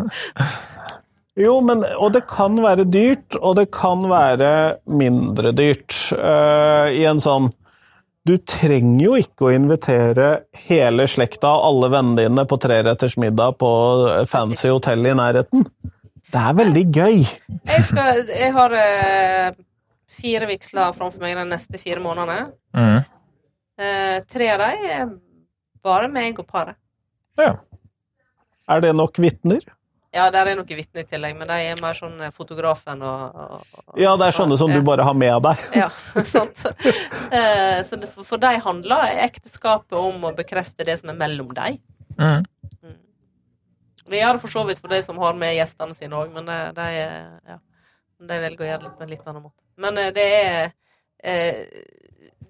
Jo, 1.39 1.61
men, 1.63 1.85
og 2.03 2.11
det 2.17 2.25
kan 2.27 2.57
være 2.59 2.83
dyrt, 2.91 3.37
og 3.39 3.55
det 3.61 3.69
kan 3.71 4.03
være 4.11 4.51
mindre 4.91 5.53
dyrt. 5.55 5.95
Uh, 6.11 6.91
I 6.91 7.05
en 7.07 7.21
sånn 7.23 7.53
Du 8.27 8.35
trenger 8.43 9.05
jo 9.05 9.13
ikke 9.17 9.47
å 9.47 9.53
invitere 9.55 10.33
hele 10.67 11.07
slekta 11.09 11.53
og 11.55 11.69
alle 11.69 11.91
vennene 11.95 12.25
dine 12.27 12.45
på 12.51 12.59
treretters 12.61 13.15
middag 13.23 13.55
på 13.63 13.71
fancy 14.29 14.69
hotell 14.69 15.07
i 15.07 15.15
nærheten. 15.17 15.63
Det 16.29 16.43
er 16.43 16.59
veldig 16.59 16.83
gøy. 16.93 17.23
Jeg, 17.23 17.85
skal, 17.87 18.21
jeg 18.29 18.51
har 18.59 18.75
uh, 18.75 19.55
fire 20.19 20.51
vigsler 20.51 20.99
framfor 20.99 21.23
meg 21.23 21.39
de 21.39 21.47
neste 21.55 21.81
fire 21.81 22.03
månedene. 22.05 22.51
Mm. 22.77 22.99
Uh, 23.79 24.19
tre 24.29 24.51
av 24.59 24.67
dem 24.67 25.17
bare 25.85 26.09
meg 26.13 26.39
og 26.39 26.47
paret. 26.51 26.79
ja. 27.41 27.57
Er 28.69 28.83
det 28.85 28.91
nok 28.93 29.17
vitner? 29.17 29.63
Ja, 30.13 30.27
der 30.33 30.49
er 30.51 30.57
noen 30.59 30.77
vitner 30.77 31.05
i 31.05 31.09
tillegg, 31.09 31.35
men 31.37 31.49
de 31.49 31.57
er 31.71 31.81
mer 31.81 31.97
sånn 31.97 32.19
eh, 32.25 32.33
fotografen 32.33 33.01
og, 33.05 33.37
og, 33.37 33.79
og 33.81 34.01
Ja, 34.01 34.15
det 34.21 34.27
er 34.29 34.37
sånne 34.37 34.57
som 34.61 34.73
du 34.73 34.81
bare 34.85 35.05
har 35.05 35.17
med 35.17 35.43
deg. 35.45 35.63
Ja, 35.77 35.89
sant. 36.35 36.65
Eh, 37.33 37.81
så 37.85 37.97
det, 38.01 38.09
for, 38.13 38.25
for 38.29 38.41
de 38.41 38.55
handler 38.65 39.21
ekteskapet 39.25 39.97
om 39.97 40.25
å 40.25 40.33
bekrefte 40.37 40.85
det 40.89 40.99
som 41.01 41.13
er 41.13 41.19
mellom 41.21 41.53
dem. 41.57 41.77
Mm. 42.21 42.45
Vi 44.09 44.21
gjør 44.23 44.39
det 44.39 44.43
for 44.45 44.53
så 44.53 44.65
vidt 44.69 44.81
for 44.81 44.93
de 44.93 45.03
som 45.05 45.21
har 45.21 45.37
med 45.37 45.53
gjestene 45.59 45.97
sine 45.97 46.17
òg, 46.17 46.33
men 46.33 46.49
de, 46.49 46.59
de, 46.77 46.89
ja, 47.53 47.59
de 48.33 48.39
velger 48.47 48.65
å 48.65 48.71
gjøre 48.71 48.81
det 48.81 48.89
litt 48.89 48.99
på 49.01 49.05
en 49.05 49.13
litt 49.13 49.27
annen 49.29 49.45
måte. 49.45 49.61
Men 49.85 50.01
eh, 50.01 50.13
det 50.17 50.29
er 50.39 50.73
eh, 51.25 51.55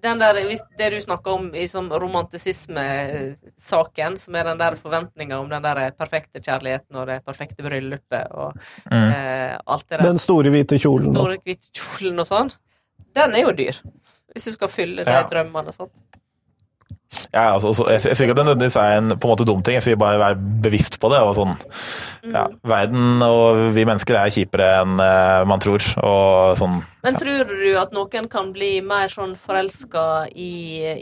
den 0.02 0.18
der, 0.20 0.34
Det 0.78 0.90
du 0.90 1.00
snakker 1.00 1.30
om 1.32 1.54
i 1.54 1.64
sånn 1.66 1.90
romantisisme-saken, 1.90 4.16
som 4.18 4.34
er 4.38 4.44
den 4.44 4.58
der 4.60 4.74
forventninga 4.78 5.38
om 5.40 5.48
den 5.50 5.62
der 5.62 5.90
perfekte 5.98 6.40
kjærligheten 6.40 6.96
og 6.96 7.06
det 7.10 7.24
perfekte 7.26 7.62
bryllupet 7.66 8.30
og 8.32 8.52
Mm. 8.90 9.08
eh, 9.12 9.58
alt 9.66 9.88
det 9.88 9.98
der 9.98 10.02
Den 10.06 10.18
store 10.18 10.50
hvite 10.50 10.78
kjolen. 10.78 11.12
Den 11.12 11.14
store 11.14 11.36
hvite 11.44 11.70
kjolen 11.74 12.18
og 12.20 12.26
sånn, 12.26 12.50
den 13.14 13.34
er 13.34 13.40
jo 13.42 13.52
dyr. 13.52 13.72
Hvis 14.34 14.44
du 14.44 14.52
skal 14.52 14.68
fylle 14.68 15.04
de 15.04 15.10
Ja. 15.10 15.22
drømmene. 15.24 15.72
Sant? 15.72 15.92
Ja, 17.32 17.54
altså, 17.54 17.70
så, 17.72 17.86
jeg, 17.88 18.02
jeg 18.04 18.16
sier 18.18 18.28
ikke 18.28 18.34
at 18.34 18.40
det 18.40 18.44
nødvendigvis 18.50 18.76
er 18.80 18.98
en 18.98 19.12
på 19.14 19.28
en 19.28 19.32
måte 19.32 19.46
dum 19.48 19.62
ting, 19.64 19.78
jeg 19.78 19.84
sier 19.86 20.00
bare 20.00 20.20
være 20.20 20.36
bevisst 20.64 20.98
på 21.00 21.08
det. 21.12 21.20
og 21.24 21.34
sånn, 21.38 21.54
ja, 22.34 22.44
Verden 22.68 23.24
og 23.24 23.62
vi 23.76 23.86
mennesker 23.88 24.18
er 24.20 24.32
kjipere 24.34 24.68
enn 24.82 25.00
uh, 25.00 25.46
man 25.48 25.62
tror. 25.64 25.84
og 26.04 26.58
sånn, 26.60 26.78
Men 27.06 27.18
tror 27.20 27.48
du 27.48 27.70
at 27.80 27.96
noen 27.96 28.28
kan 28.32 28.52
bli 28.52 28.78
mer 28.84 29.08
sånn 29.12 29.34
forelska 29.40 30.04
i 30.36 30.52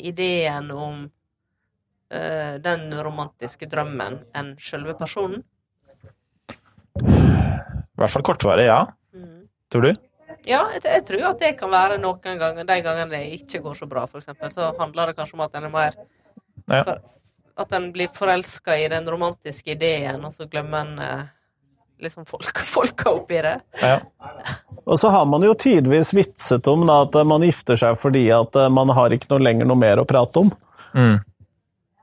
ideen 0.07 0.71
om 0.71 1.05
uh, 2.15 2.55
den 2.63 2.89
romantiske 2.95 3.67
drømmen 3.71 4.23
enn 4.39 4.55
sjølve 4.63 4.95
personen? 5.01 5.43
I 7.03 7.99
hvert 7.99 8.13
fall 8.13 8.25
kortvarig, 8.27 8.69
ja. 8.71 8.85
Mm. 9.17 9.47
Tror 9.73 9.89
du? 9.89 10.07
Ja, 10.47 10.63
jeg, 10.75 10.83
jeg 10.85 11.05
tror 11.09 11.25
at 11.33 11.41
det 11.43 11.53
kan 11.59 11.71
være 11.73 11.97
noen 11.99 12.39
ganger 12.39 12.65
De 12.69 12.77
gangene 12.85 13.11
det 13.17 13.23
ikke 13.41 13.61
går 13.65 13.75
så 13.81 13.89
bra, 13.91 14.05
eksempel, 14.07 14.53
så 14.55 14.69
handler 14.79 15.11
det 15.11 15.17
kanskje 15.19 15.35
om 15.39 15.45
at 15.47 15.55
en 15.59 15.65
er 15.69 15.73
mer 15.75 15.97
Ja. 16.71 16.83
for, 16.85 17.01
At 17.59 17.73
en 17.73 17.89
blir 17.93 18.09
forelska 18.15 18.77
i 18.79 18.89
den 18.93 19.07
romantiske 19.09 19.73
ideen, 19.75 20.25
og 20.25 20.33
så 20.35 20.47
glemmer 20.51 20.85
en 20.85 20.99
eh, 20.99 21.23
liksom 22.05 22.27
folk, 22.29 22.59
folka 22.69 23.11
oppi 23.17 23.39
det. 23.43 23.55
Ja. 23.81 23.99
Og 24.85 24.99
så 25.01 25.09
har 25.15 25.25
man 25.27 25.43
jo 25.47 25.55
tidvis 25.55 26.13
vitset 26.15 26.67
om 26.69 26.85
da, 26.87 26.99
at 27.07 27.17
man 27.27 27.43
gifter 27.47 27.79
seg 27.81 27.97
fordi 27.99 28.27
at 28.37 28.55
eh, 28.61 28.69
man 28.69 28.93
har 28.93 29.11
ikke 29.17 29.31
noe 29.33 29.41
lenger 29.47 29.67
noe 29.71 29.81
mer 29.81 30.03
å 30.03 30.05
prate 30.09 30.43
om. 30.45 30.53
Mm. 30.95 31.17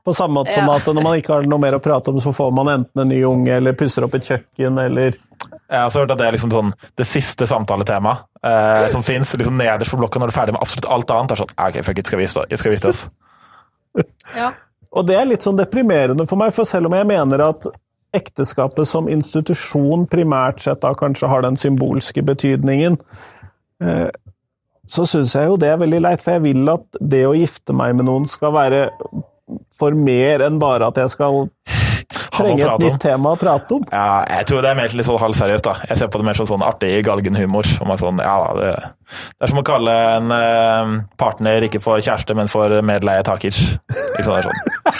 På 0.04 0.12
samme 0.12 0.34
måte 0.42 0.52
som 0.52 0.66
Ja. 0.68 0.74
at 0.76 0.86
når 0.90 1.02
man 1.06 1.14
ikke 1.20 1.32
har 1.38 1.46
noe 1.48 1.62
mer 1.62 1.78
å 1.78 1.82
prate 1.84 2.10
om, 2.12 2.18
så 2.20 2.32
får 2.34 2.50
man 2.52 2.68
enten 2.74 3.00
en 3.04 3.08
ny 3.14 3.22
unge, 3.24 3.54
eller 3.56 3.72
pusser 3.78 4.04
opp 4.04 4.14
et 4.18 4.26
kjøkken, 4.26 4.80
eller 4.84 5.14
Jeg 5.74 5.82
har 5.82 5.90
også 5.90 6.04
hørt 6.04 6.14
at 6.14 6.20
det 6.20 6.26
er 6.28 6.36
liksom 6.36 6.52
sånn 6.54 6.72
det 6.96 7.06
siste 7.08 7.48
samtaletemaet 7.50 8.24
eh, 8.46 8.88
som 8.92 9.04
fins 9.06 9.34
liksom 9.36 9.56
nederst 9.58 9.92
på 9.92 9.98
blokka 10.00 10.22
når 10.22 10.30
du 10.30 10.34
er 10.34 10.38
ferdig 10.38 10.56
med 10.56 10.64
absolutt 10.64 10.90
alt 10.96 11.14
annet. 11.14 11.34
Er 11.34 11.42
sånn, 11.42 11.54
«Ah, 11.56 11.70
ok, 11.70 11.80
fuck 11.86 12.00
it, 12.00 12.10
skal 12.10 12.22
vi 12.22 12.28
stå, 12.30 12.44
oss? 12.46 12.60
Skal 12.62 12.72
vi 12.72 12.78
gifte 12.78 12.92
oss? 12.94 13.06
Ja. 14.34 14.52
Og 14.94 15.06
det 15.06 15.16
er 15.18 15.26
litt 15.26 15.42
sånn 15.42 15.58
deprimerende 15.58 16.24
for 16.30 16.38
meg, 16.38 16.52
for 16.54 16.66
selv 16.66 16.86
om 16.86 16.94
jeg 16.94 17.06
mener 17.06 17.42
at 17.42 17.66
ekteskapet 18.14 18.86
som 18.86 19.08
institusjon 19.10 20.06
primært 20.10 20.62
sett 20.62 20.82
da 20.84 20.92
kanskje 20.98 21.30
har 21.30 21.42
den 21.42 21.58
symbolske 21.58 22.22
betydningen, 22.22 22.98
eh, 23.82 24.10
så 24.86 25.06
syns 25.08 25.34
jeg 25.34 25.48
jo 25.48 25.58
det 25.58 25.72
er 25.72 25.80
veldig 25.80 26.02
leit, 26.04 26.22
for 26.22 26.36
jeg 26.36 26.44
vil 26.44 26.70
at 26.70 27.00
det 27.00 27.24
å 27.26 27.34
gifte 27.34 27.74
meg 27.76 27.96
med 27.98 28.06
noen 28.06 28.28
skal 28.30 28.54
være 28.54 28.84
for 29.74 29.96
mer 29.98 30.44
enn 30.46 30.60
bare 30.62 30.88
at 30.90 31.00
jeg 31.00 31.14
skal 31.16 31.48
trenge 32.36 32.66
et 32.66 32.84
nytt 32.84 33.00
tema 33.02 33.32
å 33.34 33.38
prate 33.40 33.78
om. 33.78 33.86
Ja, 33.92 34.24
jeg 34.28 34.48
tror 34.50 34.64
det 34.64 34.72
er 34.72 34.78
mer 34.78 34.98
litt 34.98 35.08
sånn 35.08 35.22
halvseriøst. 35.22 35.68
da. 35.68 35.74
Jeg 35.88 36.00
ser 36.00 36.12
på 36.12 36.20
det 36.20 36.28
mer 36.28 36.38
som 36.38 36.50
sånn 36.50 36.66
artig 36.66 36.92
galgenhumor. 37.06 37.70
Om 37.84 37.94
sånn, 38.00 38.20
ja, 38.24 38.36
det, 38.58 38.74
det 39.38 39.46
er 39.46 39.54
som 39.54 39.62
å 39.62 39.66
kalle 39.66 39.96
en 40.18 40.36
eh, 40.36 40.92
partner 41.20 41.68
ikke 41.68 41.82
for 41.84 42.02
kjæreste, 42.04 42.36
men 42.38 42.52
for 42.52 42.80
medleie 42.86 43.24
taker. 43.26 43.54
Sånn, 43.54 44.46
det. 44.46 44.94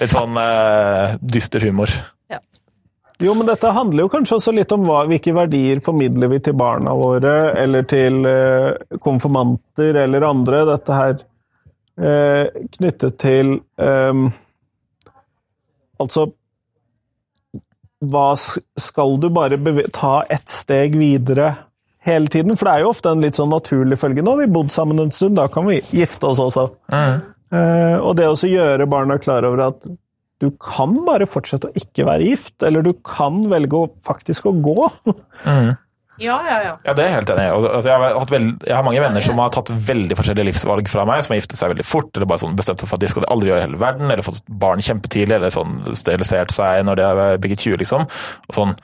Litt 0.00 0.16
sånn 0.16 0.38
eh, 0.40 1.18
dyster 1.20 1.66
humor. 1.68 1.92
Jo, 3.20 3.34
men 3.36 3.44
dette 3.44 3.68
handler 3.76 4.06
jo 4.06 4.10
kanskje 4.12 4.36
også 4.38 4.52
litt 4.56 4.70
om 4.72 4.86
hva, 4.88 5.02
hvilke 5.08 5.34
verdier 5.36 5.80
formidler 5.84 6.30
vi 6.32 6.38
til 6.40 6.54
barna 6.56 6.94
våre, 6.96 7.34
eller 7.60 7.84
til 7.88 8.24
eh, 8.24 8.96
konfirmanter 9.04 9.98
eller 10.06 10.24
andre. 10.24 10.62
Dette 10.70 10.96
her 10.96 11.18
eh, 12.00 12.62
knyttet 12.78 13.18
til 13.20 13.58
eh, 13.80 14.22
Altså 16.00 16.30
hva 18.00 18.28
Skal 18.36 19.18
du 19.20 19.28
bare 19.32 19.58
ta 19.92 20.22
ett 20.28 20.48
steg 20.48 20.96
videre 20.96 21.54
hele 22.04 22.30
tiden? 22.32 22.56
For 22.56 22.66
det 22.66 22.74
er 22.74 22.84
jo 22.84 22.92
ofte 22.94 23.12
en 23.12 23.24
litt 23.24 23.36
sånn 23.36 23.52
naturlig 23.52 23.98
følge. 24.00 24.24
Nå 24.24 24.36
har 24.36 24.44
vi 24.44 24.54
bodd 24.54 24.72
sammen 24.72 25.02
en 25.02 25.12
stund, 25.12 25.36
da 25.36 25.48
kan 25.52 25.68
vi 25.68 25.82
gifte 25.92 26.30
oss 26.30 26.40
også. 26.40 26.70
Eh, 27.50 27.96
og 27.98 28.14
det 28.16 28.30
å 28.30 28.38
gjøre 28.46 28.88
barna 28.90 29.18
klar 29.20 29.44
over 29.48 29.66
at 29.68 29.84
du 30.40 30.48
kan 30.56 30.94
bare 31.04 31.28
fortsette 31.28 31.68
å 31.68 31.76
ikke 31.76 32.06
være 32.08 32.30
gift, 32.30 32.54
eller 32.64 32.84
du 32.86 32.94
kan 33.04 33.42
velge 33.50 33.76
å 33.76 33.90
faktisk 34.06 34.48
å 34.48 34.54
gå. 34.64 34.78
Ja, 36.20 36.36
ja, 36.44 36.56
ja. 36.66 36.72
Ja, 36.84 36.92
det 36.92 37.04
er 37.04 37.08
jeg 37.08 37.16
helt 37.16 37.30
enig 37.32 37.44
i. 37.46 37.52
Altså, 37.56 37.88
jeg, 37.88 38.50
jeg 38.68 38.76
har 38.76 38.84
mange 38.84 39.00
venner 39.00 39.24
som 39.24 39.38
har 39.40 39.52
tatt 39.54 39.70
veldig 39.72 40.18
forskjellige 40.18 40.50
livsvalg 40.50 40.90
fra 40.92 41.06
meg, 41.08 41.22
som 41.24 41.32
har 41.32 41.40
giftet 41.40 41.60
seg 41.60 41.72
veldig 41.72 41.86
fort, 41.88 42.10
eller 42.12 42.28
bare 42.28 42.42
sånn 42.42 42.58
bestemt 42.58 42.82
seg 42.82 42.90
for 42.90 42.98
at 42.98 43.04
de 43.04 43.10
skal 43.12 43.28
aldri 43.32 43.48
gjøre 43.48 43.62
i 43.62 43.64
hele 43.64 43.80
verden, 43.80 44.10
eller 44.12 44.26
fått 44.26 44.42
barn 44.62 44.84
kjempetidlig, 44.84 45.38
eller 45.38 45.54
sånn 45.54 45.78
sterilisert 45.96 46.52
seg 46.52 46.84
når 46.88 47.00
de 47.00 47.08
er 47.08 47.40
bygget 47.40 47.64
20, 47.64 47.80
liksom. 47.84 48.04
Og 48.50 48.58
sånn, 48.58 48.76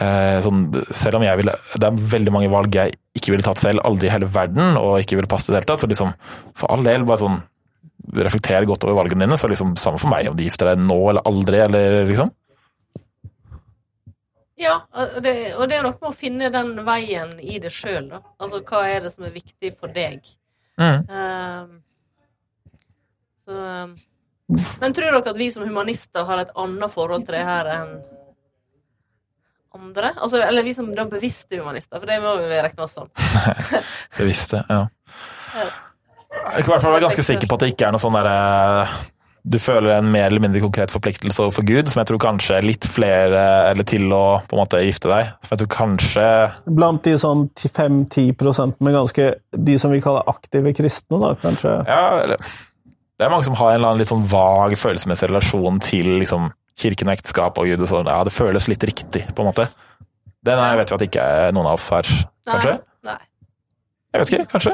eh, 0.00 0.40
sånn, 0.46 0.64
selv 0.88 1.20
om 1.20 1.26
jeg 1.26 1.42
ville 1.42 1.54
Det 1.76 1.88
er 1.90 2.02
veldig 2.16 2.32
mange 2.32 2.50
valg 2.52 2.80
jeg 2.80 2.96
ikke 3.18 3.34
ville 3.34 3.44
tatt 3.44 3.60
selv, 3.60 3.84
aldri 3.84 4.08
i 4.08 4.14
hele 4.14 4.30
verden, 4.32 4.76
og 4.80 5.02
ikke 5.04 5.20
ville 5.20 5.30
passet 5.30 5.52
i 5.52 5.58
det 5.58 5.62
hele 5.62 5.72
tatt, 5.74 5.84
så 5.84 5.90
liksom, 5.90 6.16
for 6.56 6.72
all 6.72 6.86
del, 6.86 7.04
bare 7.04 7.20
sånn 7.20 7.42
reflekter 8.16 8.64
godt 8.66 8.88
over 8.88 9.02
valgene 9.02 9.26
dine, 9.26 9.36
så 9.38 9.48
liksom 9.50 9.76
samme 9.78 10.00
for 10.00 10.10
meg 10.10 10.30
om 10.30 10.38
de 10.38 10.48
gifter 10.48 10.72
deg 10.72 10.80
nå 10.82 10.96
eller 11.12 11.26
aldri, 11.28 11.60
eller 11.66 12.06
liksom. 12.08 12.32
Ja, 14.60 14.74
og 14.92 15.22
det, 15.24 15.32
og 15.56 15.68
det 15.70 15.78
er 15.78 15.84
noe 15.86 15.96
med 15.96 16.10
å 16.10 16.16
finne 16.16 16.50
den 16.52 16.74
veien 16.84 17.32
i 17.40 17.56
det 17.62 17.72
sjøl, 17.72 18.10
da. 18.10 18.20
Altså 18.40 18.60
hva 18.60 18.82
er 18.90 19.06
det 19.06 19.12
som 19.14 19.24
er 19.24 19.32
viktig 19.32 19.72
for 19.80 19.92
deg? 19.94 20.26
Mm. 20.80 21.00
Uh, 21.08 21.64
så 23.48 23.54
Men 24.80 24.94
tror 24.96 25.06
dere 25.08 25.20
at 25.32 25.38
vi 25.40 25.50
som 25.52 25.64
humanister 25.64 26.26
har 26.28 26.42
et 26.42 26.52
annet 26.60 26.92
forhold 26.92 27.24
til 27.26 27.36
det 27.38 27.44
her 27.48 27.70
enn 27.72 27.94
andre? 29.76 30.12
Altså, 30.18 30.40
eller 30.42 30.66
vi 30.66 30.74
som 30.76 30.90
da 30.94 31.06
bevisste 31.08 31.60
humanister, 31.60 32.00
for 32.00 32.10
det 32.10 32.18
må 32.20 32.34
vi 32.42 32.58
regne 32.58 32.84
oss 32.84 32.96
som. 32.98 33.08
Bevisste, 34.18 34.64
ja. 34.68 34.82
Ja. 35.54 35.68
Jeg 36.30 36.62
kan 36.62 36.68
i 36.68 36.72
hvert 36.74 36.84
fall 36.84 36.94
være 36.94 37.06
ganske 37.08 37.24
sikker 37.26 37.48
på 37.48 37.56
at 37.56 37.64
det 37.64 37.72
ikke 37.72 37.88
er 37.88 37.94
noe 37.94 38.02
sånn 38.02 38.16
derre 38.18 38.34
Du 39.42 39.56
føler 39.62 39.94
en 39.94 40.10
mer 40.12 40.26
eller 40.28 40.42
mindre 40.44 40.60
konkret 40.60 40.92
forpliktelse 40.92 41.40
overfor 41.42 41.64
Gud, 41.64 41.88
som 41.88 42.02
jeg 42.02 42.10
tror 42.10 42.20
kanskje 42.20 42.58
er 42.58 42.66
litt 42.66 42.84
flere 42.88 43.44
eller 43.70 43.86
til 43.88 44.10
å 44.12 44.40
på 44.44 44.56
en 44.56 44.60
måte 44.60 44.82
gifte 44.84 45.08
deg. 45.08 45.30
Som 45.46 45.54
jeg 45.54 45.62
tror 45.62 45.70
kanskje 45.74 46.26
Blant 46.80 47.06
de 47.06 47.14
sånn 47.20 47.46
5-10% 47.56 48.82
med 48.84 48.96
ganske 48.98 49.28
De 49.56 49.76
som 49.80 49.94
vi 49.94 50.02
kaller 50.04 50.28
aktive 50.30 50.74
kristne, 50.76 51.20
da, 51.22 51.32
kanskje. 51.40 51.72
Ja, 51.88 52.02
eller 52.26 52.42
Det 52.42 53.26
er 53.26 53.32
mange 53.32 53.48
som 53.48 53.56
har 53.56 53.72
en 53.72 53.80
eller 53.80 53.94
annen 53.94 54.02
litt 54.04 54.12
sånn 54.12 54.26
vag 54.28 54.76
følelsesmessig 54.80 55.30
relasjon 55.32 55.80
til 55.84 56.12
liksom 56.20 56.50
kirken 56.80 57.10
og 57.10 57.18
ekteskap 57.18 57.58
og 57.60 57.68
Gud 57.68 57.82
og 57.84 57.90
sånn. 57.90 58.08
Ja, 58.08 58.20
det 58.24 58.32
føles 58.32 58.68
litt 58.70 58.84
riktig, 58.88 59.26
på 59.36 59.44
en 59.44 59.50
måte. 59.50 59.66
Den 60.44 60.56
er, 60.56 60.78
vet 60.80 60.88
vi 60.88 60.96
at 60.96 61.02
ikke 61.04 61.24
er 61.40 61.52
noen 61.52 61.68
av 61.68 61.76
oss 61.76 61.90
her, 61.92 62.08
kanskje? 62.48 62.78
Nei. 63.04 63.18
Jeg 64.10 64.22
vet 64.22 64.32
ikke, 64.32 64.46
kanskje? 64.54 64.72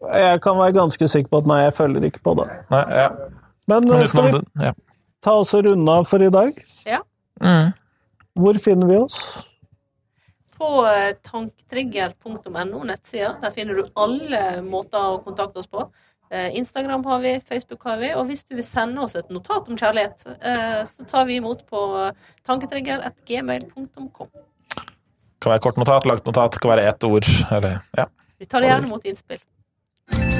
Jeg 0.00 0.40
kan 0.40 0.56
være 0.56 0.72
ganske 0.72 1.08
sikker 1.12 1.28
på 1.28 1.42
at 1.42 1.48
nei, 1.50 1.60
jeg 1.66 1.76
følger 1.76 2.06
ikke 2.08 2.22
på 2.24 2.34
det. 2.40 2.48
Nei, 2.72 2.84
ja. 3.02 3.08
Men, 3.68 3.86
Men 3.88 4.00
eh, 4.00 4.08
skal 4.08 4.30
vi 4.30 4.40
ja. 4.64 4.72
ta 5.22 5.36
oss 5.42 5.52
og 5.54 5.66
runde 5.68 5.96
av 6.00 6.08
for 6.08 6.24
i 6.24 6.30
dag? 6.32 6.56
Ja. 6.88 7.02
Mm. 7.44 7.72
Hvor 8.40 8.60
finner 8.64 8.88
vi 8.88 8.96
oss? 8.96 9.18
På 10.56 10.86
eh, 10.88 11.12
tanktrigger.no, 11.26 12.84
nettsida. 12.88 13.34
Der 13.42 13.52
finner 13.56 13.80
du 13.80 13.84
alle 13.94 14.62
måter 14.64 15.12
å 15.12 15.20
kontakte 15.24 15.60
oss 15.62 15.68
på. 15.68 15.84
Eh, 16.30 16.56
Instagram 16.56 17.04
har 17.04 17.20
vi, 17.20 17.34
Facebook 17.48 17.84
har 17.84 18.00
vi, 18.00 18.14
og 18.14 18.24
hvis 18.30 18.44
du 18.46 18.54
vil 18.56 18.64
sende 18.64 19.04
oss 19.04 19.18
et 19.18 19.28
notat 19.34 19.68
om 19.68 19.76
kjærlighet, 19.76 20.24
eh, 20.40 20.80
så 20.88 21.04
tar 21.10 21.28
vi 21.28 21.40
imot 21.42 21.66
på 21.68 21.84
tanketrigger.gmail.com. 22.48 24.32
Kan 25.40 25.54
være 25.54 25.64
kort 25.64 25.80
notat, 25.80 26.06
langt 26.08 26.26
notat, 26.28 26.56
kan 26.60 26.74
være 26.74 26.88
ett 26.88 27.04
ord, 27.04 27.28
eller 27.50 27.80
ja. 27.96 28.08
Vi 28.40 28.48
tar 28.48 28.64
det 28.64 28.70
gjerne 28.70 28.88
imot 28.88 29.08
innspill. 29.08 29.40
Bye. 30.10 30.39